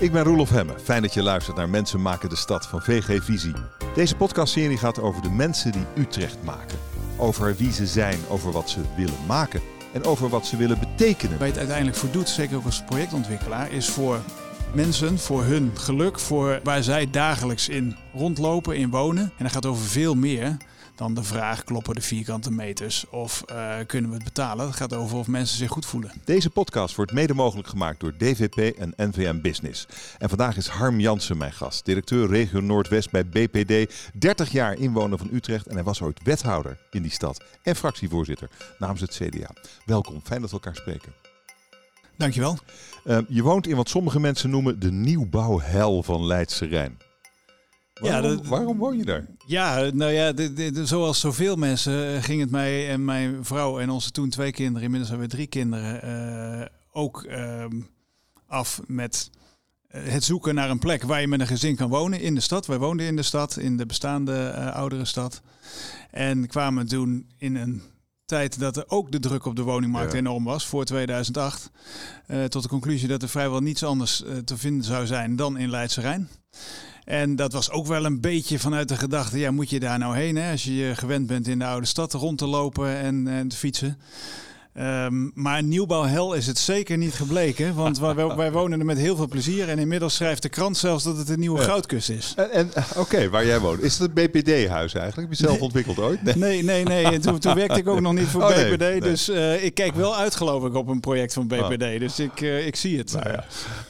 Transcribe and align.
Ik 0.00 0.12
ben 0.12 0.24
Roelof 0.24 0.50
Hemme. 0.50 0.78
Fijn 0.78 1.02
dat 1.02 1.14
je 1.14 1.22
luistert 1.22 1.56
naar 1.56 1.68
Mensen 1.68 2.02
maken 2.02 2.28
de 2.28 2.36
stad 2.36 2.66
van 2.66 2.82
VG 2.82 3.24
Visie. 3.24 3.54
Deze 3.94 4.16
podcastserie 4.16 4.76
gaat 4.76 5.00
over 5.00 5.22
de 5.22 5.30
mensen 5.30 5.72
die 5.72 5.84
Utrecht 5.96 6.42
maken. 6.44 6.78
Over 7.16 7.56
wie 7.56 7.72
ze 7.72 7.86
zijn, 7.86 8.18
over 8.28 8.52
wat 8.52 8.70
ze 8.70 8.80
willen 8.96 9.26
maken 9.26 9.60
en 9.92 10.04
over 10.04 10.28
wat 10.28 10.46
ze 10.46 10.56
willen 10.56 10.78
betekenen. 10.78 11.38
Waar 11.38 11.46
je 11.46 11.52
het 11.52 11.58
uiteindelijk 11.58 11.96
voor 11.96 12.10
doet, 12.10 12.28
zeker 12.28 12.56
ook 12.56 12.64
als 12.64 12.84
projectontwikkelaar, 12.84 13.72
is 13.72 13.88
voor 13.88 14.20
mensen, 14.74 15.18
voor 15.18 15.42
hun 15.42 15.70
geluk, 15.74 16.18
voor 16.18 16.60
waar 16.62 16.82
zij 16.82 17.10
dagelijks 17.10 17.68
in 17.68 17.96
rondlopen, 18.14 18.76
in 18.76 18.90
wonen. 18.90 19.22
En 19.22 19.44
dat 19.44 19.52
gaat 19.52 19.66
over 19.66 19.84
veel 19.84 20.14
meer 20.14 20.56
dan 21.00 21.14
de 21.14 21.22
vraag: 21.22 21.64
kloppen 21.64 21.94
de 21.94 22.00
vierkante 22.00 22.50
meters 22.50 23.06
of 23.08 23.44
uh, 23.50 23.76
kunnen 23.86 24.10
we 24.10 24.16
het 24.16 24.24
betalen? 24.24 24.66
Het 24.66 24.76
gaat 24.76 24.94
over 24.94 25.18
of 25.18 25.26
mensen 25.26 25.56
zich 25.56 25.70
goed 25.70 25.86
voelen. 25.86 26.12
Deze 26.24 26.50
podcast 26.50 26.94
wordt 26.94 27.12
mede 27.12 27.34
mogelijk 27.34 27.68
gemaakt 27.68 28.00
door 28.00 28.16
DVP 28.16 28.78
en 28.78 28.92
NVM 28.96 29.40
Business. 29.40 29.86
En 30.18 30.28
vandaag 30.28 30.56
is 30.56 30.66
Harm 30.66 31.00
Jansen 31.00 31.36
mijn 31.36 31.52
gast, 31.52 31.84
directeur 31.84 32.28
regio 32.28 32.60
Noordwest 32.60 33.10
bij 33.10 33.26
BPD, 33.26 33.94
30 34.14 34.50
jaar 34.50 34.78
inwoner 34.78 35.18
van 35.18 35.28
Utrecht 35.32 35.66
en 35.66 35.74
hij 35.74 35.84
was 35.84 36.02
ooit 36.02 36.20
wethouder 36.22 36.78
in 36.90 37.02
die 37.02 37.10
stad 37.10 37.44
en 37.62 37.76
fractievoorzitter 37.76 38.50
namens 38.78 39.00
het 39.00 39.10
CDA. 39.10 39.50
Welkom, 39.84 40.20
fijn 40.24 40.40
dat 40.40 40.50
we 40.50 40.56
elkaar 40.56 40.76
spreken. 40.76 41.12
Dankjewel. 42.16 42.58
Uh, 43.04 43.18
je 43.28 43.42
woont 43.42 43.66
in 43.66 43.76
wat 43.76 43.88
sommige 43.88 44.20
mensen 44.20 44.50
noemen 44.50 44.80
de 44.80 44.90
nieuwbouwhel 44.90 46.02
van 46.02 46.26
Leidse 46.26 46.66
Rijn. 46.66 46.98
Waarom, 48.00 48.30
ja, 48.30 48.48
waarom 48.48 48.78
woon 48.78 48.96
je 48.96 49.04
daar? 49.04 49.26
Ja, 49.46 49.90
nou 49.92 50.12
ja, 50.12 50.32
zoals 50.84 51.20
zoveel 51.20 51.56
mensen 51.56 52.14
eh, 52.14 52.22
ging 52.22 52.40
het 52.40 52.50
mij 52.50 52.88
en 52.88 53.04
mijn 53.04 53.44
vrouw 53.44 53.78
en 53.78 53.90
onze 53.90 54.10
toen 54.10 54.28
twee 54.28 54.52
kinderen, 54.52 54.82
inmiddels 54.82 55.10
hebben 55.10 55.28
we 55.28 55.34
drie 55.34 55.46
kinderen, 55.46 56.00
uh, 56.60 56.66
ook 56.92 57.24
uh, 57.28 57.64
af 58.46 58.80
met 58.86 59.30
eh, 59.90 60.02
het 60.04 60.24
zoeken 60.24 60.54
naar 60.54 60.70
een 60.70 60.78
plek 60.78 61.02
waar 61.02 61.20
je 61.20 61.28
met 61.28 61.40
een 61.40 61.46
gezin 61.46 61.76
kan 61.76 61.88
wonen 61.88 62.20
in 62.20 62.34
de 62.34 62.40
stad. 62.40 62.66
Wij 62.66 62.78
woonden 62.78 63.06
in 63.06 63.16
de 63.16 63.22
stad, 63.22 63.56
in 63.56 63.76
de 63.76 63.86
bestaande 63.86 64.54
uh, 64.56 64.74
oudere 64.74 65.04
stad. 65.04 65.42
En 66.10 66.46
kwamen 66.46 66.86
toen 66.86 67.28
in 67.38 67.56
een 67.56 67.82
tijd 68.24 68.58
dat 68.58 68.76
er 68.76 68.84
ook 68.86 69.12
de 69.12 69.18
druk 69.18 69.44
op 69.44 69.56
de 69.56 69.62
woningmarkt 69.62 70.12
enorm 70.12 70.44
was, 70.44 70.66
voor 70.66 70.84
2008, 70.84 71.70
uh, 72.28 72.44
tot 72.44 72.62
de 72.62 72.68
conclusie 72.68 73.08
dat 73.08 73.22
er 73.22 73.28
vrijwel 73.28 73.60
niets 73.60 73.84
anders 73.84 74.24
te 74.44 74.56
vinden 74.56 74.84
zou 74.84 75.06
zijn 75.06 75.36
dan 75.36 75.58
in 75.58 75.70
Leidse 75.70 76.00
Rijn. 76.00 76.28
En 77.10 77.36
dat 77.36 77.52
was 77.52 77.70
ook 77.70 77.86
wel 77.86 78.04
een 78.04 78.20
beetje 78.20 78.58
vanuit 78.58 78.88
de 78.88 78.96
gedachte, 78.96 79.38
ja, 79.38 79.50
moet 79.50 79.70
je 79.70 79.80
daar 79.80 79.98
nou 79.98 80.16
heen? 80.16 80.36
Hè? 80.36 80.50
Als 80.50 80.64
je 80.64 80.92
gewend 80.94 81.26
bent 81.26 81.48
in 81.48 81.58
de 81.58 81.64
oude 81.64 81.86
stad 81.86 82.12
rond 82.12 82.38
te 82.38 82.46
lopen 82.46 82.96
en, 82.96 83.28
en 83.28 83.48
te 83.48 83.56
fietsen. 83.56 83.98
Um, 84.78 85.30
maar 85.34 85.62
nieuwbouwhel 85.62 86.34
is 86.34 86.46
het 86.46 86.58
zeker 86.58 86.96
niet 86.96 87.14
gebleken. 87.14 87.74
Want 87.74 87.98
wij, 87.98 88.14
wij, 88.14 88.52
wonen 88.52 88.78
er 88.78 88.86
met 88.86 88.98
heel 88.98 89.16
veel 89.16 89.28
plezier. 89.28 89.68
En 89.68 89.78
inmiddels 89.78 90.14
schrijft 90.14 90.42
de 90.42 90.48
krant 90.48 90.76
zelfs 90.76 91.04
dat 91.04 91.16
het 91.16 91.28
een 91.28 91.38
nieuwe 91.38 91.60
goudkust 91.60 92.10
is. 92.10 92.34
En, 92.36 92.50
en 92.50 92.70
Oké, 92.96 93.28
waar 93.28 93.46
jij 93.46 93.60
woont. 93.60 93.82
Is 93.82 93.98
het 93.98 94.10
een 94.14 94.30
BPD-huis 94.30 94.94
eigenlijk? 94.94 95.28
Heb 95.28 95.38
je 95.38 95.46
zelf 95.46 95.60
ontwikkeld 95.60 95.98
ooit? 95.98 96.22
Nee, 96.22 96.34
nee, 96.36 96.62
nee. 96.62 96.84
nee. 96.84 97.04
En 97.04 97.20
toen, 97.20 97.38
toen, 97.38 97.54
werkte 97.54 97.78
ik 97.78 97.88
ook 97.88 98.00
nog 98.00 98.12
niet 98.12 98.26
voor 98.26 98.42
oh, 98.42 98.48
BPD. 98.48 98.78
Nee, 98.78 99.00
dus 99.00 99.28
uh, 99.28 99.64
ik 99.64 99.74
kijk 99.74 99.94
wel 99.94 100.16
uit, 100.16 100.34
geloof 100.34 100.64
ik, 100.64 100.74
op 100.74 100.88
een 100.88 101.00
project 101.00 101.32
van 101.32 101.46
BPD. 101.46 101.82
Oh. 101.82 101.98
Dus 101.98 102.18
ik, 102.18 102.40
uh, 102.40 102.66
ik 102.66 102.76
zie 102.76 102.98
het. 102.98 103.12
Nou, 103.12 103.30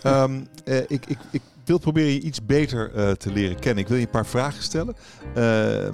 ja. 0.02 0.22
um, 0.22 0.46
uh, 0.64 0.76
ik, 0.76 1.06
ik, 1.06 1.18
ik 1.30 1.42
wil 1.70 1.78
proberen 1.78 2.12
je 2.12 2.20
iets 2.20 2.44
beter 2.44 2.92
uh, 2.94 3.10
te 3.10 3.32
leren 3.32 3.58
kennen. 3.58 3.82
Ik 3.82 3.88
wil 3.88 3.96
je 3.98 4.04
een 4.04 4.10
paar 4.10 4.26
vragen 4.26 4.62
stellen. 4.62 4.96
Uh, 5.36 5.86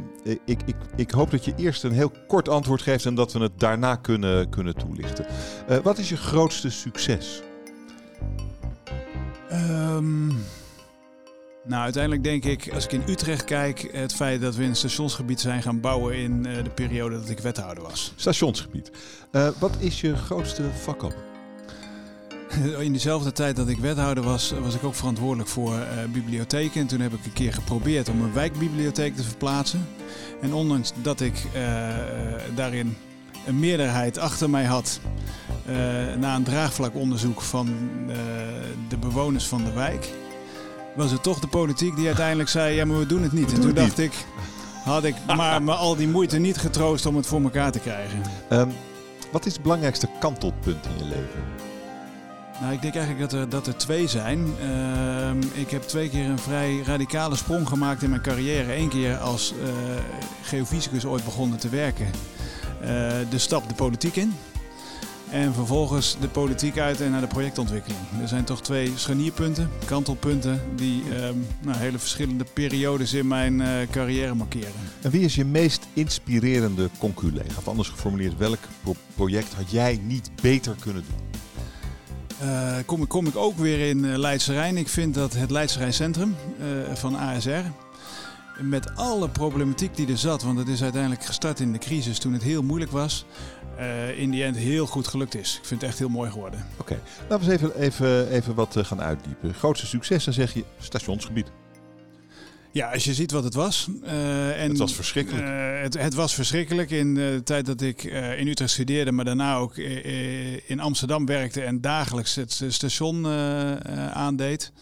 ik, 0.45 0.63
ik, 0.65 0.77
ik 0.97 1.11
hoop 1.11 1.31
dat 1.31 1.45
je 1.45 1.53
eerst 1.57 1.85
een 1.85 1.93
heel 1.93 2.13
kort 2.27 2.49
antwoord 2.49 2.83
geeft 2.83 3.07
en 3.07 3.15
dat 3.15 3.33
we 3.33 3.39
het 3.39 3.61
daarna 3.61 3.97
kunnen, 3.97 4.49
kunnen 4.49 4.75
toelichten. 4.75 5.27
Uh, 5.71 5.77
wat 5.77 5.99
is 5.99 6.09
je 6.09 6.17
grootste 6.17 6.71
succes? 6.71 7.43
Um, 9.53 10.27
nou, 11.65 11.83
uiteindelijk 11.83 12.25
denk 12.25 12.45
ik, 12.45 12.71
als 12.75 12.85
ik 12.85 12.93
in 12.93 13.03
Utrecht 13.09 13.45
kijk, 13.45 13.89
het 13.93 14.15
feit 14.15 14.41
dat 14.41 14.57
we 14.57 14.63
in 14.63 14.69
een 14.69 14.77
stationsgebied 14.77 15.41
zijn 15.41 15.63
gaan 15.63 15.81
bouwen 15.81 16.17
in 16.17 16.43
de 16.43 16.71
periode 16.75 17.21
dat 17.21 17.29
ik 17.29 17.39
wethouder 17.39 17.83
was. 17.83 18.13
Stationsgebied. 18.17 18.91
wat 19.59 19.77
is 19.79 20.01
je 20.01 20.17
grootste 20.17 20.63
vakop? 20.73 21.36
In 22.79 22.93
diezelfde 22.93 23.33
tijd 23.33 23.57
dat 23.57 23.69
ik 23.69 23.79
wethouder 23.79 24.25
was, 24.25 24.55
was 24.63 24.75
ik 24.75 24.85
ook 24.85 24.95
verantwoordelijk 24.95 25.49
voor 25.49 25.73
uh, 25.73 25.83
bibliotheken. 26.13 26.81
En 26.81 26.87
toen 26.87 27.01
heb 27.01 27.13
ik 27.13 27.25
een 27.25 27.33
keer 27.33 27.53
geprobeerd 27.53 28.09
om 28.09 28.23
een 28.23 28.33
wijkbibliotheek 28.33 29.17
te 29.17 29.23
verplaatsen. 29.23 29.89
En 30.41 30.53
ondanks 30.53 30.93
dat 31.03 31.21
ik 31.21 31.45
uh, 31.55 31.63
daarin 32.55 32.97
een 33.47 33.59
meerderheid 33.59 34.19
achter 34.19 34.51
mij 34.51 34.65
had, 34.65 35.01
uh, 35.69 35.75
na 36.19 36.35
een 36.35 36.43
draagvlakonderzoek 36.43 37.41
van 37.41 37.67
de 38.89 38.97
bewoners 38.97 39.47
van 39.47 39.65
de 39.65 39.73
wijk, 39.73 40.09
was 40.97 41.11
het 41.11 41.23
toch 41.23 41.41
de 41.41 41.47
politiek 41.47 41.97
die 41.97 42.07
uiteindelijk 42.07 42.49
zei: 42.49 42.75
ja, 42.75 42.85
maar 42.85 42.99
we 42.99 43.07
doen 43.07 43.23
het 43.23 43.33
niet. 43.33 43.53
En 43.53 43.61
toen 43.61 43.75
dacht 43.75 43.99
ik, 43.99 44.13
had 44.85 45.05
ik 45.05 45.15
maar, 45.37 45.63
maar 45.63 45.77
al 45.77 45.97
die 45.97 46.09
moeite 46.09 46.39
niet 46.39 46.57
getroost 46.57 47.07
om 47.07 47.17
het 47.17 47.27
voor 47.27 47.43
elkaar 47.43 47.73
te 47.73 47.79
krijgen. 47.79 48.23
Um, 48.51 48.73
wat 49.33 49.47
is 49.47 49.53
het 49.53 49.63
belangrijkste 49.63 50.09
kantelpunt 50.19 50.87
in 50.87 50.99
je 50.99 51.05
leven? 51.05 51.66
Nou, 52.61 52.73
ik 52.73 52.83
denk 52.83 52.95
eigenlijk 52.95 53.31
dat 53.31 53.41
er, 53.41 53.49
dat 53.49 53.67
er 53.67 53.77
twee 53.77 54.07
zijn. 54.07 54.55
Uh, 54.63 55.61
ik 55.61 55.71
heb 55.71 55.83
twee 55.83 56.09
keer 56.09 56.25
een 56.25 56.39
vrij 56.39 56.83
radicale 56.85 57.37
sprong 57.37 57.69
gemaakt 57.69 58.03
in 58.03 58.11
mijn 58.11 58.23
carrière. 58.23 58.77
Eén 58.77 58.89
keer 58.89 59.17
als 59.17 59.55
uh, 59.63 59.69
geofysicus 60.43 61.05
ooit 61.05 61.25
begonnen 61.25 61.59
te 61.59 61.69
werken. 61.69 62.07
Uh, 62.83 62.89
de 63.31 63.39
stap 63.39 63.69
de 63.69 63.75
politiek 63.75 64.17
in. 64.17 64.33
En 65.31 65.55
vervolgens 65.55 66.17
de 66.21 66.29
politiek 66.29 66.79
uit 66.79 67.01
en 67.01 67.11
naar 67.11 67.21
de 67.21 67.27
projectontwikkeling. 67.27 68.01
Er 68.21 68.29
zijn 68.29 68.45
toch 68.45 68.63
twee 68.63 68.93
scharnierpunten, 68.95 69.71
kantelpunten, 69.85 70.61
die 70.77 71.03
uh, 71.03 71.15
nou, 71.61 71.79
hele 71.79 71.99
verschillende 71.99 72.45
periodes 72.53 73.13
in 73.13 73.27
mijn 73.27 73.61
uh, 73.61 73.69
carrière 73.91 74.35
markeren. 74.35 74.73
En 75.03 75.11
wie 75.11 75.25
is 75.25 75.35
je 75.35 75.45
meest 75.45 75.87
inspirerende 75.93 76.91
conculega? 76.99 77.59
Of 77.59 77.69
anders 77.69 77.89
geformuleerd, 77.89 78.37
welk 78.37 78.59
pro 78.83 78.95
project 79.15 79.55
had 79.55 79.71
jij 79.71 80.01
niet 80.03 80.31
beter 80.43 80.77
kunnen 80.81 81.05
doen? 81.09 81.26
Uh, 82.43 82.77
kom, 82.87 83.03
ik, 83.03 83.09
kom 83.09 83.27
ik 83.27 83.37
ook 83.37 83.57
weer 83.57 83.89
in 83.89 84.05
uh, 84.05 84.17
Leidse 84.17 84.53
Rijn. 84.53 84.77
Ik 84.77 84.89
vind 84.89 85.15
dat 85.15 85.33
het 85.33 85.51
Leidse 85.51 85.79
Rijn 85.79 85.93
Centrum 85.93 86.37
uh, 86.61 86.95
van 86.95 87.17
ASR, 87.17 87.65
met 88.61 88.97
alle 88.97 89.29
problematiek 89.29 89.97
die 89.97 90.09
er 90.09 90.19
zat, 90.19 90.43
want 90.43 90.59
het 90.59 90.69
is 90.69 90.83
uiteindelijk 90.83 91.25
gestart 91.25 91.61
in 91.61 91.73
de 91.73 91.79
crisis 91.79 92.19
toen 92.19 92.33
het 92.33 92.43
heel 92.43 92.63
moeilijk 92.63 92.91
was, 92.91 93.25
in 94.17 94.31
die 94.31 94.45
end 94.45 94.57
heel 94.57 94.87
goed 94.87 95.07
gelukt 95.07 95.35
is. 95.35 95.57
Ik 95.57 95.65
vind 95.65 95.81
het 95.81 95.91
echt 95.91 95.99
heel 95.99 96.09
mooi 96.09 96.31
geworden. 96.31 96.67
Oké, 96.77 97.01
laten 97.29 97.47
we 97.47 97.53
eens 97.53 97.63
even, 97.63 97.81
even, 97.81 98.31
even 98.31 98.55
wat 98.55 98.77
gaan 98.79 99.01
uitdiepen. 99.01 99.55
Grootste 99.55 99.87
succes, 99.87 100.25
dan 100.25 100.35
zeg 100.35 100.55
je 100.55 100.65
stationsgebied. 100.79 101.51
Ja, 102.77 102.93
als 102.93 103.05
je 103.05 103.15
ziet 103.15 103.31
wat 103.31 103.45
het 103.45 103.55
was. 103.55 103.89
Uh, 104.05 104.63
en, 104.63 104.69
het 104.69 104.79
was 104.79 104.95
verschrikkelijk. 104.95 105.47
Uh, 105.47 105.81
het, 105.83 105.99
het, 105.99 106.15
was 106.15 106.35
verschrikkelijk 106.35 106.91
in 106.91 107.15
de 107.15 107.41
tijd 107.45 107.67
dat 107.67 107.81
ik 107.81 108.05
uh, 108.05 108.39
in 108.39 108.47
Utrecht 108.47 108.71
studeerde, 108.71 109.13
maar 109.13 109.25
daarna 109.25 109.57
ook 109.57 109.77
in 110.67 110.81
Amsterdam 110.81 111.27
werkte 111.27 111.63
en 111.63 111.81
dagelijks 111.81 112.35
het 112.35 112.63
station 112.69 113.27
aandeed. 114.13 114.73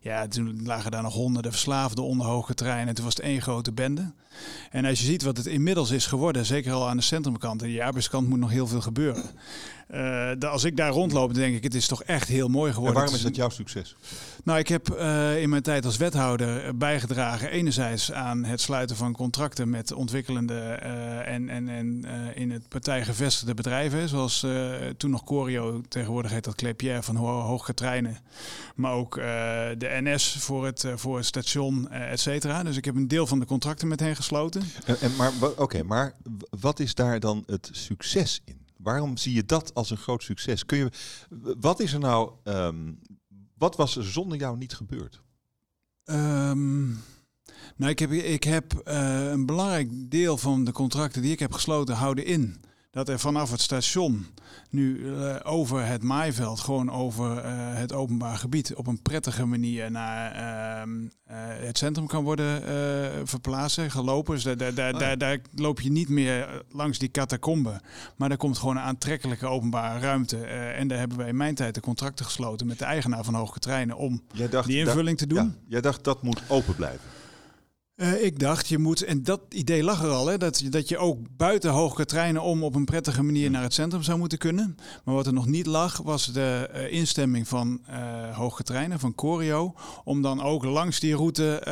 Ja, 0.00 0.28
toen 0.28 0.60
lagen 0.64 0.90
daar 0.90 1.02
nog 1.02 1.14
honderden 1.14 1.52
verslaafden 1.52 2.04
onder 2.04 2.26
hoge 2.26 2.54
treinen. 2.54 2.94
Toen 2.94 3.04
was 3.04 3.14
het 3.14 3.24
één 3.24 3.42
grote 3.42 3.72
bende. 3.72 4.12
En 4.70 4.84
als 4.84 4.98
je 4.98 5.06
ziet 5.06 5.22
wat 5.22 5.36
het 5.36 5.46
inmiddels 5.46 5.90
is 5.90 6.06
geworden, 6.06 6.46
zeker 6.46 6.72
al 6.72 6.88
aan 6.88 6.96
de 6.96 7.02
centrumkant 7.02 7.62
en 7.62 7.72
de 7.72 7.84
arbeidskant 7.84 8.28
moet 8.28 8.38
nog 8.38 8.50
heel 8.50 8.66
veel 8.66 8.80
gebeuren. 8.80 9.30
Uh, 9.90 10.30
als 10.40 10.64
ik 10.64 10.76
daar 10.76 10.90
rondloop, 10.90 11.34
denk 11.34 11.56
ik, 11.56 11.62
het 11.62 11.74
is 11.74 11.86
toch 11.86 12.02
echt 12.02 12.28
heel 12.28 12.48
mooi 12.48 12.72
geworden. 12.72 12.94
En 12.94 13.00
waarom 13.00 13.18
is 13.18 13.22
dat 13.22 13.36
jouw 13.36 13.48
succes? 13.48 13.96
Nou, 14.44 14.58
ik 14.58 14.68
heb 14.68 14.88
uh, 14.88 15.42
in 15.42 15.48
mijn 15.48 15.62
tijd 15.62 15.84
als 15.84 15.96
wethouder 15.96 16.76
bijgedragen 16.76 17.50
enerzijds 17.50 18.12
aan 18.12 18.44
het 18.44 18.60
sluiten 18.60 18.96
van 18.96 19.12
contracten 19.12 19.70
met 19.70 19.92
ontwikkelende 19.92 20.80
uh, 20.82 21.28
en, 21.28 21.48
en, 21.48 21.68
en 21.68 22.04
in 22.34 22.50
het 22.50 22.68
partij 22.68 23.04
gevestigde 23.04 23.54
bedrijven, 23.54 24.08
zoals 24.08 24.46
toen 24.96 25.10
nog 25.10 25.24
Corio, 25.24 25.82
tegenwoordig 25.88 26.30
heet 26.30 26.44
dat 26.44 26.54
Clepierre 26.54 27.02
van 27.02 27.16
Ho 27.16 27.40
Hoge 27.40 27.74
Treinen, 27.74 28.18
maar 28.74 28.92
ook 28.92 29.14
de 29.78 29.98
NS 30.02 30.36
voor 30.38 30.66
het, 30.66 30.86
voor 30.94 31.16
het 31.16 31.26
station, 31.26 31.90
et 31.90 32.20
cetera. 32.20 32.62
Dus 32.62 32.76
ik 32.76 32.84
heb 32.84 32.94
een 32.94 33.08
deel 33.08 33.26
van 33.26 33.40
de 33.40 33.46
contracten 33.46 33.88
met 33.88 34.00
hen 34.00 34.16
gesloten. 34.16 34.62
En, 34.84 35.00
en 35.00 35.16
maar 35.16 35.32
oké, 35.56 35.82
maar 35.82 36.14
wat 36.60 36.80
is 36.80 36.94
daar 36.94 37.20
dan 37.20 37.42
het 37.46 37.68
succes 37.72 38.40
in? 38.44 38.63
Waarom 38.84 39.16
zie 39.16 39.34
je 39.34 39.44
dat 39.44 39.74
als 39.74 39.90
een 39.90 39.96
groot 39.96 40.22
succes? 40.22 40.66
Kun 40.66 40.78
je, 40.78 40.90
wat 41.60 41.80
is 41.80 41.92
er 41.92 41.98
nou, 41.98 42.32
um, 42.44 42.98
wat 43.58 43.76
was 43.76 43.96
er 43.96 44.04
zonder 44.04 44.38
jou 44.38 44.56
niet 44.56 44.74
gebeurd? 44.74 45.22
Um, 46.04 47.02
nou, 47.76 47.90
ik 47.90 47.98
heb, 47.98 48.12
ik 48.12 48.44
heb 48.44 48.82
uh, 48.84 49.30
een 49.30 49.46
belangrijk 49.46 50.10
deel 50.10 50.36
van 50.38 50.64
de 50.64 50.72
contracten 50.72 51.22
die 51.22 51.32
ik 51.32 51.38
heb 51.38 51.52
gesloten 51.52 51.94
houden 51.94 52.24
in 52.24 52.60
dat 52.94 53.08
er 53.08 53.18
vanaf 53.18 53.50
het 53.50 53.60
station 53.60 54.26
nu 54.70 54.98
uh, 54.98 55.36
over 55.42 55.86
het 55.86 56.02
maaiveld, 56.02 56.60
gewoon 56.60 56.90
over 56.90 57.36
uh, 57.36 57.42
het 57.74 57.92
openbaar 57.92 58.36
gebied, 58.36 58.74
op 58.74 58.86
een 58.86 59.02
prettige 59.02 59.44
manier 59.44 59.90
naar 59.90 60.34
uh, 60.86 61.02
het 61.66 61.78
centrum 61.78 62.06
kan 62.06 62.24
worden 62.24 62.62
verplaatst, 63.28 63.80
gelopen. 63.88 64.34
Dus 64.34 64.42
daar, 64.42 64.56
daar, 64.56 64.74
daar, 64.74 64.92
oh 64.92 64.98
daar, 64.98 65.18
daar, 65.18 65.38
loop 65.54 65.80
je 65.80 65.90
niet 65.90 66.08
meer 66.08 66.62
langs 66.70 66.98
die 66.98 67.10
catacombe, 67.10 67.80
maar 68.16 68.28
daar 68.28 68.38
komt 68.38 68.58
gewoon 68.58 68.76
een 68.76 68.82
aantrekkelijke 68.82 69.46
openbare 69.46 70.00
ruimte. 70.00 70.44
en 70.46 70.88
daar 70.88 70.98
hebben 70.98 71.18
wij 71.18 71.28
in 71.28 71.36
mijn 71.36 71.54
tijd 71.54 71.74
de 71.74 71.80
contracten 71.80 72.24
gesloten 72.24 72.66
met 72.66 72.78
de 72.78 72.84
eigenaar 72.84 73.24
van 73.24 73.34
Hoge 73.34 73.58
Treinen 73.58 73.96
om 73.96 74.22
die 74.66 74.78
invulling 74.78 75.18
te 75.18 75.26
doen. 75.26 75.44
Ja, 75.44 75.54
jij 75.68 75.80
dacht 75.80 76.04
dat 76.04 76.22
moet 76.22 76.42
open 76.48 76.74
blijven. 76.74 77.23
Uh, 77.96 78.24
ik 78.24 78.38
dacht, 78.38 78.68
je 78.68 78.78
moet, 78.78 79.02
en 79.02 79.22
dat 79.22 79.40
idee 79.48 79.82
lag 79.82 80.02
er 80.02 80.10
al, 80.10 80.26
hè, 80.26 80.38
dat, 80.38 80.58
je, 80.58 80.68
dat 80.68 80.88
je 80.88 80.98
ook 80.98 81.18
buiten 81.36 81.70
hoge 81.70 82.04
treinen 82.04 82.42
om 82.42 82.62
op 82.62 82.74
een 82.74 82.84
prettige 82.84 83.22
manier 83.22 83.50
naar 83.50 83.62
het 83.62 83.74
centrum 83.74 84.02
zou 84.02 84.18
moeten 84.18 84.38
kunnen. 84.38 84.76
Maar 85.04 85.14
wat 85.14 85.26
er 85.26 85.32
nog 85.32 85.46
niet 85.46 85.66
lag, 85.66 85.96
was 85.96 86.32
de 86.32 86.70
uh, 86.74 86.92
instemming 86.92 87.48
van 87.48 87.80
uh, 87.90 88.98
van 88.98 89.14
Corio, 89.14 89.74
om 90.04 90.22
dan 90.22 90.42
ook 90.42 90.64
langs 90.64 91.00
die 91.00 91.16
route 91.16 91.64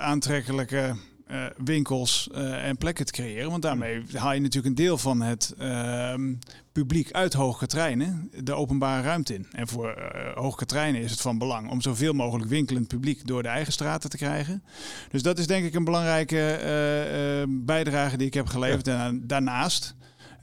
aantrekkelijke 0.00 0.96
uh, 1.34 1.44
winkels 1.64 2.28
uh, 2.32 2.66
en 2.66 2.76
plekken 2.76 3.06
te 3.06 3.12
creëren. 3.12 3.50
Want 3.50 3.62
daarmee 3.62 4.02
haal 4.12 4.32
je 4.32 4.40
natuurlijk 4.40 4.66
een 4.66 4.84
deel 4.84 4.98
van 4.98 5.20
het 5.20 5.54
uh, 5.60 6.14
publiek 6.72 7.12
uit 7.12 7.32
hoge 7.32 7.66
treinen 7.66 8.30
de 8.42 8.54
openbare 8.54 9.02
ruimte 9.02 9.34
in. 9.34 9.46
En 9.52 9.68
voor 9.68 9.94
uh, 9.98 10.32
hoge 10.34 10.66
treinen 10.66 11.02
is 11.02 11.10
het 11.10 11.20
van 11.20 11.38
belang 11.38 11.70
om 11.70 11.80
zoveel 11.80 12.12
mogelijk 12.12 12.48
winkelend 12.48 12.88
publiek 12.88 13.26
door 13.26 13.42
de 13.42 13.48
eigen 13.48 13.72
straten 13.72 14.10
te 14.10 14.16
krijgen. 14.16 14.62
Dus 15.10 15.22
dat 15.22 15.38
is 15.38 15.46
denk 15.46 15.64
ik 15.64 15.74
een 15.74 15.84
belangrijke 15.84 17.46
bijdrage 17.48 18.16
die 18.16 18.26
ik 18.26 18.34
heb 18.34 18.46
geleverd. 18.46 18.88
En 18.88 19.26
daarnaast 19.26 19.94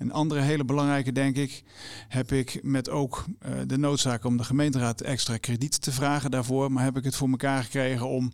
een 0.01 0.11
andere 0.11 0.41
hele 0.41 0.65
belangrijke, 0.65 1.11
denk 1.11 1.35
ik, 1.35 1.63
heb 2.07 2.31
ik 2.31 2.59
met 2.63 2.89
ook 2.89 3.25
uh, 3.45 3.51
de 3.67 3.77
noodzaak 3.77 4.25
om 4.25 4.37
de 4.37 4.43
gemeenteraad 4.43 5.01
extra 5.01 5.37
krediet 5.37 5.81
te 5.81 5.91
vragen 5.91 6.31
daarvoor. 6.31 6.71
Maar 6.71 6.83
heb 6.83 6.97
ik 6.97 7.03
het 7.03 7.15
voor 7.15 7.29
elkaar 7.29 7.63
gekregen 7.63 8.07
om 8.07 8.31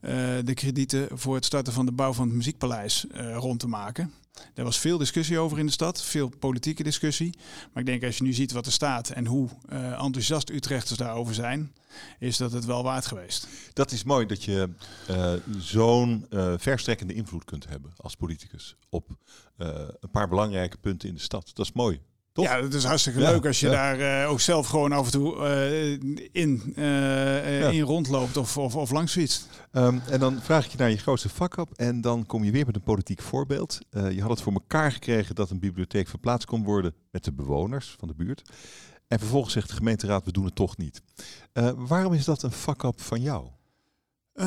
uh, 0.00 0.10
de 0.44 0.54
kredieten 0.54 1.08
voor 1.12 1.34
het 1.34 1.44
starten 1.44 1.72
van 1.72 1.86
de 1.86 1.92
bouw 1.92 2.12
van 2.12 2.26
het 2.26 2.36
muziekpaleis 2.36 3.06
uh, 3.14 3.36
rond 3.36 3.60
te 3.60 3.68
maken. 3.68 4.12
Er 4.54 4.64
was 4.64 4.78
veel 4.78 4.98
discussie 4.98 5.38
over 5.38 5.58
in 5.58 5.66
de 5.66 5.72
stad, 5.72 6.02
veel 6.02 6.28
politieke 6.38 6.82
discussie. 6.82 7.34
Maar 7.72 7.82
ik 7.82 7.88
denk 7.88 8.04
als 8.04 8.16
je 8.16 8.24
nu 8.24 8.32
ziet 8.32 8.52
wat 8.52 8.66
er 8.66 8.72
staat 8.72 9.10
en 9.10 9.26
hoe 9.26 9.48
uh, 9.72 10.02
enthousiast 10.02 10.50
Utrechters 10.50 10.98
daarover 10.98 11.34
zijn, 11.34 11.72
is 12.18 12.36
dat 12.36 12.52
het 12.52 12.64
wel 12.64 12.82
waard 12.82 13.06
geweest. 13.06 13.48
Dat 13.72 13.92
is 13.92 14.04
mooi 14.04 14.26
dat 14.26 14.44
je 14.44 14.68
uh, 15.10 15.32
zo'n 15.58 16.26
uh, 16.30 16.54
verstrekkende 16.56 17.14
invloed 17.14 17.44
kunt 17.44 17.68
hebben 17.68 17.92
als 17.96 18.14
politicus 18.14 18.76
op 18.88 19.16
een 19.56 20.10
paar 20.10 20.28
belangrijke 20.28 20.76
punten 20.76 21.08
in 21.08 21.14
de 21.14 21.20
stad. 21.20 21.50
Dat 21.54 21.66
is 21.66 21.72
mooi. 21.72 22.00
Toch? 22.32 22.44
Ja, 22.44 22.62
het 22.62 22.74
is 22.74 22.84
hartstikke 22.84 23.18
leuk 23.18 23.46
als 23.46 23.60
je 23.60 23.68
daar 23.68 24.24
uh, 24.24 24.30
ook 24.30 24.40
zelf 24.40 24.66
gewoon 24.66 24.92
af 24.92 25.04
en 25.04 25.10
toe 25.10 25.36
uh, 25.36 25.90
in, 26.32 26.72
uh, 26.76 27.60
ja. 27.60 27.68
in 27.68 27.80
rondloopt 27.80 28.36
of, 28.36 28.58
of, 28.58 28.76
of 28.76 28.90
langs 28.90 29.12
fietst. 29.12 29.48
Um, 29.72 30.02
en 30.10 30.20
dan 30.20 30.40
vraag 30.42 30.64
ik 30.64 30.70
je 30.70 30.78
naar 30.78 30.90
je 30.90 30.96
grootste 30.96 31.28
vak 31.28 31.56
op 31.56 31.72
en 31.72 32.00
dan 32.00 32.26
kom 32.26 32.44
je 32.44 32.50
weer 32.50 32.66
met 32.66 32.74
een 32.74 32.82
politiek 32.82 33.22
voorbeeld. 33.22 33.78
je 33.90 34.20
had 34.20 34.30
het 34.30 34.40
voor 34.40 34.52
elkaar 34.52 34.92
gekregen 34.92 35.34
dat 35.34 35.50
een 35.50 35.58
bibliotheek 35.58 36.08
verplaatst 36.08 36.46
kon 36.46 36.64
worden 36.64 36.94
met 37.10 37.24
de 37.24 37.32
bewoners 37.32 37.96
van 37.98 38.08
de 38.08 38.14
buurt. 38.14 38.50
En 39.08 39.18
vervolgens 39.18 39.52
zegt 39.52 39.68
de 39.68 39.74
gemeenteraad, 39.74 40.24
we 40.24 40.32
doen 40.32 40.44
het 40.44 40.54
toch 40.54 40.76
niet. 40.76 41.02
waarom 41.76 42.12
is 42.12 42.24
dat 42.24 42.42
een 42.42 42.52
vak 42.52 42.82
op 42.82 43.00
van 43.00 43.20
jou? 43.20 43.46
Uh, 44.34 44.46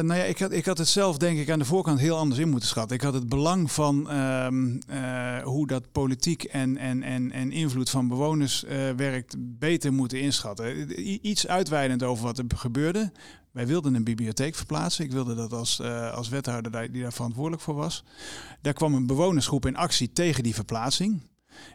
nou 0.00 0.14
ja, 0.14 0.22
ik 0.22 0.38
had, 0.38 0.52
ik 0.52 0.64
had 0.64 0.78
het 0.78 0.88
zelf 0.88 1.16
denk 1.16 1.38
ik 1.38 1.50
aan 1.50 1.58
de 1.58 1.64
voorkant 1.64 1.98
heel 2.00 2.16
anders 2.16 2.40
in 2.40 2.48
moeten 2.48 2.68
schatten. 2.68 2.96
Ik 2.96 3.02
had 3.02 3.14
het 3.14 3.28
belang 3.28 3.72
van 3.72 4.06
uh, 4.10 4.46
uh, 4.90 5.42
hoe 5.42 5.66
dat 5.66 5.92
politiek 5.92 6.44
en, 6.44 6.76
en, 6.76 7.02
en, 7.02 7.32
en 7.32 7.52
invloed 7.52 7.90
van 7.90 8.08
bewoners 8.08 8.64
eh, 8.64 8.90
werkt 8.96 9.34
beter 9.38 9.92
moeten 9.92 10.20
inschatten. 10.20 11.00
iets 11.28 11.46
uitweidend 11.46 12.02
over 12.02 12.24
wat 12.24 12.38
er 12.38 12.44
gebeurde. 12.54 13.12
Wij 13.50 13.66
wilden 13.66 13.94
een 13.94 14.04
bibliotheek 14.04 14.54
verplaatsen. 14.54 15.04
Ik 15.04 15.12
wilde 15.12 15.34
dat 15.34 15.52
als, 15.52 15.80
als 16.14 16.28
wethouder 16.28 16.92
die 16.92 17.02
daar 17.02 17.12
verantwoordelijk 17.12 17.62
voor 17.62 17.74
was. 17.74 18.04
Daar 18.60 18.72
kwam 18.72 18.94
een 18.94 19.06
bewonersgroep 19.06 19.66
in 19.66 19.76
actie 19.76 20.12
tegen 20.12 20.42
die 20.42 20.54
verplaatsing. 20.54 21.22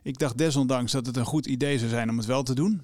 Ik 0.03 0.17
dacht 0.17 0.37
desondanks 0.37 0.91
dat 0.91 1.05
het 1.05 1.17
een 1.17 1.25
goed 1.25 1.45
idee 1.45 1.77
zou 1.77 1.89
zijn 1.89 2.09
om 2.09 2.17
het 2.17 2.25
wel 2.25 2.43
te 2.43 2.55
doen 2.55 2.81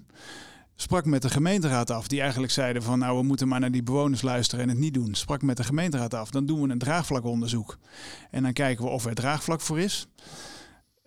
sprak 0.82 1.06
met 1.06 1.22
de 1.22 1.30
gemeenteraad 1.30 1.90
af, 1.90 2.08
die 2.08 2.22
eigenlijk 2.22 2.52
zeiden 2.52 2.84
van 2.84 3.00
nou 3.00 3.18
we 3.18 3.24
moeten 3.24 3.48
maar 3.48 3.60
naar 3.60 3.72
die 3.72 3.84
bewoners 3.84 4.22
luisteren 4.22 4.64
en 4.64 4.70
het 4.70 4.78
niet 4.78 4.94
doen. 4.94 5.16
Sprak 5.16 5.42
met 5.42 5.58
de 5.58 5.64
gemeenteraad 5.64 6.14
af, 6.14 6.30
dan 6.30 6.46
doen 6.46 6.62
we 6.62 6.70
een 6.70 6.78
draagvlakonderzoek 6.78 7.78
en 8.32 8.44
dan 8.44 8.54
kijken 8.54 8.86
we 8.86 8.92
of 8.92 9.06
er 9.06 9.16
draagvlak 9.16 9.62
voor 9.62 9.80
is. 9.80 10.08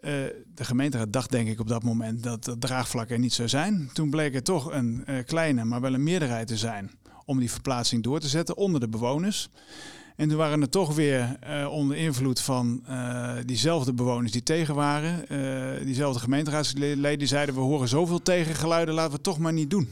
Uh, 0.00 0.11
de 0.55 0.65
gemeenteraad 0.65 1.12
dacht 1.12 1.31
denk 1.31 1.49
ik 1.49 1.61
op 1.61 1.69
dat 1.69 1.82
moment 1.82 2.23
dat 2.23 2.47
het 2.47 2.61
draagvlak 2.61 3.11
er 3.11 3.19
niet 3.19 3.32
zou 3.32 3.49
zijn. 3.49 3.91
Toen 3.93 4.11
bleek 4.11 4.35
er 4.35 4.43
toch 4.43 4.73
een 4.73 5.05
uh, 5.06 5.25
kleine, 5.25 5.65
maar 5.65 5.81
wel 5.81 5.94
een 5.94 6.03
meerderheid 6.03 6.47
te 6.47 6.56
zijn 6.56 6.91
om 7.25 7.38
die 7.38 7.50
verplaatsing 7.50 8.03
door 8.03 8.21
te 8.21 8.29
zetten 8.29 8.56
onder 8.56 8.81
de 8.81 8.88
bewoners. 8.88 9.49
En 10.16 10.28
toen 10.28 10.38
waren 10.38 10.61
er 10.61 10.69
toch 10.69 10.94
weer 10.94 11.37
uh, 11.49 11.72
onder 11.72 11.96
invloed 11.96 12.40
van 12.40 12.84
uh, 12.88 13.32
diezelfde 13.46 13.93
bewoners 13.93 14.32
die 14.32 14.43
tegen 14.43 14.75
waren. 14.75 15.25
Uh, 15.28 15.84
diezelfde 15.84 16.20
gemeenteraadsleden 16.20 17.19
die 17.19 17.28
zeiden 17.28 17.55
we 17.55 17.61
horen 17.61 17.88
zoveel 17.88 18.22
tegengeluiden, 18.22 18.94
laten 18.94 19.11
we 19.11 19.16
het 19.16 19.25
toch 19.25 19.38
maar 19.38 19.52
niet 19.52 19.70
doen. 19.70 19.88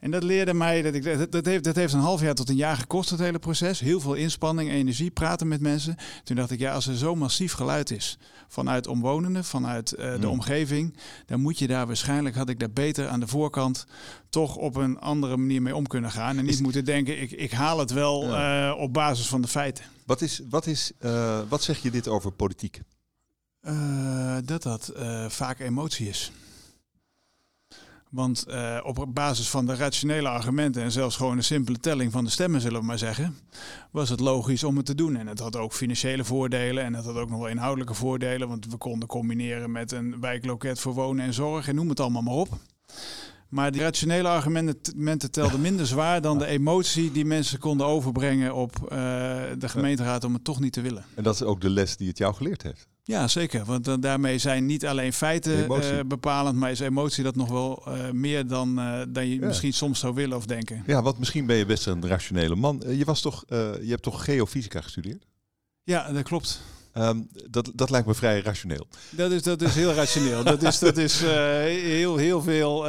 En 0.00 0.10
dat 0.10 0.22
leerde 0.22 0.54
mij, 0.54 0.82
dat, 0.82 0.94
ik, 0.94 1.32
dat, 1.32 1.44
heeft, 1.44 1.64
dat 1.64 1.76
heeft 1.76 1.92
een 1.92 2.00
half 2.00 2.20
jaar 2.20 2.34
tot 2.34 2.48
een 2.48 2.56
jaar 2.56 2.76
gekost, 2.76 3.10
het 3.10 3.18
hele 3.18 3.38
proces. 3.38 3.80
Heel 3.80 4.00
veel 4.00 4.14
inspanning, 4.14 4.70
energie, 4.70 5.10
praten 5.10 5.48
met 5.48 5.60
mensen. 5.60 5.96
Toen 6.24 6.36
dacht 6.36 6.50
ik, 6.50 6.58
ja, 6.58 6.74
als 6.74 6.86
er 6.86 6.96
zo 6.96 7.14
massief 7.14 7.52
geluid 7.52 7.90
is 7.90 8.18
vanuit 8.48 8.86
omwonenden, 8.86 9.44
vanuit 9.44 9.88
de 10.20 10.28
omgeving, 10.28 10.96
dan 11.26 11.40
moet 11.40 11.58
je 11.58 11.66
daar 11.66 11.86
waarschijnlijk, 11.86 12.36
had 12.36 12.48
ik 12.48 12.60
daar 12.60 12.70
beter 12.70 13.08
aan 13.08 13.20
de 13.20 13.26
voorkant 13.26 13.86
toch 14.32 14.56
op 14.56 14.76
een 14.76 14.98
andere 15.00 15.36
manier 15.36 15.62
mee 15.62 15.76
om 15.76 15.86
kunnen 15.86 16.10
gaan. 16.10 16.38
En 16.38 16.44
niet 16.44 16.62
moeten 16.62 16.84
denken, 16.84 17.20
ik, 17.20 17.30
ik 17.30 17.50
haal 17.50 17.78
het 17.78 17.90
wel 17.90 18.26
ja. 18.26 18.74
op 18.74 18.92
basis 18.92 19.26
van 19.26 19.40
de 19.40 19.48
feiten. 19.52 19.84
Wat, 20.06 20.20
is, 20.20 20.40
wat, 20.48 20.66
is, 20.66 20.92
uh, 21.00 21.40
wat 21.48 21.62
zeg 21.62 21.78
je 21.82 21.90
dit 21.90 22.08
over 22.08 22.32
politiek? 22.32 22.80
dat 24.44 24.62
dat 24.62 24.92
vaak 25.28 25.58
emotie 25.58 26.08
is. 26.08 26.32
Want 28.12 28.44
uh, 28.48 28.80
op 28.82 29.06
basis 29.08 29.48
van 29.48 29.66
de 29.66 29.74
rationele 29.74 30.28
argumenten 30.28 30.82
en 30.82 30.92
zelfs 30.92 31.16
gewoon 31.16 31.36
een 31.36 31.44
simpele 31.44 31.78
telling 31.78 32.12
van 32.12 32.24
de 32.24 32.30
stemmen, 32.30 32.60
zullen 32.60 32.80
we 32.80 32.86
maar 32.86 32.98
zeggen, 32.98 33.36
was 33.90 34.08
het 34.08 34.20
logisch 34.20 34.64
om 34.64 34.76
het 34.76 34.86
te 34.86 34.94
doen. 34.94 35.16
En 35.16 35.26
het 35.26 35.38
had 35.38 35.56
ook 35.56 35.72
financiële 35.72 36.24
voordelen 36.24 36.84
en 36.84 36.94
het 36.94 37.04
had 37.04 37.16
ook 37.16 37.30
nog 37.30 37.38
wel 37.38 37.48
inhoudelijke 37.48 37.94
voordelen, 37.94 38.48
want 38.48 38.66
we 38.66 38.76
konden 38.76 39.08
combineren 39.08 39.72
met 39.72 39.92
een 39.92 40.20
wijkloket 40.20 40.80
voor 40.80 40.92
wonen 40.92 41.24
en 41.24 41.34
zorg 41.34 41.68
en 41.68 41.74
noem 41.74 41.88
het 41.88 42.00
allemaal 42.00 42.22
maar 42.22 42.34
op. 42.34 42.48
Maar 43.52 43.72
die 43.72 43.80
rationele 43.80 44.28
argumenten 44.28 45.30
telden 45.30 45.60
minder 45.60 45.86
zwaar 45.86 46.20
dan 46.20 46.38
de 46.38 46.46
emotie 46.46 47.12
die 47.12 47.24
mensen 47.24 47.58
konden 47.58 47.86
overbrengen 47.86 48.54
op 48.54 48.76
uh, 48.82 48.88
de 49.58 49.68
gemeenteraad 49.68 50.24
om 50.24 50.34
het 50.34 50.44
toch 50.44 50.60
niet 50.60 50.72
te 50.72 50.80
willen. 50.80 51.04
En 51.14 51.22
dat 51.22 51.34
is 51.34 51.42
ook 51.42 51.60
de 51.60 51.70
les 51.70 51.96
die 51.96 52.08
het 52.08 52.18
jou 52.18 52.34
geleerd 52.34 52.62
heeft. 52.62 52.88
Ja, 53.02 53.28
zeker. 53.28 53.64
Want 53.64 53.88
uh, 53.88 53.94
daarmee 54.00 54.38
zijn 54.38 54.66
niet 54.66 54.86
alleen 54.86 55.12
feiten 55.12 55.66
uh, 55.70 56.00
bepalend, 56.06 56.56
maar 56.56 56.70
is 56.70 56.80
emotie 56.80 57.24
dat 57.24 57.36
nog 57.36 57.48
wel 57.48 57.82
meer 58.12 58.46
dan, 58.46 58.74
dan 59.08 59.26
je 59.26 59.40
ja. 59.40 59.46
misschien 59.46 59.72
soms 59.72 60.00
zou 60.00 60.14
willen 60.14 60.36
of 60.36 60.46
denken. 60.46 60.82
Ja, 60.86 61.02
want 61.02 61.18
misschien 61.18 61.46
ben 61.46 61.56
je 61.56 61.66
best 61.66 61.86
een 61.86 62.06
rationele 62.06 62.56
man. 62.56 62.82
je, 62.88 63.04
was 63.04 63.20
toch, 63.20 63.44
je 63.48 63.86
hebt 63.88 64.02
toch 64.02 64.24
geofysica 64.24 64.80
gestudeerd? 64.80 65.26
Ja, 65.82 66.12
dat 66.12 66.22
klopt. 66.22 66.62
Um, 66.94 67.28
dat, 67.50 67.70
dat 67.74 67.90
lijkt 67.90 68.06
me 68.06 68.14
vrij 68.14 68.40
rationeel. 68.40 68.86
Dat 69.10 69.30
is, 69.30 69.42
dat 69.42 69.62
is 69.62 69.74
heel 69.74 69.92
rationeel. 69.92 70.44
Dat 70.44 70.62
is, 70.62 70.78
dat 70.78 70.96
is 70.96 71.20
heel, 71.20 72.16
heel 72.16 72.42
veel 72.42 72.86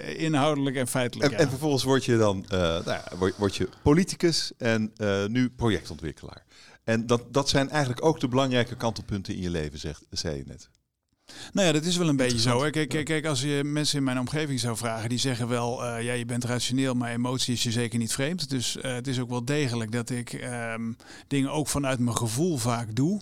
inhoudelijk 0.00 0.76
en 0.76 0.86
feitelijk. 0.86 1.30
En, 1.30 1.38
ja. 1.38 1.44
en 1.44 1.50
vervolgens 1.50 1.82
word 1.82 2.04
je 2.04 2.16
dan 2.16 2.44
nou 2.48 2.84
ja, 2.84 3.04
word, 3.18 3.36
word, 3.36 3.56
je 3.56 3.68
politicus 3.82 4.52
en 4.58 4.92
nu 5.28 5.50
projectontwikkelaar. 5.50 6.44
En 6.84 7.06
dat, 7.06 7.22
dat 7.30 7.48
zijn 7.48 7.70
eigenlijk 7.70 8.04
ook 8.04 8.20
de 8.20 8.28
belangrijke 8.28 8.76
kantelpunten 8.76 9.34
in 9.34 9.42
je 9.42 9.50
leven, 9.50 9.78
zegt, 9.78 10.04
zei 10.10 10.36
je 10.36 10.44
net. 10.46 10.68
Nou 11.52 11.66
ja, 11.66 11.72
dat 11.72 11.84
is 11.84 11.96
wel 11.96 12.08
een 12.08 12.16
beetje 12.16 12.40
zo. 12.40 12.70
Kijk, 12.70 12.88
kijk, 12.88 13.04
kijk, 13.04 13.26
als 13.26 13.40
je 13.40 13.64
mensen 13.64 13.98
in 13.98 14.04
mijn 14.04 14.18
omgeving 14.18 14.60
zou 14.60 14.76
vragen, 14.76 15.08
die 15.08 15.18
zeggen 15.18 15.48
wel, 15.48 15.84
uh, 15.84 16.02
ja, 16.02 16.12
je 16.12 16.24
bent 16.24 16.44
rationeel, 16.44 16.94
maar 16.94 17.10
emotie 17.10 17.54
is 17.54 17.62
je 17.62 17.70
zeker 17.70 17.98
niet 17.98 18.12
vreemd. 18.12 18.50
Dus 18.50 18.76
uh, 18.76 18.82
het 18.82 19.06
is 19.06 19.20
ook 19.20 19.28
wel 19.28 19.44
degelijk 19.44 19.92
dat 19.92 20.10
ik 20.10 20.32
um, 20.32 20.96
dingen 21.26 21.50
ook 21.50 21.68
vanuit 21.68 21.98
mijn 21.98 22.16
gevoel 22.16 22.56
vaak 22.56 22.94
doe. 22.94 23.20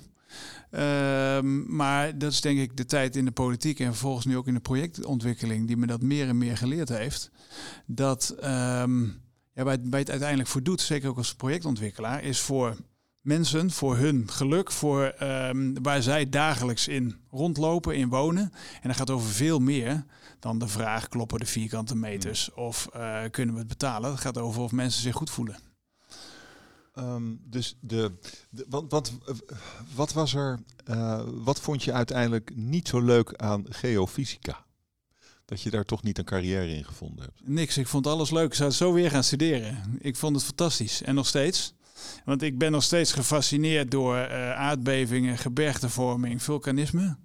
Um, 0.79 1.77
maar 1.77 2.19
dat 2.19 2.33
is 2.33 2.41
denk 2.41 2.59
ik 2.59 2.77
de 2.77 2.85
tijd 2.85 3.17
in 3.17 3.25
de 3.25 3.31
politiek 3.31 3.81
en 3.81 3.87
vervolgens 3.87 4.27
nu 4.27 4.37
ook 4.37 4.47
in 4.47 4.55
de 4.55 4.61
projectontwikkeling 4.61 5.67
die 5.67 5.77
me 5.77 5.87
dat 5.87 6.03
meer 6.03 6.29
en 6.29 6.39
meer 6.39 6.57
geleerd 6.57 6.89
heeft. 6.89 7.31
Dat 7.87 8.37
um, 8.45 9.23
ja, 9.53 9.65
waar, 9.65 9.79
het 9.91 10.11
uiteindelijk 10.11 10.49
voor 10.49 10.63
doet, 10.63 10.81
zeker 10.81 11.09
ook 11.09 11.17
als 11.17 11.35
projectontwikkelaar, 11.35 12.23
is 12.23 12.41
voor 12.41 12.77
mensen 13.21 13.71
voor 13.71 13.97
hun 13.97 14.31
geluk, 14.31 14.73
voor 14.73 15.15
um, 15.23 15.83
waar 15.83 16.03
zij 16.03 16.29
dagelijks 16.29 16.89
in 16.89 17.17
rondlopen, 17.31 17.97
in 17.97 18.09
wonen. 18.09 18.53
En 18.81 18.89
dat 18.89 18.97
gaat 18.97 19.11
over 19.11 19.29
veel 19.29 19.59
meer 19.59 20.05
dan 20.39 20.59
de 20.59 20.69
vraag: 20.69 21.09
kloppen 21.09 21.41
de 21.41 21.47
vierkante 21.47 21.97
meters 21.97 22.53
of 22.53 22.89
uh, 22.97 23.23
kunnen 23.31 23.55
we 23.55 23.61
het 23.61 23.69
betalen? 23.69 24.11
Het 24.11 24.21
gaat 24.21 24.39
over 24.39 24.63
of 24.63 24.73
mensen 24.73 25.03
zich 25.03 25.15
goed 25.15 25.31
voelen. 25.31 25.74
Ehm, 26.95 27.35
dus 27.41 27.77
de, 27.81 28.13
wat, 28.69 28.85
wat, 28.89 29.13
wat 29.95 30.13
was 30.13 30.35
er, 30.35 30.59
uh, 30.91 31.23
wat 31.27 31.61
vond 31.61 31.85
je 31.85 31.93
uiteindelijk 31.93 32.51
niet 32.55 32.89
zo 32.89 33.01
leuk 33.01 33.35
aan 33.37 33.65
geofysica? 33.69 34.65
Dat 35.45 35.63
je 35.63 35.71
daar 35.71 35.85
toch 35.85 36.03
niet 36.03 36.19
een 36.19 36.25
carrière 36.25 36.69
in 36.69 36.85
gevonden 36.85 37.25
hebt? 37.25 37.49
Niks, 37.49 37.77
ik 37.77 37.87
vond 37.87 38.07
alles 38.07 38.31
leuk. 38.31 38.47
Ik 38.47 38.55
zou 38.55 38.69
het 38.69 38.79
zo 38.79 38.93
weer 38.93 39.11
gaan 39.11 39.25
studeren. 39.25 39.99
Ik 39.99 40.17
vond 40.17 40.37
het 40.37 40.45
fantastisch. 40.45 41.03
En 41.03 41.15
nog 41.15 41.27
steeds. 41.27 41.75
Want 42.25 42.43
ik 42.43 42.59
ben 42.59 42.73
nog 42.73 42.83
steeds 42.83 43.13
gefascineerd 43.13 43.91
door 43.91 44.17
uh, 44.17 44.53
aardbevingen, 44.53 45.39
gebergtevorming, 45.39 46.43
vulkanisme 46.43 47.17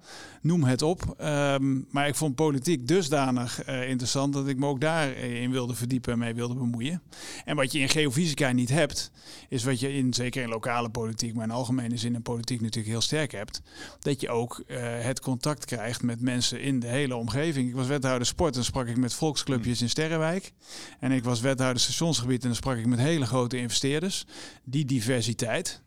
noem 0.41 0.63
het 0.63 0.81
op. 0.81 1.15
Ehm, 1.17 1.79
maar 1.89 2.07
ik 2.07 2.15
vond 2.15 2.35
politiek 2.35 2.87
dusdanig 2.87 3.67
uh, 3.69 3.89
interessant 3.89 4.33
dat 4.33 4.47
ik 4.47 4.57
me 4.57 4.65
ook 4.65 4.81
daarin 4.81 5.51
wilde 5.51 5.75
verdiepen 5.75 6.13
en 6.13 6.19
mee 6.19 6.33
wilde 6.33 6.55
bemoeien. 6.55 7.01
En 7.45 7.55
wat 7.55 7.71
je 7.71 7.79
in 7.79 7.89
geofysica 7.89 8.51
niet 8.51 8.69
hebt, 8.69 9.11
is 9.49 9.63
wat 9.63 9.79
je 9.79 9.93
in, 9.93 10.13
zeker 10.13 10.43
in 10.43 10.49
lokale 10.49 10.89
politiek, 10.89 11.33
maar 11.33 11.43
in 11.43 11.51
algemene 11.51 11.97
zin 11.97 12.15
in 12.15 12.21
politiek 12.21 12.61
natuurlijk 12.61 12.93
heel 12.93 13.01
sterk 13.01 13.31
hebt, 13.31 13.61
dat 13.99 14.21
je 14.21 14.29
ook 14.29 14.63
uh, 14.67 14.77
het 14.81 15.19
contact 15.19 15.65
krijgt 15.65 16.03
met 16.03 16.21
mensen 16.21 16.61
in 16.61 16.79
de 16.79 16.87
hele 16.87 17.15
omgeving. 17.15 17.69
Ik 17.69 17.75
was 17.75 17.87
wethouder 17.87 18.27
sport 18.27 18.55
en 18.55 18.63
sprak 18.63 18.87
ik 18.87 18.97
met 18.97 19.13
volksclubjes 19.13 19.81
in 19.81 19.89
Sterrenwijk. 19.89 20.53
En 20.99 21.11
ik 21.11 21.23
was 21.23 21.41
wethouder 21.41 21.81
stationsgebied 21.81 22.41
en 22.41 22.47
dan 22.47 22.55
sprak 22.55 22.77
ik 22.77 22.85
met 22.85 22.99
hele 22.99 23.25
grote 23.25 23.57
investeerders. 23.57 24.25
Die 24.63 24.85
diversiteit 24.85 25.81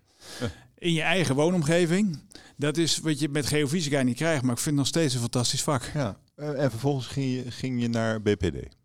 in 0.82 0.92
je 0.92 1.02
eigen 1.02 1.34
woonomgeving. 1.34 2.18
Dat 2.56 2.76
is 2.76 2.98
wat 2.98 3.18
je 3.18 3.28
met 3.28 3.46
geofysica 3.46 4.02
niet 4.02 4.16
krijgt, 4.16 4.42
maar 4.42 4.52
ik 4.52 4.58
vind 4.58 4.76
het 4.76 4.84
nog 4.84 4.86
steeds 4.86 5.14
een 5.14 5.20
fantastisch 5.20 5.62
vak. 5.62 5.90
Ja, 5.94 6.16
en 6.36 6.70
vervolgens 6.70 7.06
ging 7.06 7.34
je, 7.34 7.50
ging 7.50 7.80
je 7.80 7.88
naar 7.88 8.22
BPD. 8.22 8.76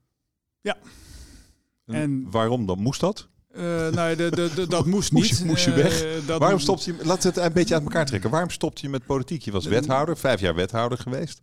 Ja. 0.61 0.77
En, 1.85 2.31
waarom 2.31 2.65
dan? 2.65 2.79
Moest 2.79 2.99
dat? 2.99 3.27
Uh, 3.55 3.63
nou, 3.89 4.15
de, 4.15 4.29
de, 4.29 4.51
de, 4.55 4.67
dat 4.67 4.85
moest 4.95 5.11
niet. 5.11 5.23
Moest 5.23 5.39
je, 5.39 5.45
moest 5.45 5.65
je 5.65 5.73
weg? 5.73 6.03
Uh, 6.03 6.27
dat 6.27 6.39
Waarom 6.39 6.59
stopte 6.59 6.95
je? 6.95 7.05
Laat 7.05 7.23
het 7.23 7.37
een 7.37 7.53
beetje 7.53 7.73
uit 7.73 7.83
elkaar 7.83 8.05
trekken. 8.05 8.29
Waarom 8.29 8.49
stopte 8.49 8.81
je 8.81 8.89
met 8.89 9.05
politiek? 9.05 9.41
Je 9.41 9.51
was 9.51 9.65
wethouder, 9.65 10.17
vijf 10.17 10.39
jaar 10.39 10.55
wethouder 10.55 10.97
geweest. 10.97 11.39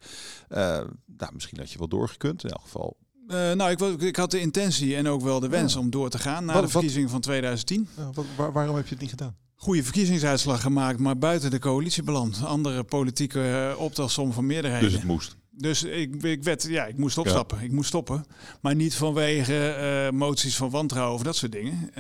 Uh, 0.49 0.59
nou, 1.07 1.33
misschien 1.33 1.59
had 1.59 1.71
je 1.71 1.79
wel 1.79 1.89
doorgekund. 1.89 2.45
In 2.45 2.51
elk 2.51 2.63
geval 2.63 2.97
uh, 3.29 3.53
nou, 3.53 3.71
ik, 3.71 4.03
ik, 4.03 4.17
had 4.17 4.31
de 4.31 4.41
intentie 4.41 4.97
en 4.97 5.09
ook 5.09 5.23
wel 5.23 5.41
de 5.41 5.49
wens 5.49 5.77
om 5.77 5.91
door 5.91 6.11
te 6.11 6.19
gaan 6.19 6.45
na 6.45 6.53
wat, 6.53 6.63
de 6.63 6.69
verkiezing 6.69 7.11
van 7.11 7.21
2010. 7.21 7.89
Wat, 8.15 8.25
waar, 8.37 8.53
waarom 8.53 8.77
heb 8.77 8.85
je 8.85 8.91
het 8.91 9.01
niet 9.01 9.11
gedaan? 9.11 9.37
Goede 9.65 9.83
verkiezingsuitslag 9.83 10.61
gemaakt, 10.61 10.99
maar 10.99 11.19
buiten 11.19 11.51
de 11.51 11.59
coalitie 11.59 12.03
beland. 12.03 12.45
Andere 12.45 12.83
politieke 12.83 13.73
uh, 13.75 13.81
optelsom 13.81 14.33
van 14.33 14.47
meerderheden. 14.47 14.89
Dus 14.89 14.99
het 14.99 15.05
moest. 15.05 15.37
Dus 15.51 15.83
ik, 15.83 16.23
ik, 16.23 16.43
werd, 16.43 16.63
ja, 16.63 16.85
ik 16.85 16.99
moest 16.99 17.19
opstappen. 17.19 17.61
Ik 17.61 17.73
moest 17.73 17.89
stoppen. 17.89 18.25
Maar 18.61 18.75
niet 18.75 18.95
vanwege 18.95 19.77
uh, 20.13 20.19
moties 20.19 20.57
van 20.57 20.71
wantrouwen 20.71 21.15
of 21.15 21.23
dat 21.23 21.37
soort 21.37 21.53
dingen. 21.53 21.91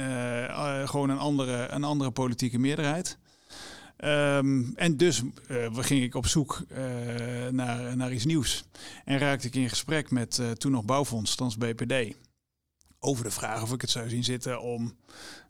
gewoon 0.88 1.10
een 1.10 1.18
andere, 1.18 1.68
een 1.68 1.84
andere 1.84 2.10
politieke 2.10 2.58
meerderheid. 2.58 3.18
Um, 4.04 4.72
en 4.76 4.96
dus 4.96 5.22
ging 5.74 6.02
ik 6.02 6.14
op 6.14 6.26
zoek 6.26 6.62
naar, 7.50 7.96
naar 7.96 8.12
iets 8.12 8.24
nieuws. 8.24 8.64
En 9.04 9.18
raakte 9.18 9.46
ik 9.46 9.54
in 9.54 9.68
gesprek 9.68 10.10
met 10.10 10.40
toen 10.58 10.72
nog 10.72 10.84
Bouwfonds, 10.84 11.34
thans 11.34 11.56
BPD. 11.56 12.14
Over 13.04 13.24
de 13.24 13.30
vraag 13.30 13.62
of 13.62 13.72
ik 13.72 13.80
het 13.80 13.90
zou 13.90 14.08
zien 14.08 14.24
zitten 14.24 14.60
om 14.62 14.94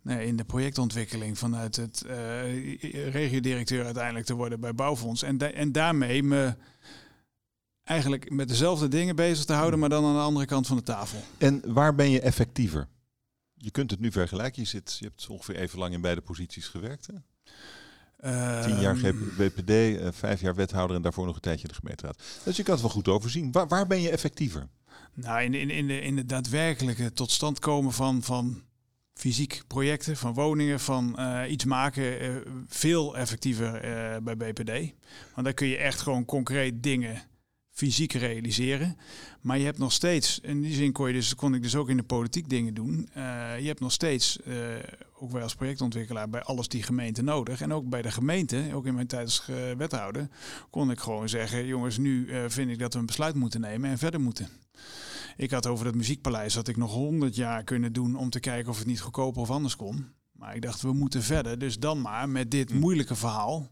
nee, 0.03 0.27
in 0.27 0.37
de 0.37 0.45
projectontwikkeling 0.45 1.39
vanuit 1.39 1.77
het 1.77 2.05
regiodirecteur 3.11 3.85
uiteindelijk 3.85 4.27
te 4.27 4.35
worden 4.35 4.61
bij 4.61 4.75
Bouwfonds. 4.75 5.23
En, 5.23 5.55
en 5.55 5.73
daarmee 5.73 6.23
me 6.23 6.55
eigenlijk 7.85 8.31
met 8.31 8.49
dezelfde 8.49 8.89
dingen 8.89 9.17
bezig 9.17 9.45
te 9.45 9.53
houden, 9.53 9.79
maar 9.79 9.89
dan 9.89 10.05
aan 10.05 10.15
de 10.15 10.21
andere 10.21 10.47
kant 10.47 10.67
van 10.67 10.77
de 10.77 10.83
tafel. 10.83 11.23
En 11.39 11.63
waar 11.73 11.95
ben 11.95 12.11
je 12.11 12.21
effectiever? 12.21 12.89
Je 13.55 13.71
kunt 13.71 13.91
het 13.91 14.01
nu 14.01 14.13
vergelijken. 14.13 14.63
Je, 14.63 14.69
zit, 14.69 14.97
je 14.99 15.05
hebt 15.05 15.29
ongeveer 15.29 15.57
even 15.57 15.79
lang 15.79 15.95
in 15.95 16.01
beide 16.01 16.21
posities 16.21 16.69
gewerkt. 16.69 17.07
Hè? 17.07 17.15
Tien 18.63 18.81
jaar 18.81 18.97
WPD, 19.37 19.71
ehm, 19.71 20.07
uh, 20.07 20.09
vijf 20.13 20.41
jaar 20.41 20.55
wethouder 20.55 20.97
en 20.97 21.03
daarvoor 21.03 21.27
nog 21.27 21.35
een 21.35 21.41
tijdje 21.41 21.63
in 21.63 21.69
de 21.69 21.79
gemeenteraad. 21.81 22.23
Dus 22.45 22.57
je 22.57 22.63
kan 22.63 22.73
het 22.73 22.83
wel 22.83 22.93
goed 22.93 23.09
overzien. 23.09 23.53
Waar, 23.53 23.69
waar 23.69 23.87
ben 23.87 24.01
je 24.01 24.11
effectiever? 24.11 24.69
Nou, 25.15 25.43
in, 25.43 25.55
in, 25.55 25.71
in, 25.71 25.87
de, 25.87 26.01
in 26.01 26.17
de 26.17 26.25
daadwerkelijke 26.25 27.13
tot 27.13 27.31
stand 27.31 27.59
komen 27.59 27.93
van, 27.93 28.23
van 28.23 28.63
fysiek 29.15 29.63
projecten, 29.67 30.17
van 30.17 30.35
woningen, 30.35 30.81
van 30.81 31.17
uh, 31.19 31.43
iets 31.49 31.65
maken, 31.65 32.23
uh, 32.23 32.37
veel 32.69 33.17
effectiever 33.17 33.75
uh, 33.75 34.17
bij 34.23 34.37
BPD. 34.37 34.95
Want 35.35 35.45
daar 35.45 35.55
kun 35.55 35.67
je 35.67 35.77
echt 35.77 36.01
gewoon 36.01 36.25
concreet 36.25 36.83
dingen 36.83 37.23
fysiek 37.71 38.13
realiseren. 38.13 38.97
Maar 39.41 39.59
je 39.59 39.65
hebt 39.65 39.79
nog 39.79 39.93
steeds, 39.93 40.39
in 40.43 40.61
die 40.61 40.75
zin 40.75 40.93
kon, 40.93 41.07
je 41.07 41.13
dus, 41.13 41.35
kon 41.35 41.55
ik 41.55 41.63
dus 41.63 41.77
ook 41.77 41.89
in 41.89 41.97
de 41.97 42.03
politiek 42.03 42.49
dingen 42.49 42.75
doen. 42.75 43.09
Je 43.59 43.67
hebt 43.67 43.81
nog 43.81 43.93
steeds, 43.93 44.39
ook 45.19 45.31
wij 45.31 45.43
als 45.43 45.55
projectontwikkelaar, 45.55 46.29
bij 46.29 46.43
alles 46.43 46.69
die 46.69 46.83
gemeente 46.83 47.23
nodig. 47.23 47.61
En 47.61 47.73
ook 47.73 47.89
bij 47.89 48.03
de 48.03 48.11
gemeente, 48.11 48.71
ook 48.73 48.87
in 48.87 48.95
mijn 48.95 49.07
tijd 49.07 49.25
als 49.25 49.47
wethouder, 49.77 50.29
kon 50.71 50.91
ik 50.91 50.99
gewoon 50.99 51.29
zeggen: 51.29 51.67
jongens, 51.67 51.99
nu 51.99 52.29
vind 52.47 52.71
ik 52.71 52.79
dat 52.79 52.93
we 52.93 52.99
een 52.99 53.07
besluit 53.07 53.35
moeten 53.35 53.61
nemen 53.61 53.91
en 53.91 53.99
verder 53.99 54.21
moeten. 54.21 54.49
Ik 55.37 55.51
had 55.51 55.67
over 55.67 55.87
het 55.87 55.95
muziekpaleis 55.95 56.55
had 56.55 56.69
ik 56.69 56.77
nog 56.77 56.93
honderd 56.93 57.37
jaar 57.37 57.65
kunnen 57.65 57.93
doen 57.93 58.17
om 58.17 58.31
te 58.31 58.41
kijken 58.41 58.71
of 58.71 58.79
het 58.79 58.87
niet 58.87 59.01
goedkoper 59.01 59.41
of 59.41 59.51
anders 59.51 59.77
kon. 59.77 60.13
Maar 60.33 60.55
ik 60.55 60.63
dacht, 60.63 60.83
we 60.83 60.93
moeten 60.93 61.23
verder. 61.23 61.59
Dus 61.59 61.79
dan 61.79 62.01
maar 62.01 62.29
met 62.29 62.51
dit 62.51 62.71
hm. 62.71 62.79
moeilijke 62.79 63.15
verhaal 63.15 63.69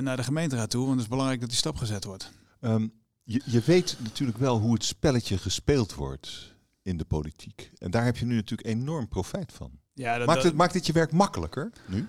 naar 0.00 0.16
de 0.16 0.24
gemeenteraad 0.24 0.70
toe. 0.70 0.80
Want 0.80 0.92
het 0.92 1.02
is 1.02 1.08
belangrijk 1.08 1.40
dat 1.40 1.48
die 1.48 1.58
stap 1.58 1.76
gezet 1.76 2.04
wordt. 2.04 2.32
Um, 2.60 2.92
je, 3.22 3.42
je 3.44 3.60
weet 3.60 3.96
natuurlijk 4.02 4.38
wel 4.38 4.58
hoe 4.58 4.72
het 4.72 4.84
spelletje 4.84 5.38
gespeeld 5.38 5.94
wordt 5.94 6.54
in 6.82 6.96
de 6.96 7.04
politiek. 7.04 7.70
En 7.78 7.90
daar 7.90 8.04
heb 8.04 8.16
je 8.16 8.24
nu 8.24 8.34
natuurlijk 8.34 8.68
enorm 8.68 9.08
profijt 9.08 9.52
van. 9.52 9.70
Ja, 9.92 10.18
dat, 10.18 10.26
maakt, 10.26 10.42
het, 10.42 10.54
maakt 10.54 10.74
het 10.74 10.86
je 10.86 10.92
werk 10.92 11.12
makkelijker 11.12 11.72
nu? 11.86 12.06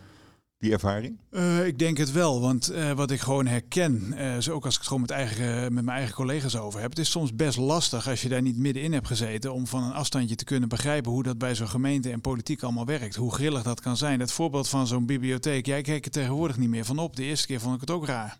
Die 0.66 0.74
ervaring? 0.74 1.18
Uh, 1.32 1.66
ik 1.66 1.80
denk 1.80 1.98
het 1.98 2.12
wel, 2.12 2.42
want 2.42 2.72
uh, 2.72 2.92
wat 2.92 3.12
ik 3.12 3.20
gewoon 3.20 3.48
herken, 3.48 4.14
uh, 4.18 4.38
zo 4.38 4.54
ook 4.54 4.66
als 4.66 4.74
ik 4.74 4.80
het 4.80 4.88
gewoon 4.88 5.02
met, 5.02 5.12
eigen, 5.12 5.74
met 5.74 5.84
mijn 5.84 5.98
eigen 5.98 6.16
collega's 6.16 6.56
over 6.56 6.80
heb, 6.80 6.90
het 6.90 7.00
is 7.00 7.12
soms 7.12 7.36
best 7.36 7.58
lastig 7.58 8.10
als 8.10 8.22
je 8.22 8.30
daar 8.30 8.42
niet 8.42 8.58
middenin 8.58 8.94
hebt 8.94 9.08
gezeten 9.08 9.54
om 9.54 9.68
van 9.68 9.84
een 9.84 9.94
afstandje 9.94 10.36
te 10.36 10.44
kunnen 10.44 10.70
begrijpen 10.70 11.12
hoe 11.12 11.24
dat 11.24 11.38
bij 11.38 11.56
zo'n 11.56 11.68
gemeente 11.68 12.12
en 12.12 12.22
politiek 12.22 12.64
allemaal 12.64 12.86
werkt. 12.86 13.16
Hoe 13.16 13.34
grillig 13.34 13.64
dat 13.64 13.82
kan 13.82 13.98
zijn. 13.98 14.20
Dat 14.20 14.32
voorbeeld 14.32 14.68
van 14.68 14.88
zo'n 14.88 15.06
bibliotheek, 15.06 15.66
jij 15.66 15.82
kijkt 15.82 16.06
er 16.06 16.12
tegenwoordig 16.12 16.58
niet 16.58 16.70
meer 16.70 16.86
van 16.86 17.00
op. 17.00 17.16
De 17.16 17.24
eerste 17.24 17.48
keer 17.48 17.60
vond 17.60 17.76
ik 17.76 17.82
het 17.82 17.92
ook 17.92 18.06
raar. 18.06 18.38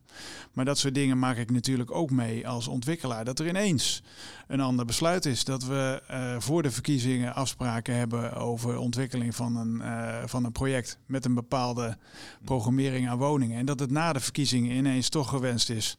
Maar 0.54 0.66
dat 0.66 0.78
soort 0.78 0.96
dingen 0.96 1.20
maak 1.20 1.38
ik 1.38 1.52
natuurlijk 1.52 1.92
ook 1.92 2.12
mee 2.12 2.48
als 2.48 2.68
ontwikkelaar. 2.68 3.26
Dat 3.26 3.40
er 3.40 3.48
ineens 3.48 4.04
een 4.48 4.60
ander 4.60 4.86
besluit 4.86 5.26
is. 5.26 5.44
Dat 5.44 5.64
we 5.64 6.02
uh, 6.12 6.36
voor 6.40 6.64
de 6.64 6.72
verkiezingen 6.72 7.36
afspraken 7.36 7.96
hebben 7.96 8.34
over 8.34 8.78
ontwikkeling 8.78 9.36
van 9.36 9.56
een, 9.56 9.76
uh, 9.76 10.18
van 10.26 10.44
een 10.44 10.52
project 10.52 10.98
met 11.06 11.26
een 11.26 11.34
bepaalde 11.34 11.98
programmering 12.44 13.10
aan 13.10 13.18
woningen. 13.18 13.58
En 13.58 13.66
dat 13.66 13.80
het 13.80 13.92
na 13.92 14.14
de 14.14 14.20
verkiezingen 14.20 14.76
ineens 14.76 15.10
toch 15.10 15.30
gewenst 15.30 15.70
is. 15.70 15.98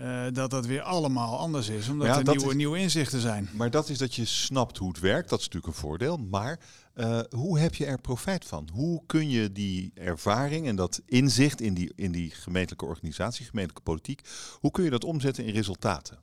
Uh, 0.00 0.24
dat 0.32 0.50
dat 0.50 0.66
weer 0.66 0.82
allemaal 0.82 1.38
anders 1.38 1.68
is, 1.68 1.88
omdat 1.88 2.06
ja, 2.06 2.16
er 2.16 2.24
nieuwe, 2.24 2.48
is, 2.48 2.54
nieuwe 2.54 2.78
inzichten 2.78 3.20
zijn. 3.20 3.48
Maar 3.52 3.70
dat 3.70 3.88
is 3.88 3.98
dat 3.98 4.14
je 4.14 4.24
snapt 4.24 4.76
hoe 4.76 4.88
het 4.88 5.00
werkt, 5.00 5.28
dat 5.28 5.38
is 5.38 5.44
natuurlijk 5.44 5.74
een 5.74 5.80
voordeel. 5.80 6.16
Maar 6.16 6.60
uh, 6.94 7.20
hoe 7.30 7.58
heb 7.58 7.74
je 7.74 7.86
er 7.86 8.00
profijt 8.00 8.44
van? 8.44 8.68
Hoe 8.72 9.02
kun 9.06 9.28
je 9.30 9.52
die 9.52 9.90
ervaring 9.94 10.66
en 10.66 10.76
dat 10.76 11.02
inzicht 11.06 11.60
in 11.60 11.74
die, 11.74 11.92
in 11.94 12.12
die 12.12 12.30
gemeentelijke 12.30 12.84
organisatie, 12.84 13.46
gemeentelijke 13.46 13.90
politiek, 13.90 14.20
hoe 14.60 14.70
kun 14.70 14.84
je 14.84 14.90
dat 14.90 15.04
omzetten 15.04 15.44
in 15.44 15.54
resultaten? 15.54 16.18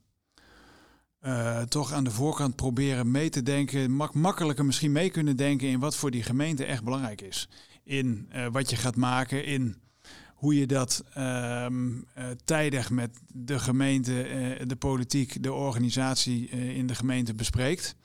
Uh, 1.26 1.60
toch 1.62 1.92
aan 1.92 2.04
de 2.04 2.10
voorkant 2.10 2.56
proberen 2.56 3.10
mee 3.10 3.28
te 3.28 3.42
denken, 3.42 3.90
mak 3.90 4.14
makkelijker 4.14 4.64
misschien 4.64 4.92
mee 4.92 5.10
kunnen 5.10 5.36
denken 5.36 5.68
in 5.68 5.78
wat 5.78 5.96
voor 5.96 6.10
die 6.10 6.22
gemeente 6.22 6.64
echt 6.64 6.84
belangrijk 6.84 7.20
is. 7.20 7.48
In 7.84 8.28
uh, 8.34 8.46
wat 8.52 8.70
je 8.70 8.76
gaat 8.76 8.96
maken, 8.96 9.44
in 9.44 9.76
hoe 10.34 10.58
je 10.58 10.66
dat 10.66 11.04
uh, 11.18 11.66
tijdig 12.44 12.90
met 12.90 13.18
de 13.32 13.58
gemeente, 13.58 14.12
de 14.66 14.76
politiek, 14.76 15.42
de 15.42 15.52
organisatie 15.52 16.48
in 16.48 16.86
de 16.86 16.94
gemeente 16.94 17.34
bespreekt. 17.34 17.96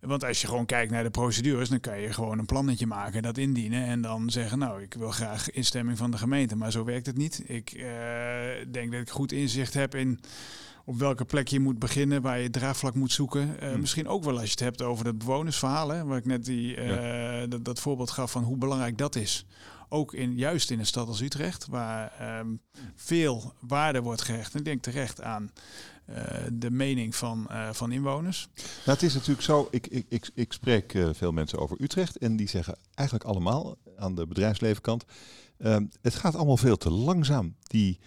Want 0.00 0.24
als 0.24 0.40
je 0.40 0.46
gewoon 0.46 0.66
kijkt 0.66 0.92
naar 0.92 1.02
de 1.02 1.10
procedures, 1.10 1.68
dan 1.68 1.80
kan 1.80 2.00
je 2.00 2.12
gewoon 2.12 2.38
een 2.38 2.46
plannetje 2.46 2.86
maken, 2.86 3.22
dat 3.22 3.38
indienen 3.38 3.84
en 3.84 4.00
dan 4.00 4.30
zeggen, 4.30 4.58
nou, 4.58 4.82
ik 4.82 4.94
wil 4.94 5.10
graag 5.10 5.50
instemming 5.50 5.98
van 5.98 6.10
de 6.10 6.18
gemeente. 6.18 6.56
Maar 6.56 6.72
zo 6.72 6.84
werkt 6.84 7.06
het 7.06 7.16
niet. 7.16 7.42
Ik 7.46 7.84
denk 8.70 8.92
dat 8.92 9.00
ik 9.00 9.10
goed 9.10 9.32
inzicht 9.32 9.74
heb 9.74 9.94
in 9.94 10.20
op 10.84 10.98
welke 10.98 11.24
plek 11.24 11.48
je 11.48 11.60
moet 11.60 11.78
beginnen, 11.78 12.22
waar 12.22 12.40
je 12.40 12.50
draagvlak 12.50 12.94
moet 12.94 13.12
zoeken. 13.12 13.56
Uh, 13.62 13.74
Misschien 13.74 14.08
ook 14.08 14.24
wel 14.24 14.34
als 14.38 14.44
je 14.44 14.50
het 14.50 14.60
hebt 14.60 14.82
over 14.82 15.06
het 15.06 15.18
bewonersverhaal, 15.18 15.88
hè, 15.88 16.04
waar 16.04 16.18
ik 16.18 16.26
net 16.26 16.44
die, 16.44 16.76
uh, 16.76 17.42
dat, 17.48 17.64
dat, 17.64 17.80
voorbeeld 17.80 18.10
gaf 18.10 18.30
van 18.30 18.42
hoe 18.42 18.56
belangrijk 18.56 18.98
dat 18.98 19.16
is. 19.16 19.46
Ook 19.88 20.14
in, 20.14 20.36
juist 20.36 20.70
in 20.70 20.78
een 20.78 20.86
stad 20.86 21.08
als 21.08 21.20
Utrecht, 21.20 21.66
waar 21.66 22.38
um, 22.38 22.60
veel 22.94 23.52
waarde 23.60 24.00
wordt 24.00 24.22
gehecht. 24.22 24.52
En 24.52 24.58
ik 24.58 24.64
denk 24.64 24.82
terecht 24.82 25.22
aan 25.22 25.52
uh, 26.10 26.16
de 26.52 26.70
mening 26.70 27.16
van, 27.16 27.48
van 27.72 27.92
inwoners. 27.92 28.48
Nou, 28.54 28.68
het 28.84 29.02
is 29.02 29.14
natuurlijk 29.14 29.42
zo, 29.42 29.68
ik, 29.70 29.86
ik, 29.86 30.06
ik, 30.08 30.30
ik 30.34 30.52
spreek 30.52 30.98
veel 31.12 31.32
mensen 31.32 31.58
over 31.58 31.76
Utrecht 31.80 32.18
en 32.18 32.36
die 32.36 32.48
zeggen 32.48 32.76
eigenlijk 32.94 33.28
allemaal 33.28 33.76
aan 33.96 34.14
de 34.14 34.26
bedrijfslevenkant, 34.26 35.04
ehm, 35.58 35.86
het 36.02 36.14
gaat 36.14 36.34
allemaal 36.34 36.56
veel 36.56 36.76
te 36.76 36.90
langzaam. 36.90 37.56
Die, 37.62 38.00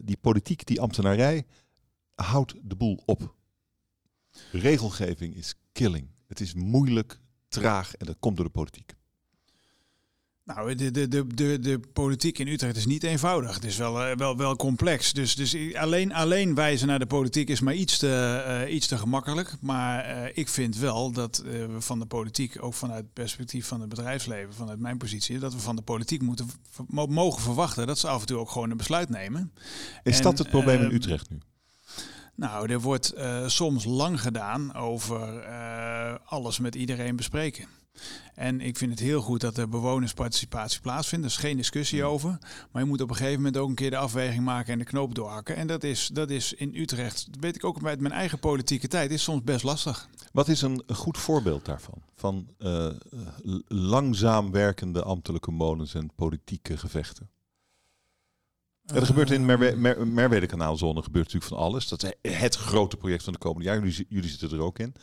die 0.00 0.18
politiek, 0.20 0.66
die 0.66 0.80
ambtenarij 0.80 1.46
houdt 2.22 2.54
de 2.62 2.76
boel 2.76 3.02
op. 3.06 3.34
Regelgeving 4.52 5.34
is 5.34 5.54
killing. 5.72 6.08
Het 6.26 6.40
is 6.40 6.54
moeilijk, 6.54 7.20
traag 7.48 7.94
en 7.94 8.06
dat 8.06 8.16
komt 8.18 8.36
door 8.36 8.46
de 8.46 8.52
politiek. 8.52 8.98
Nou, 10.44 10.74
de, 10.74 10.90
de, 10.90 11.08
de, 11.08 11.26
de, 11.26 11.58
de 11.58 11.80
politiek 11.92 12.38
in 12.38 12.48
Utrecht 12.48 12.76
is 12.76 12.86
niet 12.86 13.02
eenvoudig. 13.02 13.54
Het 13.54 13.64
is 13.64 13.76
wel, 13.76 14.10
uh, 14.10 14.16
wel, 14.16 14.36
wel 14.36 14.56
complex. 14.56 15.12
Dus, 15.12 15.34
dus 15.34 15.74
alleen, 15.74 16.12
alleen 16.12 16.54
wijzen 16.54 16.86
naar 16.86 16.98
de 16.98 17.06
politiek 17.06 17.48
is 17.48 17.60
maar 17.60 17.74
iets 17.74 17.98
te, 17.98 18.62
uh, 18.66 18.74
iets 18.74 18.86
te 18.86 18.98
gemakkelijk. 18.98 19.56
Maar 19.60 20.16
uh, 20.16 20.30
ik 20.34 20.48
vind 20.48 20.76
wel 20.76 21.12
dat 21.12 21.42
we 21.44 21.76
van 21.78 21.98
de 21.98 22.06
politiek, 22.06 22.62
ook 22.62 22.74
vanuit 22.74 23.04
het 23.04 23.12
perspectief 23.12 23.66
van 23.66 23.80
het 23.80 23.88
bedrijfsleven, 23.88 24.54
vanuit 24.54 24.78
mijn 24.78 24.98
positie, 24.98 25.38
dat 25.38 25.52
we 25.52 25.60
van 25.60 25.76
de 25.76 25.82
politiek 25.82 26.22
moeten 26.22 26.50
mogen 27.08 27.42
verwachten 27.42 27.86
dat 27.86 27.98
ze 27.98 28.08
af 28.08 28.20
en 28.20 28.26
toe 28.26 28.38
ook 28.38 28.50
gewoon 28.50 28.70
een 28.70 28.76
besluit 28.76 29.08
nemen. 29.08 29.52
Is 30.02 30.16
en, 30.16 30.22
dat 30.22 30.38
het 30.38 30.50
probleem 30.50 30.82
in 30.82 30.94
Utrecht 30.94 31.30
nu? 31.30 31.38
Nou, 32.40 32.72
er 32.72 32.80
wordt 32.80 33.14
soms 33.46 33.84
lang 33.84 34.20
gedaan 34.20 34.74
over 34.74 35.44
alles 36.24 36.58
met 36.58 36.74
iedereen 36.74 37.16
bespreken. 37.16 37.66
En 38.34 38.60
ik 38.60 38.76
vind 38.76 38.90
het 38.90 39.00
heel 39.00 39.20
goed 39.20 39.40
dat 39.40 39.56
er 39.56 39.68
bewonersparticipatie 39.68 40.80
plaatsvindt. 40.80 41.24
Er 41.24 41.30
is 41.30 41.36
geen 41.36 41.56
discussie 41.56 42.04
over. 42.04 42.38
Maar 42.70 42.82
je 42.82 42.88
moet 42.88 43.00
op 43.00 43.10
een 43.10 43.16
gegeven 43.16 43.36
moment 43.36 43.56
ook 43.56 43.68
een 43.68 43.74
keer 43.74 43.90
de 43.90 43.96
afweging 43.96 44.44
maken 44.44 44.72
en 44.72 44.78
de 44.78 44.84
knoop 44.84 45.14
doorhakken. 45.14 45.56
En 45.56 45.66
dat 45.66 45.84
is, 45.84 46.10
dat 46.12 46.30
is 46.30 46.52
in 46.52 46.74
Utrecht, 46.74 47.26
dat 47.30 47.40
weet 47.40 47.56
ik 47.56 47.64
ook 47.64 47.84
uit 47.84 48.00
mijn 48.00 48.14
eigen 48.14 48.38
politieke 48.38 48.88
tijd, 48.88 49.10
is 49.10 49.22
soms 49.22 49.42
best 49.42 49.64
lastig. 49.64 50.08
Wat 50.32 50.48
is 50.48 50.62
een 50.62 50.82
goed 50.92 51.18
voorbeeld 51.18 51.64
daarvan? 51.64 52.02
Van 52.14 52.48
uh, 52.58 52.90
langzaam 53.68 54.50
werkende 54.50 55.02
ambtelijke 55.02 55.50
molens 55.50 55.94
en 55.94 56.10
politieke 56.14 56.76
gevechten? 56.76 57.30
Er 58.94 59.06
gebeurt 59.06 59.30
in 59.30 59.44
Merwe 59.44 59.76
Mer 59.76 60.06
Merwede 60.06 60.46
kanaalzone 60.46 61.02
gebeurt 61.02 61.24
natuurlijk 61.24 61.52
van 61.52 61.62
alles. 61.62 61.88
Dat 61.88 62.02
is 62.02 62.38
het 62.38 62.56
grote 62.56 62.96
project 62.96 63.24
van 63.24 63.32
de 63.32 63.38
komende 63.38 63.64
jaren. 63.64 63.90
Jullie, 64.08 64.30
zitten 64.30 64.58
er 64.58 64.64
ook 64.64 64.78
in. 64.78 64.94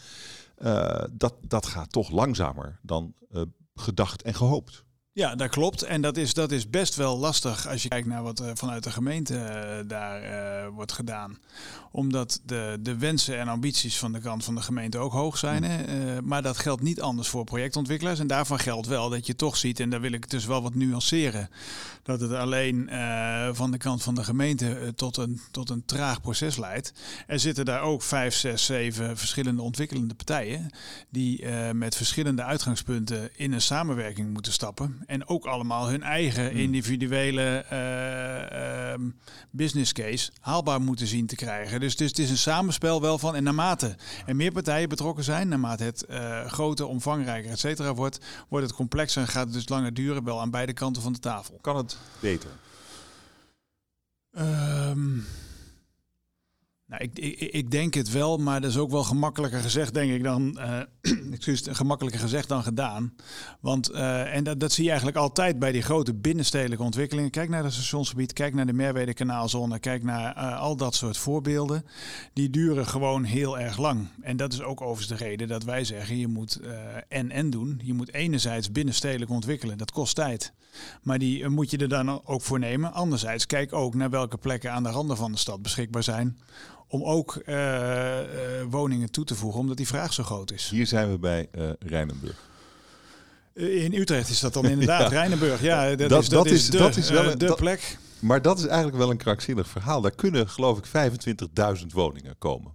Uh, 0.60 1.04
dat, 1.12 1.34
dat 1.42 1.66
gaat 1.66 1.92
toch 1.92 2.12
langzamer 2.12 2.80
dan 2.82 3.14
uh, 3.32 3.42
gedacht 3.76 4.22
en 4.22 4.34
gehoopt. 4.34 4.86
Ja, 5.18 5.36
dat 5.36 5.50
klopt. 5.50 5.84
En 5.84 6.02
dat 6.02 6.18
is, 6.18 6.34
dat 6.34 6.52
is 6.52 6.70
best 6.70 6.96
wel 6.96 7.18
lastig 7.18 7.68
als 7.68 7.84
je 7.84 7.90
kijkt 7.90 8.08
naar 8.08 8.24
wat 8.24 8.42
uh, 8.42 8.48
vanuit 8.54 8.84
de 8.84 8.92
gemeente 8.92 9.84
daar 9.88 10.72
wordt 10.72 10.92
gedaan. 10.92 11.38
Omdat 11.92 12.42
de, 12.46 12.78
de 12.80 12.98
wensen 12.98 13.40
en 13.40 13.48
ambities 13.48 13.98
van 13.98 14.12
de 14.12 14.20
kant 14.20 14.44
van 14.44 14.56
de 14.56 14.62
gemeente 14.62 14.98
ook 14.98 15.12
hoog 15.12 15.38
zijn. 15.38 15.64
Hè? 15.64 16.22
maar 16.22 16.42
dat 16.42 16.58
geldt 16.58 16.82
niet 16.82 17.02
anders 17.02 17.28
voor 17.28 17.44
projectontwikkelaars. 17.44 18.20
En 18.20 18.28
daarvan 18.28 18.60
geldt 18.60 18.88
wel 18.88 19.10
dat 19.10 19.28
je 19.28 19.36
toch 19.36 19.58
ziet, 19.58 19.80
en 19.80 19.90
daar 19.90 20.02
wil 20.02 20.12
ik 20.12 20.30
dus 20.30 20.46
wel 20.46 20.62
wat 20.62 20.76
nuanceren, 20.76 21.50
dat 22.04 22.20
het 22.20 22.32
alleen 22.32 22.90
van 23.54 23.72
de 23.72 23.78
kant 23.78 24.04
van 24.04 24.16
de 24.16 24.24
gemeente 24.24 24.94
tot, 24.96 25.18
een, 25.18 25.42
tot 25.52 25.70
een 25.70 25.86
traag 25.86 26.22
proces 26.22 26.58
leidt. 26.58 26.94
Er 27.28 27.40
zitten 27.40 27.66
daar 27.66 27.82
ook 27.82 28.02
vijf, 28.02 28.36
zes, 28.36 28.66
zeven 28.66 29.18
verschillende 29.18 29.62
ontwikkelende 29.62 30.14
partijen 30.14 30.70
die 31.10 31.48
met 31.74 31.96
verschillende 31.96 32.44
uitgangspunten 32.44 33.30
in 33.36 33.52
een 33.52 33.62
samenwerking 33.62 34.34
moeten 34.34 34.52
stappen. 34.52 35.06
En 35.08 35.28
ook 35.28 35.46
allemaal 35.46 35.90
hun 35.90 36.04
eigen 36.04 36.50
hmm. 36.50 36.60
individuele 36.60 37.66
ehm, 37.70 39.10
business 39.52 39.94
case 39.94 40.32
haalbaar 40.40 40.82
moeten 40.82 41.08
zien 41.08 41.28
te 41.28 41.36
krijgen. 41.36 41.80
Dus, 41.80 41.96
dus 41.96 42.08
het 42.08 42.20
is 42.20 42.30
een 42.30 42.38
samenspel 42.38 43.02
wel 43.02 43.18
van. 43.18 43.36
En 43.36 43.44
naarmate 43.44 43.96
er 44.26 44.36
meer 44.36 44.52
partijen 44.52 44.90
betrokken 44.90 45.24
zijn, 45.24 45.48
naarmate 45.48 45.84
het 45.84 46.06
groter, 46.48 46.86
omvangrijker, 46.86 47.52
et 47.52 47.60
cetera 47.60 47.94
wordt, 47.94 48.20
wordt 48.50 48.66
het 48.66 48.76
complexer 48.76 49.22
en 49.22 49.28
gaat 49.28 49.46
het 49.46 49.54
dus 49.54 49.70
langer 49.70 49.94
duren, 49.94 50.24
wel 50.24 50.42
aan 50.42 50.52
beide 50.52 50.74
kanten 50.74 51.02
van 51.02 51.14
de 51.14 51.20
tafel. 51.20 51.58
Kan 51.62 51.78
het 51.78 51.98
beter? 52.20 52.50
Um, 54.38 55.26
nou, 56.88 57.04
ik, 57.04 57.20
ik, 57.20 57.40
ik, 57.40 57.72
denk 57.72 57.94
het 57.94 58.12
wel, 58.12 58.38
maar 58.38 58.62
dat 58.62 58.70
is 58.70 58.78
ook 58.78 58.92
wel 58.92 59.04
gemakkelijker 59.04 59.60
gezegd, 59.60 59.94
denk 59.94 60.12
ik, 60.12 60.24
dan, 60.24 60.60
excuus, 61.32 61.64
gemakkelijker 61.70 62.22
gezegd 62.22 62.48
dan 62.48 62.64
gedaan. 62.64 63.14
Want, 63.60 63.92
uh, 63.92 64.36
en 64.36 64.44
dat, 64.44 64.60
dat 64.60 64.72
zie 64.72 64.84
je 64.84 64.90
eigenlijk 64.90 65.20
altijd 65.20 65.60
bij 65.60 65.72
die 65.72 65.82
grote 65.82 66.14
binnenstedelijke 66.14 66.84
ontwikkelingen. 66.84 67.32
Kijk 67.32 67.50
naar 67.50 67.64
het 67.64 67.74
stationsgebied, 67.74 68.34
kijk 68.34 68.54
naar 68.54 68.66
de 68.66 68.74
Merwede 68.74 69.14
kanaalzone, 69.14 69.80
kijk 69.80 70.04
naar 70.04 70.38
uh, 70.38 70.60
al 70.60 70.76
dat 70.76 70.96
soort 70.96 71.18
voorbeelden. 71.18 71.86
Die 72.34 72.50
duren 72.50 72.88
gewoon 72.88 73.24
heel 73.24 73.60
erg 73.60 73.78
lang. 73.78 74.08
En 74.22 74.38
dat 74.38 74.54
is 74.54 74.62
ook 74.62 74.82
overigens 74.82 75.20
de 75.20 75.26
reden 75.26 75.48
dat 75.48 75.64
wij 75.64 75.84
zeggen, 75.84 76.18
je 76.18 76.28
moet 76.28 76.60
en-en 77.08 77.50
doen. 77.50 77.82
Je 77.84 77.94
moet 77.94 78.14
enerzijds 78.14 78.72
binnenstedelijk 78.72 79.32
ontwikkelen, 79.32 79.78
dat 79.78 79.92
kost 79.92 80.16
tijd. 80.16 80.54
Maar 81.02 81.20
die 81.20 81.50
moet 81.50 81.72
je 81.72 81.78
er 81.78 81.90
dan 81.90 82.26
ook 82.26 82.42
voor 82.42 82.60
nemen. 82.60 82.94
Anderzijds, 82.94 83.46
kijk 83.46 83.74
ook 83.74 83.96
naar 83.96 84.10
welke 84.10 84.38
plekken 84.38 84.72
aan 84.72 84.84
de 84.84 84.90
randen 84.90 85.18
van 85.18 85.32
de 85.32 85.38
stad 85.38 85.62
beschikbaar 85.62 86.04
zijn 86.04 86.38
om 86.88 87.04
ook 87.04 87.42
uh, 87.46 88.20
woningen 88.70 89.12
toe 89.12 89.26
te 89.26 89.36
voegen, 89.36 89.60
omdat 89.60 89.78
die 89.78 89.88
vraag 89.88 90.14
zo 90.14 90.24
groot 90.24 90.52
is. 90.52 90.70
Hier 90.70 90.88
zijn 90.88 91.12
we 91.12 91.18
bij 91.18 91.48
uh, 91.58 91.70
Rijnenburg. 91.80 92.50
In 93.54 93.94
Utrecht 93.94 94.30
is 94.30 94.40
dat 94.40 94.54
dan 94.54 94.66
inderdaad 94.66 95.02
ja. 95.12 95.18
Rijnenburg. 95.18 95.62
Ja, 95.62 95.96
dat, 95.96 96.10
dat, 96.10 96.22
is, 96.22 96.30
dat, 96.30 96.46
is, 96.46 96.70
de, 96.70 96.78
dat 96.78 96.96
is 96.96 97.10
wel 97.10 97.32
een, 97.32 97.38
de 97.38 97.56
plek. 97.56 97.98
Maar 98.20 98.42
dat 98.42 98.58
is 98.60 98.66
eigenlijk 98.66 98.98
wel 98.98 99.10
een 99.10 99.18
krankzinnig 99.18 99.68
verhaal. 99.68 100.02
Daar 100.02 100.16
kunnen 100.16 100.50
geloof 100.50 100.78
ik 100.78 101.12
25.000 101.82 101.86
woningen 101.88 102.38
komen. 102.38 102.74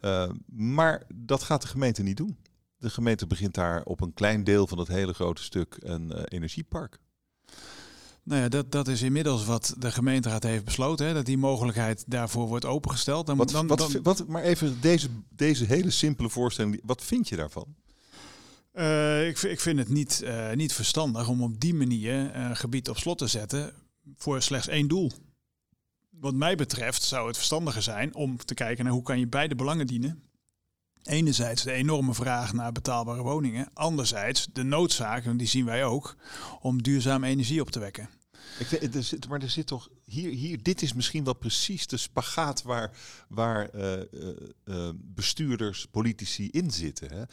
Uh, 0.00 0.30
maar 0.46 1.02
dat 1.14 1.42
gaat 1.42 1.62
de 1.62 1.68
gemeente 1.68 2.02
niet 2.02 2.16
doen. 2.16 2.36
De 2.76 2.90
gemeente 2.90 3.26
begint 3.26 3.54
daar 3.54 3.82
op 3.84 4.00
een 4.00 4.14
klein 4.14 4.44
deel 4.44 4.66
van 4.66 4.78
het 4.78 4.88
hele 4.88 5.14
grote 5.14 5.42
stuk 5.42 5.76
een 5.78 6.12
uh, 6.14 6.22
energiepark. 6.24 6.98
Nou 8.24 8.40
ja, 8.42 8.48
dat, 8.48 8.72
dat 8.72 8.88
is 8.88 9.02
inmiddels 9.02 9.44
wat 9.44 9.74
de 9.78 9.90
gemeenteraad 9.90 10.42
heeft 10.42 10.64
besloten, 10.64 11.06
hè, 11.06 11.12
dat 11.12 11.26
die 11.26 11.38
mogelijkheid 11.38 12.04
daarvoor 12.06 12.46
wordt 12.46 12.64
opengesteld. 12.64 13.26
Dan, 13.26 13.36
wat, 13.36 13.50
dan, 13.50 13.66
wat, 13.66 13.78
dan, 13.78 14.02
wat, 14.02 14.26
maar 14.26 14.42
even 14.42 14.80
deze, 14.80 15.08
deze 15.28 15.64
hele 15.64 15.90
simpele 15.90 16.28
voorstelling, 16.28 16.80
wat 16.84 17.02
vind 17.04 17.28
je 17.28 17.36
daarvan? 17.36 17.74
Uh, 18.74 19.28
ik, 19.28 19.42
ik 19.42 19.60
vind 19.60 19.78
het 19.78 19.88
niet, 19.88 20.20
uh, 20.24 20.52
niet 20.52 20.72
verstandig 20.72 21.28
om 21.28 21.42
op 21.42 21.60
die 21.60 21.74
manier 21.74 22.36
een 22.36 22.56
gebied 22.56 22.88
op 22.88 22.98
slot 22.98 23.18
te 23.18 23.26
zetten 23.26 23.72
voor 24.16 24.42
slechts 24.42 24.68
één 24.68 24.88
doel. 24.88 25.12
Wat 26.10 26.34
mij 26.34 26.56
betreft 26.56 27.02
zou 27.02 27.26
het 27.26 27.36
verstandiger 27.36 27.82
zijn 27.82 28.14
om 28.14 28.36
te 28.36 28.54
kijken 28.54 28.84
naar 28.84 28.92
hoe 28.92 29.02
kan 29.02 29.18
je 29.18 29.26
beide 29.26 29.54
belangen 29.54 29.86
dienen. 29.86 30.22
Enerzijds 31.04 31.62
de 31.62 31.72
enorme 31.72 32.14
vraag 32.14 32.52
naar 32.52 32.72
betaalbare 32.72 33.22
woningen. 33.22 33.68
Anderzijds 33.72 34.48
de 34.52 34.62
noodzaak, 34.62 35.24
en 35.24 35.36
die 35.36 35.46
zien 35.46 35.64
wij 35.64 35.84
ook, 35.84 36.16
om 36.60 36.82
duurzame 36.82 37.26
energie 37.26 37.60
op 37.60 37.70
te 37.70 37.78
wekken. 37.78 38.08
Ik 38.58 39.28
maar 39.28 39.42
er 39.42 39.50
zit 39.50 39.66
toch 39.66 39.88
hier, 40.04 40.30
hier, 40.30 40.62
dit 40.62 40.82
is 40.82 40.92
misschien 40.92 41.24
wel 41.24 41.34
precies 41.34 41.86
de 41.86 41.96
spagaat 41.96 42.62
waar, 42.62 42.96
waar 43.28 43.74
uh, 43.74 43.92
uh, 44.64 44.88
bestuurders, 44.94 45.86
politici 45.86 46.48
in 46.50 46.70
zitten. 46.70 47.08
Hè? 47.12 47.24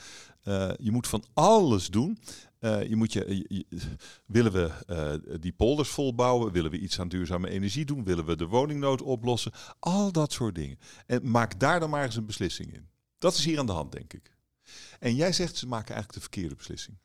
Je 0.78 0.92
moet 0.92 1.08
van 1.08 1.24
alles 1.34 1.88
doen. 1.88 2.20
je 2.60 2.96
moet 2.96 3.14
je, 3.14 3.46
je, 3.48 3.66
willen 4.26 4.52
we 4.52 5.38
die 5.40 5.54
polders 5.54 5.90
volbouwen? 5.90 6.52
Willen 6.52 6.72
we 6.72 6.80
iets 6.80 7.00
aan 7.00 7.08
duurzame 7.08 7.50
energie 7.50 7.86
doen? 7.86 8.04
Willen 8.04 8.26
we 8.26 8.36
de 8.36 8.48
woningnood 8.48 9.02
oplossen? 9.02 9.52
Al 9.80 10.12
dat 10.12 10.34
soort 10.34 10.56
dingen. 10.56 10.80
En 11.06 11.32
maak 11.32 11.60
daar 11.60 11.80
dan 11.80 11.90
maar 11.90 12.04
eens 12.04 12.16
een 12.16 12.26
beslissing 12.26 12.74
in. 12.74 12.91
Dat 13.22 13.34
is 13.34 13.46
hier 13.46 13.60
aan 13.60 13.66
de 13.66 13.72
hand, 13.72 13.92
denk 13.92 14.14
ik. 14.14 14.36
En 15.00 15.16
jij 15.16 15.34
zegt 15.34 15.58
ze 15.58 15.68
maken 15.68 15.94
eigenlijk 15.96 16.14
de 16.14 16.30
verkeerde 16.30 16.56
beslissing. 16.56 16.98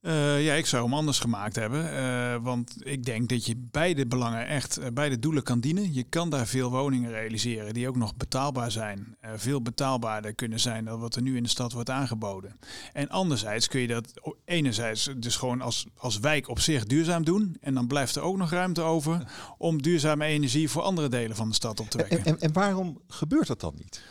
Uh, 0.00 0.44
ja, 0.44 0.54
ik 0.54 0.66
zou 0.66 0.84
hem 0.84 0.94
anders 0.94 1.18
gemaakt 1.18 1.56
hebben. 1.56 1.92
Uh, 1.92 2.36
want 2.42 2.76
ik 2.78 3.04
denk 3.04 3.28
dat 3.28 3.46
je 3.46 3.56
beide 3.56 4.06
belangen 4.06 4.46
echt, 4.46 4.78
uh, 4.78 4.86
beide 4.94 5.18
doelen 5.18 5.42
kan 5.42 5.60
dienen. 5.60 5.94
Je 5.94 6.02
kan 6.02 6.30
daar 6.30 6.46
veel 6.46 6.70
woningen 6.70 7.10
realiseren 7.10 7.74
die 7.74 7.88
ook 7.88 7.96
nog 7.96 8.16
betaalbaar 8.16 8.70
zijn. 8.70 9.16
veel 9.36 9.62
betaalbaarder 9.62 10.34
kunnen 10.34 10.60
zijn 10.60 10.84
dan 10.84 11.00
wat 11.00 11.16
er 11.16 11.22
nu 11.22 11.36
in 11.36 11.42
de 11.42 11.48
stad 11.48 11.72
wordt 11.72 11.90
aangeboden. 11.90 12.58
En 12.92 13.08
anderzijds 13.08 13.68
kun 13.68 13.80
je 13.80 13.86
dat 13.86 14.12
enerzijds 14.44 15.10
dus 15.16 15.36
gewoon 15.36 15.60
als, 15.60 15.86
als 15.96 16.18
wijk 16.18 16.48
op 16.48 16.60
zich 16.60 16.84
duurzaam 16.84 17.24
doen. 17.24 17.56
En 17.60 17.74
dan 17.74 17.86
blijft 17.86 18.16
er 18.16 18.22
ook 18.22 18.36
nog 18.36 18.50
ruimte 18.50 18.82
over 18.82 19.32
om 19.58 19.82
duurzame 19.82 20.24
energie 20.24 20.68
voor 20.68 20.82
andere 20.82 21.08
delen 21.08 21.36
van 21.36 21.48
de 21.48 21.54
stad 21.54 21.80
op 21.80 21.90
te 21.90 21.96
wekken. 21.96 22.18
En, 22.18 22.24
en, 22.24 22.40
en 22.40 22.52
waarom 22.52 23.00
gebeurt 23.08 23.46
dat 23.46 23.60
dan 23.60 23.74
niet? 23.76 24.02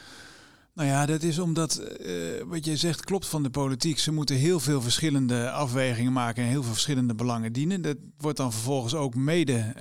Nou 0.73 0.89
ja, 0.89 1.05
dat 1.05 1.23
is 1.23 1.39
omdat 1.39 1.81
uh, 1.99 2.41
wat 2.45 2.65
je 2.65 2.77
zegt 2.77 3.03
klopt 3.03 3.27
van 3.27 3.43
de 3.43 3.49
politiek. 3.49 3.99
Ze 3.99 4.11
moeten 4.11 4.35
heel 4.35 4.59
veel 4.59 4.81
verschillende 4.81 5.51
afwegingen 5.51 6.13
maken 6.13 6.43
en 6.43 6.49
heel 6.49 6.63
veel 6.63 6.71
verschillende 6.71 7.15
belangen 7.15 7.53
dienen. 7.53 7.81
Dat 7.81 7.97
wordt 8.17 8.37
dan 8.37 8.51
vervolgens 8.51 8.95
ook 8.95 9.15
mede 9.15 9.73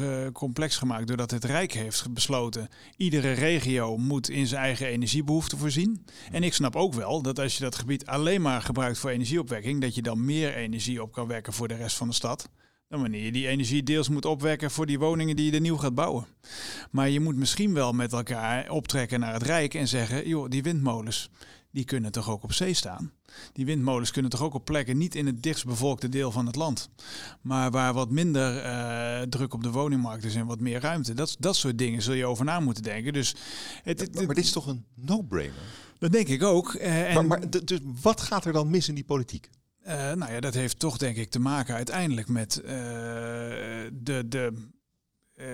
uh, 0.00 0.26
complex 0.32 0.76
gemaakt 0.76 1.06
doordat 1.06 1.30
het 1.30 1.44
Rijk 1.44 1.72
heeft 1.72 2.12
besloten. 2.12 2.68
Iedere 2.96 3.32
regio 3.32 3.96
moet 3.96 4.28
in 4.28 4.46
zijn 4.46 4.62
eigen 4.62 4.86
energiebehoeften 4.86 5.58
voorzien. 5.58 6.04
En 6.32 6.42
ik 6.42 6.54
snap 6.54 6.76
ook 6.76 6.94
wel 6.94 7.22
dat 7.22 7.38
als 7.38 7.56
je 7.56 7.62
dat 7.62 7.74
gebied 7.74 8.06
alleen 8.06 8.42
maar 8.42 8.62
gebruikt 8.62 8.98
voor 8.98 9.10
energieopwekking, 9.10 9.80
dat 9.80 9.94
je 9.94 10.02
dan 10.02 10.24
meer 10.24 10.54
energie 10.54 11.02
op 11.02 11.12
kan 11.12 11.26
wekken 11.26 11.52
voor 11.52 11.68
de 11.68 11.76
rest 11.76 11.96
van 11.96 12.08
de 12.08 12.14
stad 12.14 12.48
dan 12.90 13.00
wanneer 13.00 13.24
je 13.24 13.32
die 13.32 13.48
energie 13.48 13.82
deels 13.82 14.08
moet 14.08 14.24
opwekken 14.24 14.70
voor 14.70 14.86
die 14.86 14.98
woningen 14.98 15.36
die 15.36 15.46
je 15.46 15.52
er 15.52 15.60
nieuw 15.60 15.76
gaat 15.76 15.94
bouwen. 15.94 16.26
Maar 16.90 17.08
je 17.08 17.20
moet 17.20 17.36
misschien 17.36 17.74
wel 17.74 17.92
met 17.92 18.12
elkaar 18.12 18.70
optrekken 18.70 19.20
naar 19.20 19.32
het 19.32 19.42
Rijk 19.42 19.74
en 19.74 19.88
zeggen, 19.88 20.28
joh, 20.28 20.48
die 20.48 20.62
windmolens, 20.62 21.30
die 21.70 21.84
kunnen 21.84 22.12
toch 22.12 22.30
ook 22.30 22.42
op 22.42 22.52
zee 22.52 22.74
staan? 22.74 23.12
Die 23.52 23.64
windmolens 23.64 24.10
kunnen 24.10 24.30
toch 24.30 24.42
ook 24.42 24.54
op 24.54 24.64
plekken 24.64 24.98
niet 24.98 25.14
in 25.14 25.26
het 25.26 25.42
dichtstbevolkte 25.42 26.08
deel 26.08 26.32
van 26.32 26.46
het 26.46 26.56
land, 26.56 26.90
maar 27.40 27.70
waar 27.70 27.92
wat 27.92 28.10
minder 28.10 28.64
uh, 28.64 29.20
druk 29.20 29.54
op 29.54 29.62
de 29.62 29.70
woningmarkt 29.70 30.24
is 30.24 30.34
en 30.34 30.46
wat 30.46 30.60
meer 30.60 30.80
ruimte. 30.80 31.14
Dat, 31.14 31.36
dat 31.38 31.56
soort 31.56 31.78
dingen 31.78 32.02
zul 32.02 32.14
je 32.14 32.26
over 32.26 32.44
na 32.44 32.60
moeten 32.60 32.82
denken. 32.82 33.12
Dus 33.12 33.34
het, 33.82 34.00
het, 34.00 34.14
maar, 34.14 34.34
dit 34.34 34.44
is 34.44 34.52
toch 34.52 34.66
een 34.66 34.84
no-brainer? 34.94 35.54
Dat 35.98 36.12
denk 36.12 36.28
ik 36.28 36.42
ook. 36.42 36.74
Uh, 36.74 37.08
en 37.08 37.14
maar, 37.14 37.26
maar 37.26 37.50
dus 37.64 37.78
wat 38.02 38.20
gaat 38.20 38.44
er 38.44 38.52
dan 38.52 38.70
mis 38.70 38.88
in 38.88 38.94
die 38.94 39.04
politiek? 39.04 39.50
Uh, 39.86 40.12
nou 40.12 40.32
ja, 40.32 40.40
dat 40.40 40.54
heeft 40.54 40.78
toch 40.78 40.96
denk 40.96 41.16
ik 41.16 41.30
te 41.30 41.40
maken 41.40 41.74
uiteindelijk 41.74 42.28
met 42.28 42.60
uh, 42.64 42.70
de, 43.92 44.28
de 44.28 44.52
uh, 45.36 45.46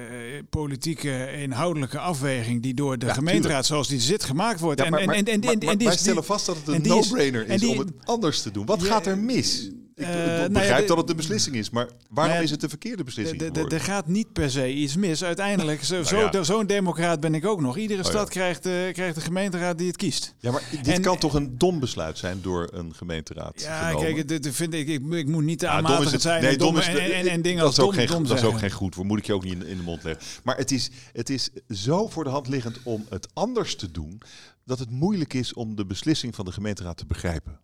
politieke 0.51 1.33
inhoudelijke 1.33 1.99
afweging 1.99 2.63
die 2.63 2.75
door 2.75 2.99
de 2.99 3.15
gemeenteraad 3.15 3.67
zoals 3.67 3.89
die 3.89 4.01
zit 4.01 4.25
gemaakt 4.25 4.61
wordt. 4.61 4.83
Ja, 4.83 4.91
maar, 4.91 5.01
en, 5.01 5.09
en, 5.09 5.25
en, 5.25 5.41
en, 5.41 5.61
en, 5.61 5.79
die 5.79 5.87
wij 5.87 5.97
stellen 5.97 6.25
vast 6.25 6.47
dat 6.47 6.57
het 6.57 6.69
een 6.69 6.83
no-brainer 6.83 7.49
is, 7.49 7.63
is 7.63 7.69
om 7.69 7.79
het 7.79 7.93
anders 8.05 8.43
te 8.43 8.51
doen. 8.51 8.67
Wat 8.67 8.83
gaat 8.83 9.07
er 9.07 9.19
mis? 9.19 9.71
Ik, 9.97 10.07
uh, 10.07 10.45
ik 10.45 10.53
begrijp 10.53 10.81
ja, 10.81 10.87
dat 10.87 10.97
het 10.97 11.07
de 11.07 11.15
beslissing 11.15 11.57
is, 11.57 11.71
maar 11.71 11.89
waarom 12.09 12.33
nou 12.33 12.45
is 12.45 12.51
het 12.51 12.61
de 12.61 12.69
verkeerde 12.69 13.05
beslissing? 13.05 13.73
Er 13.73 13.81
gaat 13.81 14.07
niet 14.07 14.33
per 14.33 14.51
se 14.51 14.73
iets 14.73 14.97
mis. 14.97 15.25
Uiteindelijk, 15.25 15.85
zo'n 15.85 16.05
zo, 16.05 16.29
nou 16.31 16.45
zo 16.45 16.67
democraat 16.67 17.21
ben 17.21 17.35
ik 17.35 17.47
ook 17.47 17.61
nog. 17.61 17.77
Iedere 17.77 18.03
oh 18.03 18.09
stad 18.09 18.29
krijgt, 18.29 18.67
uh, 18.67 18.93
krijgt 18.93 19.15
de 19.15 19.21
gemeenteraad 19.21 19.79
die 19.79 19.87
het 19.87 19.97
kiest. 19.97 20.35
Ja, 20.39 20.51
maar 20.51 20.63
dit 20.71 20.89
en, 20.89 21.03
kan 21.03 21.19
toch 21.19 21.35
een 21.35 21.59
dom 21.59 21.81
besluit 21.81 22.19
zijn 22.19 22.39
door 22.43 22.69
een 22.73 22.95
gemeenteraad? 22.95 23.61
Ja, 23.61 23.89
genomen? 23.89 24.15
kijk, 24.15 24.43
dit, 24.43 24.55
vind 24.55 24.75
ik, 24.75 24.89
ik, 24.89 25.13
ik 25.13 25.29
moet 25.29 25.45
niet 25.45 25.59
te 25.59 25.69
aanmatigend 25.69 26.23
zijn 26.23 26.43
nee, 26.43 26.53
en, 26.53 26.59
dom 26.59 26.77
is, 26.77 26.87
en, 26.87 26.99
en, 26.99 27.27
en, 27.27 27.43
dingen 27.43 27.59
dat 27.59 27.67
als 27.67 27.77
dom, 27.77 27.93
geen, 27.93 28.07
dom 28.07 28.27
Dat 28.27 28.37
is 28.37 28.45
ook 28.45 28.59
geen 28.59 28.71
goed 28.71 28.95
voor, 28.95 29.07
moet 29.07 29.19
ik 29.19 29.27
je 29.27 29.35
ook 29.35 29.45
niet 29.45 29.55
in, 29.55 29.67
in 29.67 29.77
de 29.77 29.83
mond 29.83 30.05
leggen. 30.05 30.25
Maar 30.43 30.57
het 30.57 30.71
is, 30.71 30.91
het 31.13 31.31
is 31.31 31.51
zo 31.69 32.09
voor 32.09 32.25
de 32.25 32.31
hand 32.31 32.49
liggend 32.49 32.79
om 32.83 33.07
het 33.09 33.29
anders 33.33 33.77
te 33.77 33.91
doen, 33.91 34.21
dat 34.65 34.79
het 34.79 34.91
moeilijk 34.91 35.35
is 35.35 35.55
om 35.55 35.77
de 35.77 35.87
beslissing 35.87 36.35
van 36.35 36.45
de 36.45 36.53
gemeenteraad 36.53 36.97
te 36.97 37.07
begrijpen. 37.07 37.61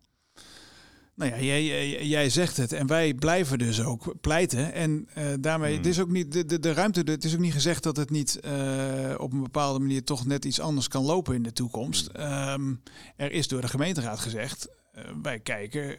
Nou 1.15 1.31
ja, 1.31 1.39
jij, 1.39 2.07
jij, 2.07 2.29
zegt 2.29 2.57
het 2.57 2.73
en 2.73 2.87
wij 2.87 3.13
blijven 3.13 3.57
dus 3.57 3.81
ook 3.81 4.15
pleiten. 4.21 4.73
En 4.73 5.09
uh, 5.17 5.25
daarmee, 5.39 5.69
hmm. 5.69 5.77
het 5.77 5.87
is 5.87 5.99
ook 5.99 6.09
niet 6.09 6.31
de, 6.31 6.45
de, 6.45 6.59
de 6.59 6.73
ruimte, 6.73 7.01
het 7.05 7.23
is 7.23 7.33
ook 7.33 7.39
niet 7.39 7.53
gezegd 7.53 7.83
dat 7.83 7.97
het 7.97 8.09
niet 8.09 8.39
uh, 8.45 9.15
op 9.17 9.33
een 9.33 9.43
bepaalde 9.43 9.79
manier 9.79 10.03
toch 10.03 10.25
net 10.25 10.45
iets 10.45 10.59
anders 10.59 10.87
kan 10.87 11.03
lopen 11.03 11.35
in 11.35 11.43
de 11.43 11.53
toekomst. 11.53 12.09
Hmm. 12.13 12.47
Um, 12.47 12.81
er 13.15 13.31
is 13.31 13.47
door 13.47 13.61
de 13.61 13.67
gemeenteraad 13.67 14.19
gezegd, 14.19 14.67
uh, 14.95 15.03
wij 15.21 15.39
kijken 15.39 15.97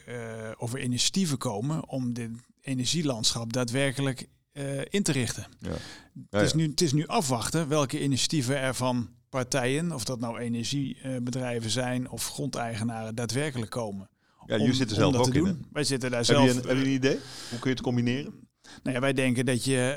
of 0.58 0.72
er 0.72 0.82
initiatieven 0.82 1.38
komen 1.38 1.88
om 1.88 2.12
dit 2.12 2.30
energielandschap 2.60 3.52
daadwerkelijk 3.52 4.28
in 4.88 5.02
te 5.02 5.12
richten. 5.12 5.46
Ja. 5.58 5.70
Ja, 6.30 6.38
het, 6.38 6.46
is 6.46 6.54
nu, 6.54 6.68
het 6.68 6.80
is 6.80 6.92
nu 6.92 7.06
afwachten 7.06 7.68
welke 7.68 8.02
initiatieven 8.02 8.58
er 8.58 8.74
van 8.74 9.08
partijen, 9.28 9.92
of 9.92 10.04
dat 10.04 10.20
nou 10.20 10.38
energiebedrijven 10.38 11.70
zijn 11.70 12.10
of 12.10 12.28
grondeigenaren, 12.28 13.14
daadwerkelijk 13.14 13.70
komen. 13.70 14.08
Ja, 14.46 14.56
jullie 14.56 14.74
zitten 14.74 14.96
zelf 14.96 15.16
ook 15.16 15.34
in. 15.34 15.64
Wij 15.72 15.84
zitten 15.84 16.10
daar 16.10 16.24
zelf. 16.24 16.46
Heb 16.46 16.54
je, 16.54 16.60
een, 16.60 16.68
heb 16.68 16.76
je 16.76 16.84
een 16.84 16.94
idee? 16.94 17.18
Hoe 17.50 17.58
kun 17.58 17.70
je 17.70 17.76
het 17.76 17.80
combineren? 17.80 18.34
Nou 18.82 18.94
ja, 18.96 19.00
wij 19.00 19.12
denken 19.12 19.46
dat 19.46 19.64
je 19.64 19.96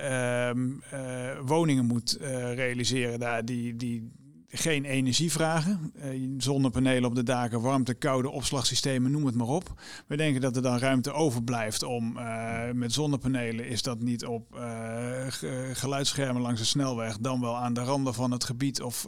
uh, 0.93 0.99
uh, 0.99 1.39
woningen 1.45 1.85
moet 1.85 2.17
uh, 2.21 2.53
realiseren 2.53 3.19
daar 3.19 3.45
die, 3.45 3.75
die 3.75 4.11
geen 4.57 4.85
energie 4.85 5.31
vragen. 5.31 5.93
Uh, 5.95 6.29
zonnepanelen 6.37 7.09
op 7.09 7.15
de 7.15 7.23
daken, 7.23 7.61
warmte, 7.61 7.93
koude 7.93 8.29
opslagsystemen, 8.29 9.11
noem 9.11 9.25
het 9.25 9.35
maar 9.35 9.47
op. 9.47 9.81
We 10.07 10.17
denken 10.17 10.41
dat 10.41 10.55
er 10.55 10.61
dan 10.61 10.77
ruimte 10.77 11.11
overblijft 11.11 11.83
om 11.83 12.17
uh, 12.17 12.71
met 12.73 12.93
zonnepanelen 12.93 13.67
is 13.67 13.81
dat 13.81 13.99
niet 13.99 14.25
op 14.25 14.55
uh, 14.55 15.25
geluidsschermen 15.73 16.41
langs 16.41 16.59
de 16.59 16.65
snelweg, 16.65 17.17
dan 17.17 17.41
wel 17.41 17.57
aan 17.57 17.73
de 17.73 17.83
randen 17.83 18.13
van 18.13 18.31
het 18.31 18.43
gebied 18.43 18.81
of 18.81 19.03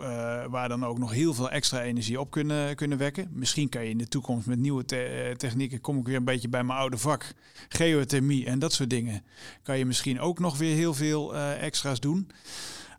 waar 0.49 0.69
dan 0.69 0.85
ook 0.85 0.97
nog 0.97 1.11
heel 1.11 1.33
veel 1.33 1.49
extra 1.49 1.81
energie 1.81 2.19
op 2.19 2.31
kunnen, 2.31 2.75
kunnen 2.75 2.97
wekken. 2.97 3.29
Misschien 3.31 3.69
kan 3.69 3.83
je 3.83 3.89
in 3.89 3.97
de 3.97 4.07
toekomst 4.07 4.47
met 4.47 4.59
nieuwe 4.59 4.85
te 4.85 5.33
technieken, 5.37 5.81
kom 5.81 5.97
ik 5.97 6.05
weer 6.05 6.15
een 6.15 6.23
beetje 6.23 6.49
bij 6.49 6.63
mijn 6.63 6.79
oude 6.79 6.97
vak, 6.97 7.33
geothermie 7.69 8.45
en 8.45 8.59
dat 8.59 8.73
soort 8.73 8.89
dingen, 8.89 9.23
kan 9.63 9.77
je 9.77 9.85
misschien 9.85 10.19
ook 10.19 10.39
nog 10.39 10.57
weer 10.57 10.75
heel 10.75 10.93
veel 10.93 11.35
extra's 11.35 11.99
doen. 11.99 12.27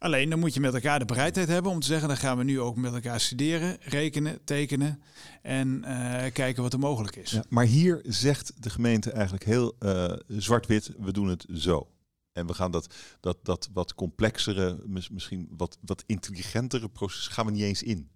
Alleen 0.01 0.31
dan 0.31 0.39
moet 0.39 0.55
je 0.55 0.61
met 0.61 0.75
elkaar 0.75 0.99
de 0.99 1.05
bereidheid 1.05 1.49
hebben 1.49 1.73
om 1.73 1.81
te 1.81 1.87
zeggen, 1.87 2.09
dan 2.09 2.17
gaan 2.17 2.39
we 2.39 2.45
nu 2.45 2.61
ook 2.61 2.77
met 2.77 2.95
elkaar 2.95 3.21
studeren, 3.21 3.77
rekenen, 3.81 4.45
tekenen 4.45 5.03
en 5.43 5.83
uh, 5.85 6.25
kijken 6.33 6.63
wat 6.63 6.73
er 6.73 6.79
mogelijk 6.79 7.17
is. 7.17 7.31
Ja, 7.31 7.45
maar 7.49 7.65
hier 7.65 8.01
zegt 8.05 8.63
de 8.63 8.71
gemeente 8.71 9.11
eigenlijk 9.11 9.45
heel 9.45 9.77
uh, 9.81 10.13
zwart-wit, 10.27 10.93
we 10.99 11.13
doen 11.13 11.29
het 11.29 11.47
zo. 11.55 11.89
En 12.33 12.47
we 12.47 12.55
gaan 12.55 12.71
dat, 12.71 12.95
dat, 13.21 13.39
dat 13.43 13.69
wat 13.73 13.95
complexere, 13.95 14.79
misschien 15.11 15.49
wat, 15.57 15.79
wat 15.81 16.05
intelligentere 16.07 16.89
proces 16.89 17.27
gaan 17.27 17.47
we 17.47 17.53
niet 17.53 17.63
eens 17.63 17.83
in. 17.83 18.11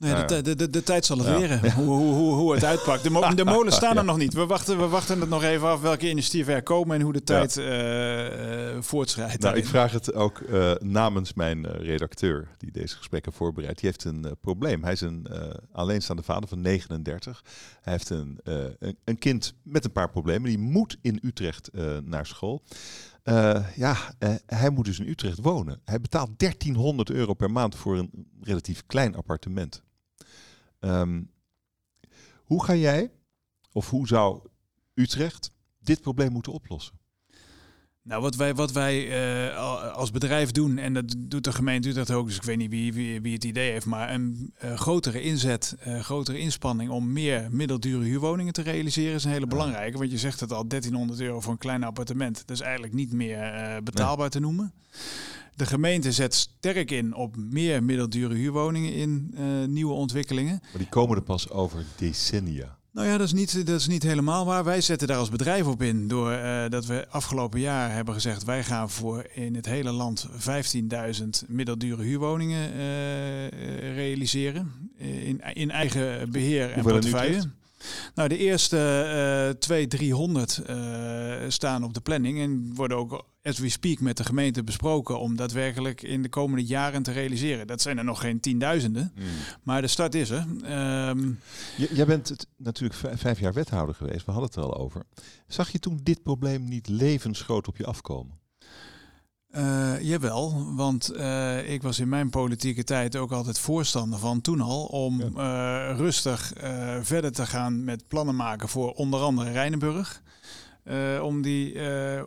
Nee, 0.00 0.24
de, 0.24 0.42
de, 0.42 0.56
de, 0.56 0.70
de, 0.70 0.82
tijd 0.82 1.04
zal 1.04 1.18
het 1.18 1.26
leren 1.26 1.72
hoe, 1.72 1.86
hoe, 1.86 2.34
hoe, 2.34 2.54
het 2.54 2.64
uitpakt. 2.64 3.02
De, 3.02 3.10
mo 3.10 3.34
de 3.34 3.44
molens 3.44 3.76
staan 3.76 3.96
er 3.96 4.04
nog 4.04 4.16
niet. 4.16 4.34
We 4.34 4.46
wachten, 4.46 4.78
we 4.78 4.88
wachten 4.88 5.20
het 5.20 5.28
nog 5.28 5.42
even 5.42 5.68
af 5.68 5.80
welke 5.80 6.08
initiatieven 6.08 6.54
er 6.54 6.62
komen 6.62 6.96
en 6.96 7.02
hoe 7.02 7.12
de 7.12 7.22
tijd 7.22 7.56
uh, 7.56 8.74
uh, 8.74 8.82
voortschrijdt. 8.82 9.42
Nou, 9.42 9.56
ik 9.56 9.66
vraag 9.66 9.92
het 9.92 10.14
ook 10.14 10.38
uh, 10.38 10.72
namens 10.78 11.34
mijn 11.34 11.66
redacteur 11.66 12.48
die 12.58 12.70
deze 12.70 12.96
gesprekken 12.96 13.32
voorbereidt. 13.32 13.80
Die 13.80 13.88
heeft 13.88 14.04
een 14.04 14.36
probleem. 14.40 14.82
Hij 14.82 14.92
is 14.92 15.00
een 15.00 15.26
alleenstaande 15.72 16.22
vader 16.22 16.48
van 16.48 16.60
39. 16.60 17.44
Hij 17.80 17.92
heeft 17.92 18.10
een, 18.10 18.40
een, 18.42 18.96
een, 19.04 19.18
kind 19.18 19.54
met 19.62 19.84
een 19.84 19.92
paar 19.92 20.10
problemen. 20.10 20.48
Die 20.48 20.58
moet 20.58 20.96
in 21.02 21.18
Utrecht 21.22 21.70
naar 22.04 22.26
school. 22.26 22.62
ja, 23.74 23.96
hij 24.46 24.70
moet 24.70 24.84
dus 24.84 24.98
in 24.98 25.08
Utrecht 25.08 25.38
wonen. 25.40 25.80
Hij 25.84 26.00
betaalt 26.00 26.30
1300 26.36 27.10
euro 27.10 27.34
per 27.34 27.50
maand 27.50 27.74
voor 27.74 27.98
een 27.98 28.10
relatief 28.40 28.82
klein 28.86 29.14
appartement. 29.14 29.82
Um, 30.80 31.30
hoe 32.44 32.64
ga 32.64 32.74
jij, 32.74 33.12
of 33.72 33.90
hoe 33.90 34.06
zou 34.06 34.48
Utrecht 34.94 35.52
dit 35.78 36.00
probleem 36.00 36.32
moeten 36.32 36.52
oplossen? 36.52 36.98
Nou, 38.02 38.22
wat 38.22 38.36
wij, 38.36 38.54
wat 38.54 38.72
wij 38.72 39.06
uh, 39.48 39.94
als 39.94 40.10
bedrijf 40.10 40.50
doen, 40.50 40.78
en 40.78 40.94
dat 40.94 41.14
doet 41.18 41.44
de 41.44 41.52
gemeente 41.52 41.88
Utrecht 41.88 42.10
ook, 42.10 42.26
dus 42.26 42.36
ik 42.36 42.42
weet 42.42 42.56
niet 42.56 42.70
wie, 42.70 42.92
wie, 42.92 43.20
wie 43.20 43.34
het 43.34 43.44
idee 43.44 43.70
heeft, 43.70 43.86
maar 43.86 44.14
een 44.14 44.54
uh, 44.64 44.74
grotere 44.76 45.22
inzet, 45.22 45.76
uh, 45.86 46.00
grotere 46.00 46.38
inspanning 46.38 46.90
om 46.90 47.12
meer 47.12 47.48
middeldure 47.50 48.04
huurwoningen 48.04 48.52
te 48.52 48.62
realiseren 48.62 49.14
is 49.14 49.24
een 49.24 49.30
hele 49.30 49.46
belangrijke. 49.46 49.98
Want 49.98 50.10
je 50.10 50.18
zegt 50.18 50.40
het 50.40 50.52
al, 50.52 50.66
1300 50.66 51.20
euro 51.20 51.40
voor 51.40 51.52
een 51.52 51.58
klein 51.58 51.84
appartement, 51.84 52.42
dat 52.46 52.56
is 52.56 52.62
eigenlijk 52.62 52.92
niet 52.92 53.12
meer 53.12 53.80
betaalbaar 53.82 54.30
te 54.30 54.40
noemen. 54.40 54.72
De 55.54 55.66
gemeente 55.66 56.12
zet 56.12 56.34
sterk 56.34 56.90
in 56.90 57.14
op 57.14 57.36
meer 57.36 57.82
middeldure 57.82 58.34
huurwoningen 58.34 58.92
in 58.92 59.34
nieuwe 59.72 59.92
ontwikkelingen. 59.92 60.58
Maar 60.62 60.78
die 60.78 60.88
komen 60.88 61.16
er 61.16 61.22
pas 61.22 61.50
over 61.50 61.84
decennia. 61.96 62.78
Nou 62.92 63.06
ja, 63.06 63.18
dat 63.18 63.26
is, 63.26 63.32
niet, 63.32 63.66
dat 63.66 63.80
is 63.80 63.86
niet 63.86 64.02
helemaal 64.02 64.46
waar. 64.46 64.64
Wij 64.64 64.80
zetten 64.80 65.08
daar 65.08 65.16
als 65.16 65.30
bedrijf 65.30 65.66
op 65.66 65.82
in 65.82 66.08
door 66.08 66.32
uh, 66.32 66.64
dat 66.68 66.86
we 66.86 67.06
afgelopen 67.08 67.60
jaar 67.60 67.92
hebben 67.92 68.14
gezegd... 68.14 68.44
wij 68.44 68.64
gaan 68.64 68.90
voor 68.90 69.26
in 69.32 69.54
het 69.54 69.66
hele 69.66 69.90
land 69.90 70.28
15.000 70.28 71.24
middeldure 71.48 72.02
huurwoningen 72.02 72.72
uh, 72.72 73.94
realiseren. 73.94 74.72
In, 74.96 75.40
in 75.52 75.70
eigen 75.70 76.30
beheer 76.30 76.72
en 76.72 76.82
portefeuille. 76.82 77.50
Nou, 78.14 78.28
de 78.28 78.36
eerste 78.36 78.76
uh, 79.52 79.58
200, 79.58 79.90
300 79.90 80.62
uh, 80.66 81.50
staan 81.50 81.84
op 81.84 81.94
de 81.94 82.00
planning 82.00 82.40
en 82.40 82.74
worden 82.74 82.96
ook 82.96 83.24
as 83.42 83.58
we 83.58 83.68
speak 83.68 84.00
met 84.00 84.16
de 84.16 84.24
gemeente 84.24 84.64
besproken 84.64 85.20
om 85.20 85.36
daadwerkelijk 85.36 86.02
in 86.02 86.22
de 86.22 86.28
komende 86.28 86.64
jaren 86.64 87.02
te 87.02 87.12
realiseren. 87.12 87.66
Dat 87.66 87.82
zijn 87.82 87.98
er 87.98 88.04
nog 88.04 88.20
geen 88.20 88.40
tienduizenden, 88.40 89.12
mm. 89.14 89.24
maar 89.62 89.80
de 89.80 89.88
start 89.88 90.14
is 90.14 90.30
er. 90.30 90.46
Um, 91.08 91.40
jij 91.90 92.06
bent 92.06 92.46
natuurlijk 92.56 93.18
vijf 93.18 93.40
jaar 93.40 93.52
wethouder 93.52 93.94
geweest, 93.94 94.26
we 94.26 94.32
hadden 94.32 94.50
het 94.50 94.58
er 94.58 94.64
al 94.64 94.76
over. 94.76 95.02
Zag 95.46 95.70
je 95.70 95.78
toen 95.78 96.00
dit 96.02 96.22
probleem 96.22 96.64
niet 96.64 96.88
levensgroot 96.88 97.68
op 97.68 97.76
je 97.76 97.86
afkomen? 97.86 98.38
Uh, 99.56 100.00
jawel, 100.00 100.74
want 100.74 101.12
uh, 101.16 101.70
ik 101.70 101.82
was 101.82 101.98
in 101.98 102.08
mijn 102.08 102.30
politieke 102.30 102.84
tijd 102.84 103.16
ook 103.16 103.32
altijd 103.32 103.58
voorstander 103.58 104.18
van 104.18 104.40
toen 104.40 104.60
al 104.60 104.84
om 104.84 105.20
uh, 105.20 105.92
rustig 105.96 106.52
verder 107.02 107.32
te 107.32 107.46
gaan 107.46 107.84
met 107.84 108.08
plannen 108.08 108.36
maken 108.36 108.68
voor 108.68 108.92
onder 108.92 109.20
andere 109.20 109.50
Rijnenburg. 109.50 110.22
om 111.22 111.42
die 111.42 111.78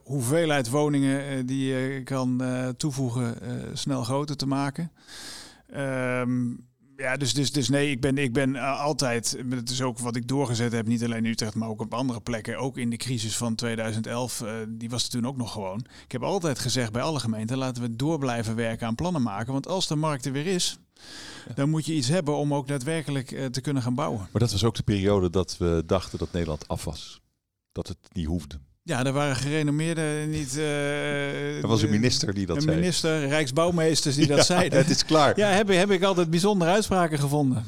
hoeveelheid 0.04 0.70
woningen 0.70 1.46
die 1.46 1.66
je 1.66 2.04
kan 2.04 2.42
toevoegen 2.78 3.36
snel 3.74 4.04
groter 4.04 4.36
te 4.36 4.48
maken. 4.48 4.92
Ehm, 5.70 6.52
ja, 7.04 7.18
dus, 7.18 7.34
dus, 7.34 7.52
dus 7.52 7.70
nee, 7.70 7.90
ik 7.90 8.02
ben, 8.02 8.18
ik 8.18 8.34
ben 8.34 8.56
uh, 8.56 8.80
altijd, 8.80 9.38
het 9.50 9.70
is 9.70 9.82
ook 9.82 10.00
wat 10.00 10.16
ik 10.16 10.28
doorgezet 10.28 10.72
heb, 10.72 10.88
niet 10.88 11.04
alleen 11.04 11.26
in 11.26 11.32
Utrecht, 11.32 11.56
maar 11.56 11.70
ook 11.70 11.82
op 11.82 11.94
andere 11.94 12.22
plekken. 12.22 12.58
Ook 12.58 12.78
in 12.78 12.90
de 12.90 12.98
crisis 12.98 13.38
van 13.38 13.56
2011, 13.56 14.42
uh, 14.42 14.62
eh, 14.62 14.68
die 14.70 14.90
was 14.90 15.04
er 15.04 15.10
toen 15.10 15.28
ook 15.28 15.38
nog 15.38 15.52
gewoon. 15.52 15.86
Ik 16.06 16.12
heb 16.12 16.24
altijd 16.24 16.60
gezegd 16.60 16.92
bij 16.92 17.02
alle 17.02 17.20
gemeenten, 17.20 17.58
laten 17.58 17.82
we 17.82 17.96
door 17.96 18.20
blijven 18.20 18.56
werken 18.56 18.88
aan 18.88 18.96
plannen 18.96 19.22
maken. 19.22 19.54
Want 19.54 19.68
als 19.68 19.88
de 19.88 19.96
markt 19.96 20.26
er 20.26 20.32
weer 20.32 20.48
is, 20.48 20.78
dan 21.56 21.70
moet 21.70 21.86
je 21.86 21.94
iets 21.94 22.08
hebben 22.08 22.36
om 22.36 22.54
ook 22.54 22.68
daadwerkelijk 22.68 23.32
uh, 23.32 23.46
te 23.46 23.62
kunnen 23.62 23.84
gaan 23.84 23.96
bouwen. 23.96 24.28
Maar 24.32 24.42
dat 24.42 24.52
was 24.52 24.64
ook 24.64 24.76
de 24.76 24.84
periode 24.84 25.30
dat 25.30 25.58
we 25.58 25.84
dachten 25.86 26.20
dat 26.20 26.32
Nederland 26.32 26.68
af 26.68 26.84
was. 26.84 27.22
Dat 27.72 27.88
het 27.88 27.98
niet 28.12 28.26
hoefde. 28.26 28.60
Ja, 28.86 29.06
er 29.06 29.12
waren 29.12 29.36
gerenommeerde, 29.36 30.26
niet... 30.28 30.58
Uh, 30.58 31.62
er 31.62 31.68
was 31.68 31.82
een 31.82 31.90
minister 31.90 32.34
die 32.34 32.46
dat 32.46 32.56
een 32.56 32.62
zei. 32.62 32.76
Een 32.76 32.80
minister, 32.80 33.28
rijksbouwmeesters 33.28 34.16
die 34.16 34.28
dat 34.28 34.46
zeiden. 34.46 34.80
het 34.80 34.90
is 34.90 35.06
klaar. 35.06 35.38
Ja, 35.40 35.50
heb, 35.50 35.68
heb 35.68 35.92
ik 35.92 36.04
altijd 36.04 36.30
bijzondere 36.30 36.72
uitspraken 36.72 37.20
gevonden. 37.20 37.66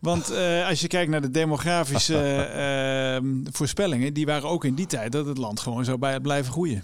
Want 0.00 0.32
uh, 0.32 0.68
als 0.68 0.80
je 0.80 0.86
kijkt 0.86 1.10
naar 1.10 1.20
de 1.20 1.30
demografische 1.30 3.20
uh, 3.22 3.30
voorspellingen, 3.58 4.14
die 4.14 4.26
waren 4.26 4.48
ook 4.48 4.64
in 4.64 4.74
die 4.74 4.86
tijd 4.86 5.12
dat 5.12 5.26
het 5.26 5.38
land 5.38 5.60
gewoon 5.60 5.84
zou 5.84 5.98
bij, 5.98 6.20
blijven 6.20 6.52
groeien. 6.52 6.82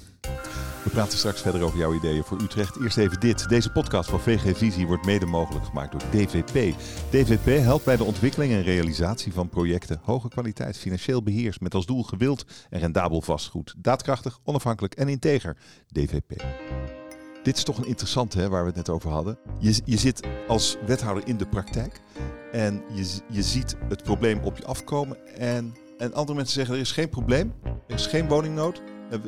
We 0.85 0.91
praten 0.91 1.19
straks 1.19 1.41
verder 1.41 1.63
over 1.63 1.79
jouw 1.79 1.95
ideeën 1.95 2.25
voor 2.25 2.41
Utrecht. 2.41 2.81
Eerst 2.81 2.97
even 2.97 3.21
dit. 3.21 3.49
Deze 3.49 3.73
podcast 3.73 4.11
van 4.11 4.21
VG 4.21 4.57
Visie 4.57 4.87
wordt 4.87 5.05
mede 5.05 5.27
mogelijk 5.27 5.67
gemaakt 5.67 5.93
door 5.93 6.01
DVP. 6.11 6.77
DVP 7.11 7.63
helpt 7.63 7.85
bij 7.85 7.97
de 7.97 8.05
ontwikkeling 8.05 8.53
en 8.53 8.63
realisatie 8.63 9.33
van 9.33 9.49
projecten. 9.49 10.01
Hoge 10.03 10.29
kwaliteit, 10.29 10.79
financieel 10.79 11.23
beheers 11.23 11.59
met 11.59 11.75
als 11.75 11.87
doel 11.87 12.03
gewild 12.03 12.45
en 12.71 12.81
rendabel 12.81 13.21
vastgoed. 13.21 13.75
Daadkrachtig, 13.79 14.39
onafhankelijk 14.45 14.95
en 14.95 15.09
integer. 15.09 15.57
DVP. 15.89 16.45
Dit 17.43 17.57
is 17.57 17.65
toch 17.65 17.79
een 17.79 17.87
interessante 17.87 18.39
hè, 18.39 18.49
waar 18.49 18.63
we 18.63 18.67
het 18.67 18.77
net 18.77 18.89
over 18.89 19.11
hadden. 19.11 19.39
Je, 19.59 19.81
je 19.85 19.99
zit 19.99 20.27
als 20.49 20.77
wethouder 20.87 21.29
in 21.29 21.37
de 21.37 21.47
praktijk 21.47 22.01
en 22.53 22.83
je, 22.95 23.19
je 23.29 23.43
ziet 23.43 23.77
het 23.89 24.03
probleem 24.03 24.41
op 24.43 24.59
je 24.59 24.65
afkomen. 24.65 25.37
En, 25.37 25.75
en 25.99 26.15
andere 26.15 26.37
mensen 26.37 26.55
zeggen 26.55 26.75
er 26.75 26.81
is 26.81 26.93
geen 26.93 27.09
probleem, 27.09 27.53
er 27.65 27.95
is 27.95 28.07
geen 28.07 28.29
woningnood. 28.29 28.83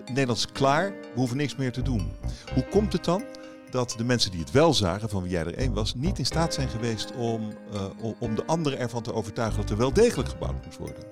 Nederland 0.07 0.39
is 0.39 0.53
klaar, 0.53 0.91
we 0.91 1.15
hoeven 1.15 1.37
niks 1.37 1.57
meer 1.57 1.73
te 1.73 1.83
doen. 1.83 2.13
Hoe 2.55 2.65
komt 2.71 2.93
het 2.93 3.05
dan 3.05 3.25
dat 3.71 3.95
de 3.97 4.05
mensen 4.05 4.31
die 4.31 4.41
het 4.41 4.51
wel 4.51 4.75
zagen, 4.75 5.09
van 5.09 5.23
wie 5.23 5.31
jij 5.31 5.45
er 5.45 5.55
één 5.55 5.73
was, 5.73 5.95
niet 5.95 6.19
in 6.19 6.27
staat 6.27 6.55
zijn 6.55 6.69
geweest 6.69 7.13
om, 7.17 7.53
uh, 7.75 8.13
om 8.19 8.35
de 8.35 8.45
anderen 8.45 8.79
ervan 8.79 9.03
te 9.03 9.13
overtuigen 9.13 9.61
dat 9.61 9.71
er 9.71 9.77
wel 9.77 9.93
degelijk 9.93 10.29
gebouwd 10.29 10.65
moet 10.65 10.77
worden? 10.77 11.05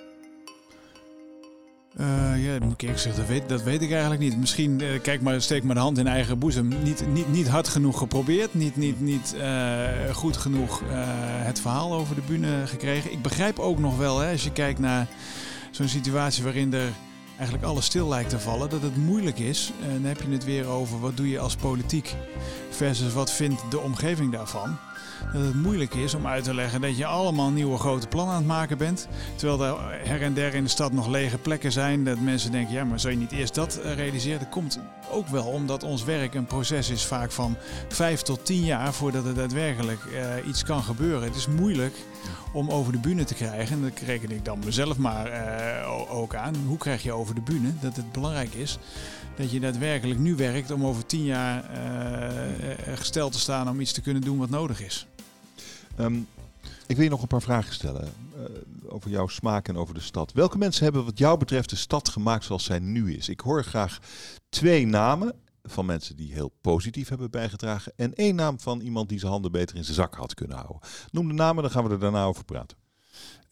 Uh, 2.01 2.45
ja, 2.45 2.59
moet 2.61 2.73
ik 2.73 2.83
eerlijk 2.83 3.01
zeggen, 3.01 3.21
dat 3.21 3.31
weet, 3.31 3.49
dat 3.49 3.63
weet 3.63 3.83
ik 3.83 3.91
eigenlijk 3.91 4.21
niet. 4.21 4.39
Misschien, 4.39 4.83
kijk 5.03 5.21
maar, 5.21 5.41
steek 5.41 5.63
maar 5.63 5.75
de 5.75 5.81
hand 5.81 5.99
in 5.99 6.07
eigen 6.07 6.39
boezem. 6.39 6.69
Niet, 6.83 7.07
niet, 7.09 7.29
niet 7.29 7.49
hard 7.49 7.69
genoeg 7.69 7.99
geprobeerd, 7.99 8.55
niet, 8.55 8.77
niet, 8.77 9.01
niet 9.01 9.37
goed 10.13 10.37
genoeg 10.37 10.83
het 11.43 11.61
verhaal 11.61 11.93
over 11.93 12.15
de 12.15 12.23
bühne 12.27 12.67
gekregen. 12.67 13.13
Ik 13.13 13.23
begrijp 13.23 13.59
ook 13.59 13.79
nog 13.79 13.99
wel, 13.99 14.19
hè, 14.19 14.31
als 14.31 14.45
je 14.45 14.53
kijkt 14.53 14.79
naar 14.79 15.07
zo'n 15.71 15.89
situatie 15.89 16.45
waarin 16.45 16.75
er 16.75 16.93
eigenlijk 17.37 17.64
alles 17.64 17.85
stil 17.85 18.09
lijkt 18.09 18.31
te 18.31 18.40
vallen, 18.40 18.71
dat 18.71 18.83
het 18.83 18.97
moeilijk 18.97 19.38
is. 19.38 19.73
En 19.83 19.92
dan 19.92 20.05
heb 20.05 20.23
je 20.23 20.31
het 20.31 20.45
weer 20.45 20.66
over 20.66 21.01
wat 21.01 21.16
doe 21.16 21.29
je 21.29 21.38
als 21.38 21.57
politiek 21.57 22.14
versus 22.71 23.12
wat 23.12 23.31
vindt 23.31 23.71
de 23.71 23.81
omgeving 23.81 24.33
daarvan 24.33 24.79
dat 25.33 25.43
het 25.43 25.55
moeilijk 25.55 25.95
is 25.95 26.15
om 26.15 26.27
uit 26.27 26.45
te 26.45 26.55
leggen 26.55 26.81
dat 26.81 26.97
je 26.97 27.07
allemaal 27.07 27.51
nieuwe 27.51 27.79
grote 27.79 28.07
plannen 28.07 28.35
aan 28.35 28.41
het 28.41 28.51
maken 28.51 28.79
bent. 28.79 29.09
Terwijl 29.35 29.65
er 29.65 30.09
her 30.09 30.23
en 30.23 30.35
der 30.35 30.55
in 30.55 30.65
de 30.65 30.71
stad 30.71 30.93
nog 30.93 31.09
lege 31.09 31.39
plekken 31.39 31.73
zijn. 31.73 32.05
Dat 32.05 32.21
mensen 32.21 32.53
denken, 32.53 32.75
ja, 32.75 32.85
maar 32.85 33.01
zou 33.01 33.13
je 33.13 33.19
niet 33.19 33.33
eerst 33.33 33.55
dat 33.55 33.77
eh, 33.77 33.95
realiseren? 33.95 34.39
Dat 34.39 34.49
komt 34.49 34.79
ook 35.11 35.29
wel 35.29 35.45
omdat 35.45 35.83
ons 35.83 36.05
werk 36.05 36.35
een 36.35 36.47
proces 36.47 36.91
is 36.91 37.05
vaak 37.05 37.33
van 37.33 37.57
vijf 37.89 38.23
tot 38.23 38.45
tien 38.45 38.65
jaar 38.65 38.93
voordat 38.93 39.25
er 39.25 39.35
daadwerkelijk 39.35 40.05
uh, 40.05 40.49
iets 40.49 40.65
kan 40.65 40.83
gebeuren. 40.83 41.23
Het 41.23 41.37
is 41.37 41.47
moeilijk 41.47 41.97
om 42.53 42.71
over 42.71 42.93
de 42.93 42.99
bühne 42.99 43.25
te 43.25 43.35
krijgen. 43.35 43.77
En 43.77 43.83
dat 43.83 44.01
reken 44.07 44.31
ik 44.31 44.45
dan 44.45 44.59
mezelf 44.65 44.97
maar 44.97 45.31
ook 46.09 46.35
aan. 46.35 46.55
Hoe 46.67 46.79
krijg 46.79 47.03
je 47.03 47.13
over 47.13 47.35
de 47.35 47.41
bühne? 47.41 47.73
Dat 47.81 47.97
het 47.97 48.13
belangrijk 48.13 48.55
is 48.55 48.79
dat 49.37 49.51
je 49.51 49.61
daadwerkelijk 49.61 50.21
nu 50.21 50.37
werkt 50.37 50.71
om 50.71 50.87
over 50.87 51.07
tien 51.07 51.25
jaar 51.25 51.65
gesteld 52.95 53.33
te 53.33 53.39
staan 53.39 53.69
om 53.69 53.81
iets 53.81 53.93
te 53.93 54.01
kunnen 54.01 54.23
doen 54.23 54.39
wat 54.39 54.51
nodig 54.51 54.83
is. 54.83 55.07
Um, 55.99 56.29
ik 56.87 56.97
wil 56.97 57.05
je 57.05 57.11
nog 57.11 57.23
een 57.23 57.29
paar 57.29 57.43
vragen 57.43 57.75
stellen 57.75 58.13
uh, 58.37 58.45
over 58.89 59.11
jouw 59.11 59.27
smaak 59.27 59.69
en 59.69 59.77
over 59.77 59.95
de 59.95 60.01
stad. 60.01 60.33
Welke 60.33 60.59
mensen 60.59 60.85
hebben 60.85 61.05
wat 61.05 61.19
jou 61.19 61.39
betreft 61.39 61.71
de 61.71 61.77
stad 61.77 62.09
gemaakt 62.09 62.45
zoals 62.45 62.65
zij 62.65 62.79
nu 62.79 63.15
is? 63.15 63.29
Ik 63.29 63.41
hoor 63.41 63.65
graag 63.65 63.99
twee 64.49 64.87
namen 64.87 65.35
van 65.63 65.87
mensen 65.87 66.17
die 66.17 66.33
heel 66.33 66.53
positief 66.61 67.09
hebben 67.09 67.31
bijgedragen 67.31 67.93
en 67.97 68.15
één 68.15 68.35
naam 68.35 68.61
van 68.61 68.81
iemand 68.81 69.09
die 69.09 69.19
zijn 69.19 69.33
handen 69.33 69.53
beter 69.53 69.77
in 69.77 69.85
zijn 69.85 69.97
zak 69.97 70.15
had 70.15 70.35
kunnen 70.35 70.57
houden. 70.57 70.81
Noem 71.11 71.29
de 71.29 71.35
namen, 71.35 71.63
dan 71.63 71.73
gaan 71.73 71.85
we 71.85 71.91
er 71.91 71.99
daarna 71.99 72.25
over 72.25 72.45
praten. 72.45 72.77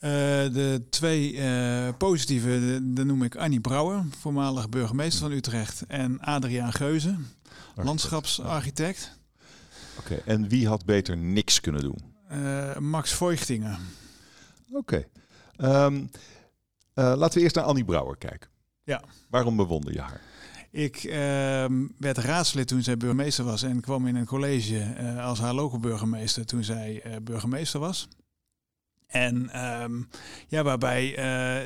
Uh, 0.01 0.11
de 0.53 0.87
twee 0.91 1.33
uh, 1.33 1.89
positieve, 1.99 2.81
dan 2.83 3.07
noem 3.07 3.23
ik 3.23 3.37
Annie 3.37 3.61
Brouwer, 3.61 4.05
voormalig 4.19 4.69
burgemeester 4.69 5.21
van 5.21 5.33
Utrecht, 5.33 5.87
en 5.87 6.21
Adriaan 6.21 6.73
Geuze, 6.73 7.17
landschapsarchitect. 7.75 9.19
Oké, 9.99 10.13
okay, 10.13 10.35
en 10.35 10.49
wie 10.49 10.69
had 10.69 10.85
beter 10.85 11.17
niks 11.17 11.61
kunnen 11.61 11.83
doen? 11.83 12.10
Uh, 12.33 12.77
Max 12.77 13.13
Voigtingen. 13.13 13.79
Oké. 14.73 15.07
Okay. 15.59 15.85
Um, 15.85 16.11
uh, 16.95 17.13
laten 17.17 17.39
we 17.39 17.41
eerst 17.41 17.55
naar 17.55 17.65
Annie 17.65 17.85
Brouwer 17.85 18.17
kijken. 18.17 18.51
Ja. 18.85 19.03
Waarom 19.29 19.57
bewonder 19.57 19.93
je 19.93 20.01
haar? 20.01 20.21
Ik 20.71 21.05
uh, 21.05 21.13
werd 21.99 22.19
raadslid 22.19 22.69
toen 22.69 22.83
zij 22.83 22.97
burgemeester 22.97 23.45
was 23.45 23.63
en 23.63 23.81
kwam 23.81 24.07
in 24.07 24.17
een 24.17 24.27
college 24.27 24.95
uh, 25.01 25.25
als 25.25 25.39
haar 25.39 25.55
lokale 25.55 25.81
burgemeester 25.81 26.47
toen 26.47 26.65
zij 26.65 27.03
burgemeester 27.23 27.81
was. 27.81 28.09
En 29.07 29.65
um, 29.83 30.09
ja, 30.49 30.63
waarbij 30.63 31.13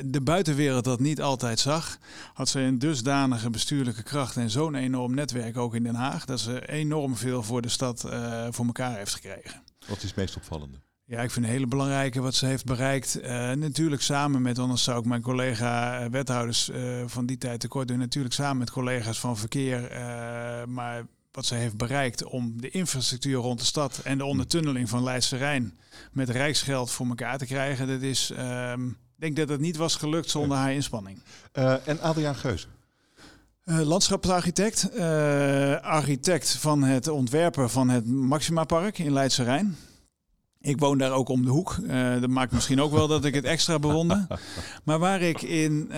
de 0.05 0.21
buitenwereld 0.21 0.83
dat 0.83 0.99
niet 0.99 1.21
altijd 1.21 1.59
zag, 1.59 1.97
had 2.33 2.49
ze 2.49 2.59
een 2.59 2.79
dusdanige 2.79 3.49
bestuurlijke 3.49 4.03
kracht 4.03 4.37
en 4.37 4.49
zo'n 4.49 4.75
enorm 4.75 5.13
netwerk 5.13 5.57
ook 5.57 5.75
in 5.75 5.83
Den 5.83 5.95
Haag, 5.95 6.25
dat 6.25 6.39
ze 6.39 6.67
enorm 6.67 7.15
veel 7.15 7.43
voor 7.43 7.61
de 7.61 7.69
stad 7.69 8.01
voor 8.49 8.65
elkaar 8.65 8.97
heeft 8.97 9.13
gekregen. 9.13 9.63
Wat 9.87 9.97
is 9.97 10.03
het 10.03 10.15
meest 10.15 10.35
opvallende? 10.35 10.77
Ja, 11.07 11.21
ik 11.21 11.31
vind 11.31 11.45
een 11.45 11.51
hele 11.51 11.67
belangrijke 11.67 12.21
wat 12.21 12.35
ze 12.35 12.45
heeft 12.45 12.65
bereikt. 12.65 13.19
Uh, 13.21 13.51
natuurlijk 13.51 14.01
samen 14.01 14.41
met, 14.41 14.59
anders 14.59 14.83
zou 14.83 14.99
ik 14.99 15.05
mijn 15.05 15.21
collega 15.21 16.03
uh, 16.03 16.09
wethouders 16.09 16.69
uh, 16.69 17.03
van 17.05 17.25
die 17.25 17.37
tijd 17.37 17.59
tekort 17.59 17.87
doen. 17.87 17.97
Natuurlijk 17.97 18.33
samen 18.33 18.57
met 18.57 18.71
collega's 18.71 19.19
van 19.19 19.37
verkeer. 19.37 19.81
maar 20.67 21.05
wat 21.31 21.45
ze 21.45 21.55
heeft 21.55 21.77
bereikt 21.77 22.23
om 22.23 22.61
de 22.61 22.69
infrastructuur 22.69 23.35
rond 23.35 23.59
de 23.59 23.65
stad 23.65 23.99
en 24.03 24.17
de 24.17 24.25
ondertunneling 24.25 24.89
van 24.89 25.03
Leidse 25.03 25.37
Rijn 25.37 25.79
met 26.11 26.29
rijksgeld 26.29 26.91
voor 26.91 27.07
elkaar 27.07 27.37
te 27.37 27.45
krijgen. 27.45 27.87
Dat 27.87 28.01
is, 28.01 28.31
ehm, 28.31 28.87
ik 28.87 28.95
denk 29.15 29.35
dat 29.35 29.49
het 29.49 29.59
niet 29.59 29.77
was 29.77 29.95
gelukt 29.95 30.29
zonder 30.29 30.57
haar 30.57 30.73
inspanning. 30.73 31.21
en 31.85 31.99
Adriaan 32.01 32.35
Geuze? 32.35 32.67
Uh, 33.65 33.81
landschapsarchitect, 33.81 34.89
uh, 34.95 35.81
architect 35.81 36.55
van 36.55 36.83
het 36.83 37.07
ontwerpen 37.07 37.69
van 37.69 37.89
het 37.89 38.05
Maxima 38.07 38.63
Park 38.63 38.99
in 38.99 39.13
Leidse 39.13 39.43
Rijn. 39.43 39.77
Ik 40.59 40.79
woon 40.79 40.97
daar 40.97 41.11
ook 41.11 41.29
om 41.29 41.43
de 41.43 41.49
hoek. 41.49 41.77
Uh, 41.81 42.21
dat 42.21 42.29
maakt 42.29 42.51
misschien 42.51 42.81
ook 42.81 42.91
wel 42.91 43.07
dat 43.07 43.25
ik 43.25 43.33
het 43.33 43.43
extra 43.43 43.79
bewonder. 43.79 44.27
Maar 44.85 44.99
waar 44.99 45.21
ik 45.21 45.41
in, 45.41 45.91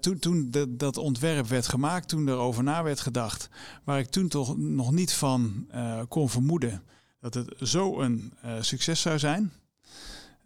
toen, 0.00 0.18
toen 0.18 0.50
de, 0.50 0.76
dat 0.76 0.96
ontwerp 0.96 1.46
werd 1.46 1.68
gemaakt, 1.68 2.08
toen 2.08 2.28
erover 2.28 2.62
na 2.62 2.82
werd 2.82 3.00
gedacht, 3.00 3.48
waar 3.84 3.98
ik 3.98 4.10
toen 4.10 4.28
toch 4.28 4.58
nog 4.58 4.92
niet 4.92 5.12
van 5.12 5.66
kon 6.08 6.28
vermoeden 6.28 6.82
dat 7.20 7.34
het 7.34 7.54
zo 7.60 8.00
een 8.00 8.32
succes 8.60 9.00
zou 9.00 9.18
zijn. 9.18 9.52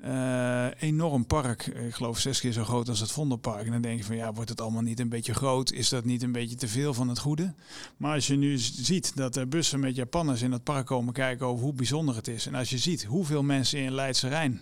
Uh, 0.07 0.67
enorm 0.79 1.27
park, 1.27 1.67
ik 1.67 1.95
geloof 1.95 2.19
zes 2.19 2.41
keer 2.41 2.53
zo 2.53 2.65
groot 2.65 2.89
als 2.89 3.01
het 3.01 3.13
Vondelpark. 3.13 3.67
En 3.67 3.73
dan 3.73 3.81
denk 3.81 3.99
je 3.99 4.05
van 4.05 4.17
ja, 4.17 4.33
wordt 4.33 4.51
het 4.51 4.61
allemaal 4.61 4.83
niet 4.83 5.01
een 5.01 5.09
beetje 5.09 5.35
groot? 5.35 5.73
Is 5.73 5.89
dat 5.89 6.05
niet 6.05 6.23
een 6.23 6.33
beetje 6.33 6.57
te 6.57 6.69
veel 6.69 6.95
van 6.95 7.09
het 7.09 7.19
goede? 7.19 7.55
Maar 7.97 8.15
als 8.15 8.27
je 8.27 8.37
nu 8.37 8.59
ziet 8.59 9.17
dat 9.17 9.37
er 9.37 9.49
bussen 9.49 9.81
met 9.81 9.97
Japanners 9.97 10.43
in 10.43 10.53
het 10.53 10.65
park 10.65 10.87
komen 10.87 11.13
kijken 11.13 11.47
over 11.47 11.65
hoe 11.65 11.75
bijzonder 11.75 12.17
het 12.17 12.29
is. 12.29 12.47
En 12.47 12.55
als 12.55 12.71
je 12.71 12.79
ziet 12.79 13.05
hoeveel 13.05 13.43
mensen 13.43 13.79
in 13.79 13.95
Leidse 13.95 14.29
Rijn 14.29 14.61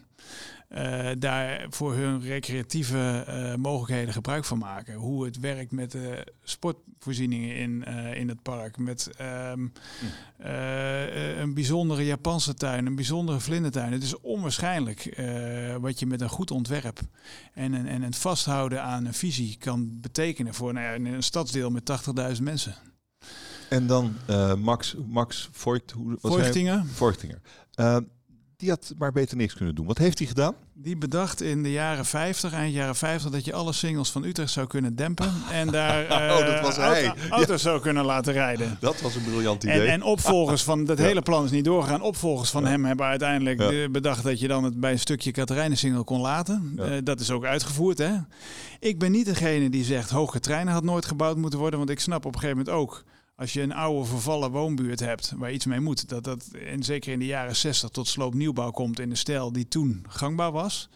uh, 0.75 1.11
daar 1.19 1.67
voor 1.71 1.95
hun 1.95 2.21
recreatieve 2.21 3.25
uh, 3.29 3.55
mogelijkheden 3.55 4.13
gebruik 4.13 4.45
van 4.45 4.59
maken. 4.59 4.95
Hoe 4.95 5.25
het 5.25 5.39
werkt 5.39 5.73
met 5.73 5.91
de 5.91 6.27
sportvoorzieningen 6.43 7.57
in, 7.57 7.85
uh, 7.89 8.15
in 8.15 8.29
het 8.29 8.43
park. 8.43 8.79
Met 8.79 9.11
um, 9.53 9.73
een 11.37 11.55
bijzondere 11.55 12.05
Japanse 12.05 12.55
tuin, 12.55 12.87
een 12.87 12.95
bijzondere 12.95 13.41
vlindertuin. 13.41 13.93
Het 13.93 14.03
is 14.03 14.21
onwaarschijnlijk 14.21 15.23
wat 15.81 15.99
je 15.99 16.07
met 16.07 16.21
een 16.21 16.29
goed 16.29 16.51
ontwerp 16.51 17.01
en 17.55 17.73
een, 17.73 17.87
en 17.87 18.03
het 18.03 18.17
vasthouden 18.17 18.83
aan 18.83 19.05
een 19.05 19.15
visie 19.15 19.57
kan 19.59 20.01
betekenen 20.01 20.55
voor 20.55 20.73
nou 20.73 21.03
ja, 21.03 21.11
een 21.11 21.23
stadsdeel 21.23 21.71
met 21.71 21.91
80.000 22.37 22.43
mensen. 22.43 22.75
En 23.69 23.87
dan 23.87 24.15
Max, 24.59 24.97
Max 25.07 25.49
Voigt, 25.53 25.91
hoe, 25.91 26.17
Voigtinger. 26.21 26.85
Voigtinger 26.87 27.41
die 28.63 28.71
had 28.71 28.95
maar 28.99 29.13
beter 29.13 29.37
niks 29.37 29.55
kunnen 29.55 29.75
doen. 29.75 29.87
Wat 29.87 29.99
heeft 29.99 30.19
hij 30.19 30.27
gedaan? 30.27 30.55
Die 30.75 30.97
bedacht 30.97 31.41
in 31.41 31.63
de 31.63 31.71
jaren 31.71 32.05
50, 32.05 32.53
eind 32.53 32.75
jaren 32.75 32.97
50, 32.97 33.31
dat 33.31 33.45
je 33.45 33.53
alle 33.53 33.73
singles 33.73 34.11
van 34.11 34.25
Utrecht 34.25 34.51
zou 34.51 34.67
kunnen 34.67 34.97
dempen. 34.97 35.33
En 35.51 35.69
daar 35.69 36.05
uh, 36.05 36.37
oh, 36.39 36.47
dat 36.47 36.61
was 36.61 36.77
hij. 36.77 37.07
Auto, 37.07 37.21
auto's 37.31 37.63
ja. 37.63 37.69
zou 37.69 37.81
kunnen 37.81 38.05
laten 38.05 38.33
rijden. 38.33 38.77
Dat 38.81 39.01
was 39.01 39.15
een 39.15 39.23
briljant 39.23 39.63
idee. 39.63 39.81
En, 39.81 39.87
en 39.87 40.03
opvolgers 40.03 40.63
van, 40.63 40.85
dat 40.85 40.99
ja. 40.99 41.05
hele 41.05 41.23
plan 41.23 41.45
is 41.45 41.51
niet 41.51 41.65
doorgegaan. 41.65 42.01
Opvolgers 42.01 42.51
van 42.51 42.63
ja. 42.63 42.69
hem 42.69 42.85
hebben 42.85 43.07
uiteindelijk 43.07 43.91
bedacht 43.93 44.23
dat 44.23 44.41
je 44.41 44.49
dan 44.49 44.65
het 44.65 44.81
bij 44.81 44.93
een 44.93 44.99
stukje 44.99 45.31
Katerijnen-single 45.31 46.05
kon 46.05 46.21
laten. 46.21 46.73
Uh, 46.79 46.87
dat 47.05 47.21
is 47.21 47.31
ook 47.31 47.45
uitgevoerd. 47.45 47.99
Hè? 47.99 48.13
Ik 48.81 48.99
ben 48.99 49.11
niet 49.11 49.27
degene 49.27 49.71
die 49.71 49.85
zegt, 49.85 50.11
hoge 50.11 50.41
treinen 50.41 50.73
had 50.73 50.85
nooit 50.85 51.07
gebouwd 51.07 51.37
moeten 51.37 51.59
worden. 51.59 51.79
Want 51.79 51.91
ik 51.91 52.01
snap 52.01 52.25
op 52.25 52.35
een 52.35 52.41
gegeven 52.41 52.65
moment 52.65 52.77
ook 52.77 53.05
als 53.37 53.53
je 53.53 53.61
een 53.61 53.73
oude 53.73 54.09
vervallen 54.09 54.51
woonbuurt 54.51 55.01
hebt 55.01 55.33
waar 55.37 55.53
iets 55.53 55.67
mee 55.67 55.81
moet, 55.81 56.09
dat 56.09 56.25
dat 56.25 56.45
en 56.67 56.83
zeker 56.83 57.13
in 57.13 57.19
de 57.19 57.27
jaren 57.27 57.57
60 57.57 57.91
tot 57.91 58.09
sloopnieuwbouw 58.09 58.71
komt 58.71 59.01
in 59.01 59.09
de 59.09 59.15
stijl 59.15 59.53
die 59.53 59.69
toen 59.69 60.05
gangbaar 60.09 60.53
was. 60.53 60.89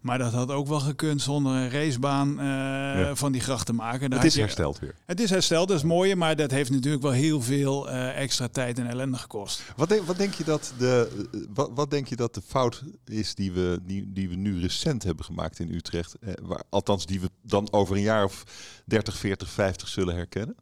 Maar 0.00 0.18
dat 0.18 0.32
had 0.32 0.50
ook 0.50 0.66
wel 0.66 0.80
gekund 0.80 1.22
zonder 1.22 1.52
een 1.52 1.70
racebaan 1.70 2.28
uh, 2.30 2.44
ja. 2.44 3.14
van 3.14 3.32
die 3.32 3.40
gracht 3.40 3.66
te 3.66 3.72
maken. 3.72 4.10
Daar 4.10 4.18
het 4.18 4.28
is 4.28 4.34
je, 4.34 4.40
hersteld 4.40 4.78
weer. 4.78 4.94
Het 5.06 5.20
is 5.20 5.30
hersteld, 5.30 5.68
dat 5.68 5.76
is 5.76 5.82
mooi, 5.82 6.14
maar 6.14 6.36
dat 6.36 6.50
heeft 6.50 6.70
natuurlijk 6.70 7.02
wel 7.02 7.12
heel 7.12 7.40
veel 7.40 7.88
uh, 7.88 8.20
extra 8.20 8.48
tijd 8.48 8.78
en 8.78 8.86
ellende 8.86 9.16
gekost. 9.16 9.62
Wat 9.76 9.88
denk, 9.88 10.02
wat 10.02 10.16
denk 10.16 10.34
je 10.34 10.44
dat 10.44 10.74
de 10.78 11.26
wat, 11.54 11.70
wat 11.74 11.90
denk 11.90 12.06
je 12.06 12.16
dat 12.16 12.34
de 12.34 12.42
fout 12.46 12.82
is 13.04 13.34
die 13.34 13.52
we, 13.52 13.80
die, 13.82 14.12
die 14.12 14.28
we 14.28 14.34
nu 14.34 14.60
recent 14.60 15.02
hebben 15.02 15.24
gemaakt 15.24 15.58
in 15.58 15.74
Utrecht? 15.74 16.14
Eh, 16.20 16.32
waar, 16.42 16.62
althans, 16.68 17.06
die 17.06 17.20
we 17.20 17.30
dan 17.42 17.72
over 17.72 17.96
een 17.96 18.02
jaar 18.02 18.24
of 18.24 18.44
30, 18.86 19.16
40, 19.16 19.50
50 19.50 19.88
zullen 19.88 20.14
herkennen? 20.14 20.56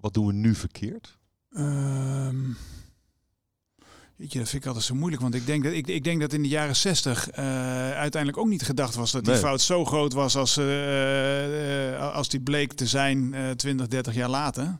Wat 0.00 0.14
doen 0.14 0.26
we 0.26 0.32
nu 0.32 0.54
verkeerd? 0.54 1.18
Um, 1.50 2.56
je, 4.16 4.38
dat 4.38 4.48
vind 4.48 4.62
ik 4.62 4.66
altijd 4.66 4.84
zo 4.84 4.94
moeilijk, 4.94 5.22
want 5.22 5.34
ik 5.34 5.46
denk 5.46 5.64
dat, 5.64 5.72
ik, 5.72 5.86
ik 5.86 6.04
denk 6.04 6.20
dat 6.20 6.32
in 6.32 6.42
de 6.42 6.48
jaren 6.48 6.76
60 6.76 7.30
uh, 7.30 7.36
uiteindelijk 7.90 8.36
ook 8.42 8.48
niet 8.48 8.62
gedacht 8.62 8.94
was 8.94 9.10
dat 9.10 9.24
die 9.24 9.34
fout 9.34 9.60
zo 9.60 9.84
groot 9.84 10.12
was 10.12 10.36
als, 10.36 10.58
uh, 10.58 11.90
uh, 11.90 12.14
als 12.14 12.28
die 12.28 12.40
bleek 12.40 12.72
te 12.72 12.86
zijn 12.86 13.34
20, 13.56 13.86
30 13.86 14.14
jaar 14.14 14.28
later. 14.28 14.78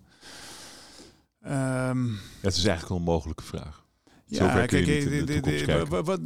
Um, 1.47 2.19
het 2.41 2.57
is 2.57 2.65
eigenlijk 2.65 2.89
een 2.89 2.97
onmogelijke 2.97 3.43
vraag. 3.43 3.87
Ja, 4.27 4.67
kijk, 4.67 4.87
de, 4.87 5.85
wat, 5.89 6.21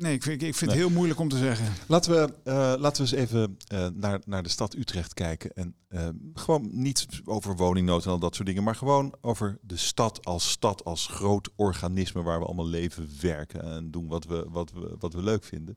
Nee, 0.00 0.14
ik 0.14 0.22
vind, 0.22 0.42
ik 0.42 0.54
vind 0.54 0.70
het 0.70 0.80
heel 0.80 0.90
moeilijk 0.90 1.20
om 1.20 1.28
te 1.28 1.38
zeggen. 1.38 1.66
Laten 1.86 2.12
we, 2.12 2.34
uh, 2.44 2.74
laten 2.78 3.04
we 3.04 3.10
eens 3.10 3.28
even 3.28 3.56
uh, 3.72 3.86
naar, 3.94 4.20
naar 4.26 4.42
de 4.42 4.48
stad 4.48 4.74
Utrecht 4.74 5.14
kijken. 5.14 5.52
En 5.52 5.74
uh, 5.88 6.08
gewoon 6.34 6.68
niet 6.72 7.06
over 7.24 7.56
woningnood 7.56 8.04
en 8.04 8.10
al 8.10 8.18
dat 8.18 8.34
soort 8.34 8.46
dingen, 8.46 8.62
maar 8.62 8.74
gewoon 8.74 9.14
over 9.20 9.58
de 9.62 9.76
stad 9.76 10.24
als 10.24 10.50
stad, 10.50 10.84
als 10.84 11.06
groot 11.06 11.48
organisme 11.56 12.22
waar 12.22 12.38
we 12.38 12.44
allemaal 12.44 12.66
leven, 12.66 13.08
werken 13.20 13.62
en 13.62 13.90
doen 13.90 14.06
wat 14.06 14.24
we, 14.24 14.46
wat 14.48 14.72
we, 14.72 14.96
wat 14.98 15.12
we 15.12 15.22
leuk 15.22 15.44
vinden. 15.44 15.76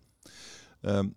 Ehm, 0.82 1.08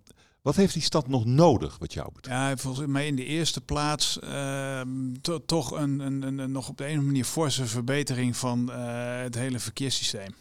wat 0.43 0.57
heeft 0.57 0.73
die 0.73 0.83
stad 0.83 1.09
nog 1.09 1.25
nodig, 1.25 1.79
wat 1.79 1.93
jou 1.93 2.13
betreft? 2.13 2.39
Ja, 2.39 2.57
volgens 2.57 2.87
mij 2.87 3.07
in 3.07 3.17
de 3.17 3.25
eerste 3.25 3.61
plaats 3.61 4.19
ehm, 4.19 5.13
toch 5.47 5.71
een, 5.71 6.01
een, 6.01 6.39
een, 6.39 6.53
nog 6.53 6.69
op 6.69 6.77
de 6.77 6.89
een 6.89 6.99
of 6.99 7.05
manier 7.05 7.25
forse 7.25 7.67
verbetering 7.67 8.37
van 8.37 8.71
het 8.71 9.35
hele 9.35 9.59
verkeerssysteem. 9.59 10.35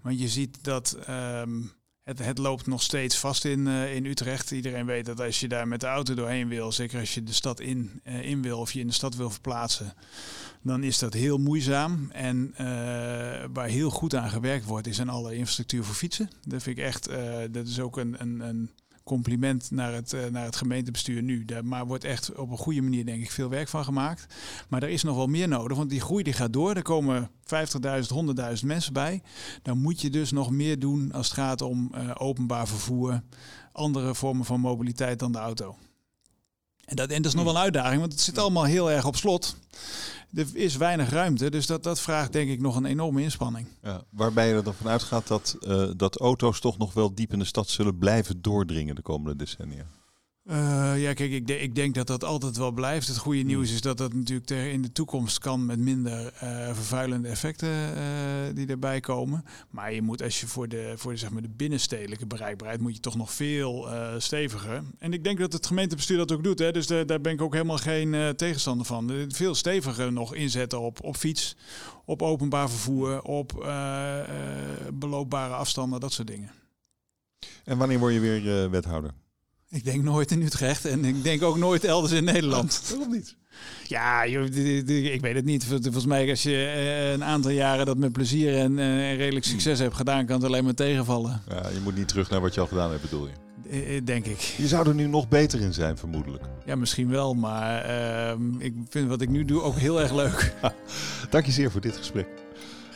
Want 0.00 0.20
je 0.20 0.28
ziet 0.28 0.58
dat 0.62 0.92
ehm, 1.06 1.60
het, 2.08 2.18
het 2.18 2.38
loopt 2.38 2.66
nog 2.66 2.82
steeds 2.82 3.18
vast 3.18 3.44
in, 3.44 3.66
uh, 3.66 3.94
in 3.94 4.04
Utrecht. 4.04 4.50
Iedereen 4.50 4.86
weet 4.86 5.06
dat 5.06 5.20
als 5.20 5.40
je 5.40 5.48
daar 5.48 5.68
met 5.68 5.80
de 5.80 5.86
auto 5.86 6.14
doorheen 6.14 6.48
wil, 6.48 6.72
zeker 6.72 7.00
als 7.00 7.14
je 7.14 7.22
de 7.22 7.32
stad 7.32 7.60
in, 7.60 8.00
uh, 8.04 8.24
in 8.24 8.42
wil 8.42 8.58
of 8.58 8.72
je 8.72 8.80
in 8.80 8.86
de 8.86 8.92
stad 8.92 9.16
wil 9.16 9.30
verplaatsen, 9.30 9.94
dan 10.62 10.82
is 10.82 10.98
dat 10.98 11.14
heel 11.14 11.38
moeizaam. 11.38 12.10
En 12.10 12.50
uh, 12.52 12.58
waar 13.52 13.68
heel 13.68 13.90
goed 13.90 14.14
aan 14.14 14.30
gewerkt 14.30 14.64
wordt, 14.64 14.86
is 14.86 15.00
aan 15.00 15.08
alle 15.08 15.34
infrastructuur 15.34 15.84
voor 15.84 15.94
fietsen. 15.94 16.30
Dat 16.42 16.62
vind 16.62 16.78
ik 16.78 16.84
echt, 16.84 17.08
dat 17.50 17.66
is 17.66 17.80
ook 17.80 17.96
een, 17.96 18.16
een, 18.18 18.40
een 18.40 18.70
compliment 19.08 19.70
naar 19.70 19.92
het, 19.92 20.12
uh, 20.12 20.24
naar 20.26 20.44
het 20.44 20.56
gemeentebestuur 20.56 21.22
nu. 21.22 21.44
Daar 21.44 21.64
maar 21.64 21.86
wordt 21.86 22.04
echt 22.04 22.34
op 22.34 22.50
een 22.50 22.56
goede 22.56 22.82
manier, 22.82 23.06
denk 23.06 23.22
ik, 23.22 23.30
veel 23.30 23.48
werk 23.48 23.68
van 23.68 23.84
gemaakt. 23.84 24.34
Maar 24.68 24.82
er 24.82 24.88
is 24.88 25.02
nog 25.02 25.16
wel 25.16 25.26
meer 25.26 25.48
nodig, 25.48 25.76
want 25.76 25.90
die 25.90 26.00
groei 26.00 26.22
die 26.22 26.32
gaat 26.32 26.52
door. 26.52 26.74
Er 26.74 26.82
komen 26.82 27.30
50.000, 27.30 27.30
100.000 28.60 28.64
mensen 28.64 28.92
bij. 28.92 29.22
Dan 29.62 29.78
moet 29.78 30.00
je 30.00 30.10
dus 30.10 30.30
nog 30.30 30.50
meer 30.50 30.78
doen 30.78 31.12
als 31.12 31.26
het 31.26 31.36
gaat 31.36 31.62
om 31.62 31.92
uh, 31.94 32.10
openbaar 32.18 32.68
vervoer, 32.68 33.22
andere 33.72 34.14
vormen 34.14 34.44
van 34.44 34.60
mobiliteit 34.60 35.18
dan 35.18 35.32
de 35.32 35.38
auto. 35.38 35.76
En 36.84 36.96
dat, 36.96 37.10
en 37.10 37.22
dat 37.22 37.26
is 37.30 37.34
nog 37.34 37.44
wel 37.44 37.54
een 37.54 37.62
uitdaging, 37.62 38.00
want 38.00 38.12
het 38.12 38.20
zit 38.20 38.38
allemaal 38.38 38.64
heel 38.64 38.90
erg 38.90 39.06
op 39.06 39.16
slot 39.16 39.56
er 40.34 40.46
is 40.52 40.76
weinig 40.76 41.10
ruimte. 41.10 41.50
Dus 41.50 41.66
dat, 41.66 41.82
dat 41.82 42.00
vraagt 42.00 42.32
denk 42.32 42.50
ik 42.50 42.60
nog 42.60 42.76
een 42.76 42.84
enorme 42.84 43.22
inspanning. 43.22 43.66
Ja, 43.82 44.02
waarbij 44.10 44.48
je 44.48 44.54
er 44.54 44.64
dan 44.64 44.74
vanuit 44.74 45.02
gaat 45.02 45.26
dat, 45.26 45.56
uh, 45.60 45.90
dat 45.96 46.18
auto's 46.18 46.60
toch 46.60 46.78
nog 46.78 46.92
wel 46.92 47.14
diep 47.14 47.32
in 47.32 47.38
de 47.38 47.44
stad 47.44 47.68
zullen 47.68 47.98
blijven 47.98 48.42
doordringen 48.42 48.94
de 48.94 49.02
komende 49.02 49.36
decennia. 49.36 49.84
Uh, 50.50 51.02
ja, 51.02 51.12
kijk, 51.12 51.30
ik, 51.30 51.46
de, 51.46 51.58
ik, 51.58 51.74
denk 51.74 51.94
dat 51.94 52.06
dat 52.06 52.24
altijd 52.24 52.56
wel 52.56 52.70
blijft. 52.70 53.06
Het 53.08 53.16
goede 53.16 53.38
hmm. 53.38 53.48
nieuws 53.48 53.72
is 53.72 53.80
dat 53.80 53.98
dat 53.98 54.12
natuurlijk 54.12 54.50
in 54.50 54.82
de 54.82 54.92
toekomst 54.92 55.38
kan 55.38 55.66
met 55.66 55.78
minder 55.78 56.24
uh, 56.24 56.74
vervuilende 56.74 57.28
effecten 57.28 57.68
uh, 57.68 58.02
die 58.54 58.66
erbij 58.66 59.00
komen. 59.00 59.44
Maar 59.70 59.92
je 59.92 60.02
moet, 60.02 60.22
als 60.22 60.40
je 60.40 60.46
voor 60.46 60.68
de, 60.68 60.92
voor 60.96 61.12
de, 61.12 61.18
zeg 61.18 61.30
maar 61.30 61.42
de 61.42 61.48
binnenstedelijke 61.48 62.26
bereikbaarheid, 62.26 62.80
moet 62.80 62.94
je 62.94 63.00
toch 63.00 63.16
nog 63.16 63.32
veel 63.32 63.88
steviger. 64.18 64.82
En 64.98 65.12
ik 65.12 65.24
denk 65.24 65.38
dat 65.38 65.52
het 65.52 65.66
gemeentebestuur 65.66 66.16
dat 66.16 66.32
ook 66.32 66.44
doet. 66.44 66.58
Hè, 66.58 66.72
dus 66.72 66.86
de, 66.86 67.04
daar 67.06 67.20
ben 67.20 67.32
ik 67.32 67.42
ook 67.42 67.52
helemaal 67.52 67.78
geen 67.78 68.36
tegenstander 68.36 68.86
van. 68.86 69.26
Veel 69.28 69.54
steviger 69.54 70.12
nog 70.12 70.34
inzetten 70.34 70.80
op, 70.80 71.04
op 71.04 71.16
fiets, 71.16 71.56
op 72.04 72.22
openbaar 72.22 72.70
vervoer, 72.70 73.22
op 73.22 73.52
beloopbare 74.94 75.54
afstanden, 75.54 76.00
dat 76.00 76.12
soort 76.12 76.28
dingen. 76.28 76.50
En 77.64 77.78
wanneer 77.78 77.98
word 77.98 78.14
je 78.14 78.20
weer 78.20 78.70
wethouder? 78.70 79.10
Ik 79.70 79.84
denk 79.84 80.02
nooit 80.02 80.30
in 80.30 80.42
Utrecht 80.42 80.84
en 80.84 81.04
ik 81.04 81.22
denk 81.22 81.42
ook 81.42 81.56
nooit 81.56 81.84
elders 81.84 82.12
in 82.12 82.24
Nederland. 82.24 82.82
Waarom 82.90 83.10
niet? 83.10 83.36
Ja, 83.84 84.22
ik 84.22 85.20
weet 85.20 85.34
het 85.34 85.44
niet. 85.44 85.64
Volgens 85.64 86.06
mij 86.06 86.30
als 86.30 86.42
je 86.42 86.64
eh, 86.64 87.12
een 87.12 87.24
aantal 87.24 87.50
jaren 87.50 87.86
dat 87.86 87.96
met 87.96 88.12
plezier 88.12 88.58
en 88.58 88.78
eh, 88.78 89.16
redelijk 89.16 89.44
succes 89.44 89.78
hebt 89.78 89.94
gedaan, 89.94 90.26
kan 90.26 90.36
het 90.36 90.44
alleen 90.44 90.64
maar 90.64 90.74
tegenvallen. 90.74 91.42
Ja, 91.48 91.68
je 91.68 91.80
moet 91.82 91.96
niet 91.96 92.08
terug 92.08 92.30
naar 92.30 92.40
wat 92.40 92.54
je 92.54 92.60
al 92.60 92.66
gedaan 92.66 92.90
hebt, 92.90 93.02
bedoel 93.02 93.26
je? 93.26 93.32
Eh, 93.70 94.00
denk 94.04 94.26
ik. 94.26 94.40
Je 94.40 94.68
zou 94.68 94.88
er 94.88 94.94
nu 94.94 95.06
nog 95.06 95.28
beter 95.28 95.60
in 95.60 95.72
zijn, 95.72 95.96
vermoedelijk. 95.96 96.44
Ja, 96.64 96.76
misschien 96.76 97.08
wel, 97.08 97.34
maar 97.34 97.86
uh, 97.86 98.32
ik 98.58 98.74
vind 98.88 99.08
wat 99.08 99.20
ik 99.20 99.28
nu 99.28 99.44
doe 99.44 99.62
ook 99.62 99.76
heel 99.76 100.00
erg 100.00 100.14
leuk. 100.14 100.54
Dank 101.30 101.46
je 101.46 101.52
zeer 101.52 101.70
voor 101.70 101.80
dit 101.80 101.96
gesprek. 101.96 102.28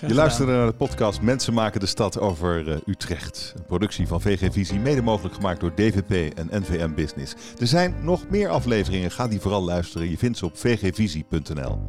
Je 0.07 0.15
luisterde 0.15 0.53
naar 0.53 0.67
de 0.67 0.73
podcast 0.73 1.21
Mensen 1.21 1.55
maken 1.55 1.81
de 1.81 1.87
stad 1.87 2.21
over 2.21 2.69
uh, 2.69 2.77
Utrecht. 2.87 3.53
Een 3.57 3.65
productie 3.65 4.07
van 4.07 4.21
VG 4.21 4.53
Visie, 4.53 4.79
mede 4.79 5.03
mogelijk 5.03 5.35
gemaakt 5.35 5.61
door 5.61 5.75
DVP 5.75 6.39
en 6.39 6.49
NVM 6.51 6.95
Business. 6.95 7.35
Er 7.59 7.67
zijn 7.67 7.95
nog 8.01 8.29
meer 8.29 8.49
afleveringen, 8.49 9.11
ga 9.11 9.29
die 9.29 9.41
vooral 9.41 9.63
luisteren. 9.63 10.11
Je 10.11 10.19
vindt 10.19 10.39
ze 10.39 10.45
op 10.45 10.59
vgvisie.nl. 10.59 11.81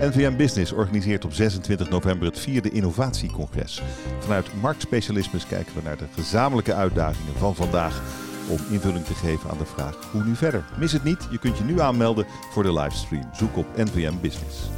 NVM 0.00 0.36
Business 0.36 0.72
organiseert 0.72 1.24
op 1.24 1.32
26 1.32 1.90
november 1.90 2.28
het 2.28 2.38
vierde 2.38 2.70
innovatiecongres. 2.70 3.82
Vanuit 4.18 4.46
marktspecialismes 4.60 5.46
kijken 5.46 5.74
we 5.74 5.82
naar 5.84 5.98
de 5.98 6.06
gezamenlijke 6.14 6.74
uitdagingen 6.74 7.34
van 7.34 7.54
vandaag 7.54 8.02
om 8.48 8.58
invulling 8.70 9.04
te 9.04 9.14
geven 9.14 9.50
aan 9.50 9.58
de 9.58 9.66
vraag 9.66 10.08
hoe 10.12 10.24
nu 10.24 10.36
verder. 10.36 10.64
Mis 10.78 10.92
het 10.92 11.04
niet, 11.04 11.28
je 11.30 11.38
kunt 11.38 11.58
je 11.58 11.64
nu 11.64 11.80
aanmelden 11.80 12.26
voor 12.52 12.62
de 12.62 12.72
livestream. 12.72 13.28
Zoek 13.32 13.56
op 13.56 13.66
NVM 13.76 14.14
Business. 14.20 14.77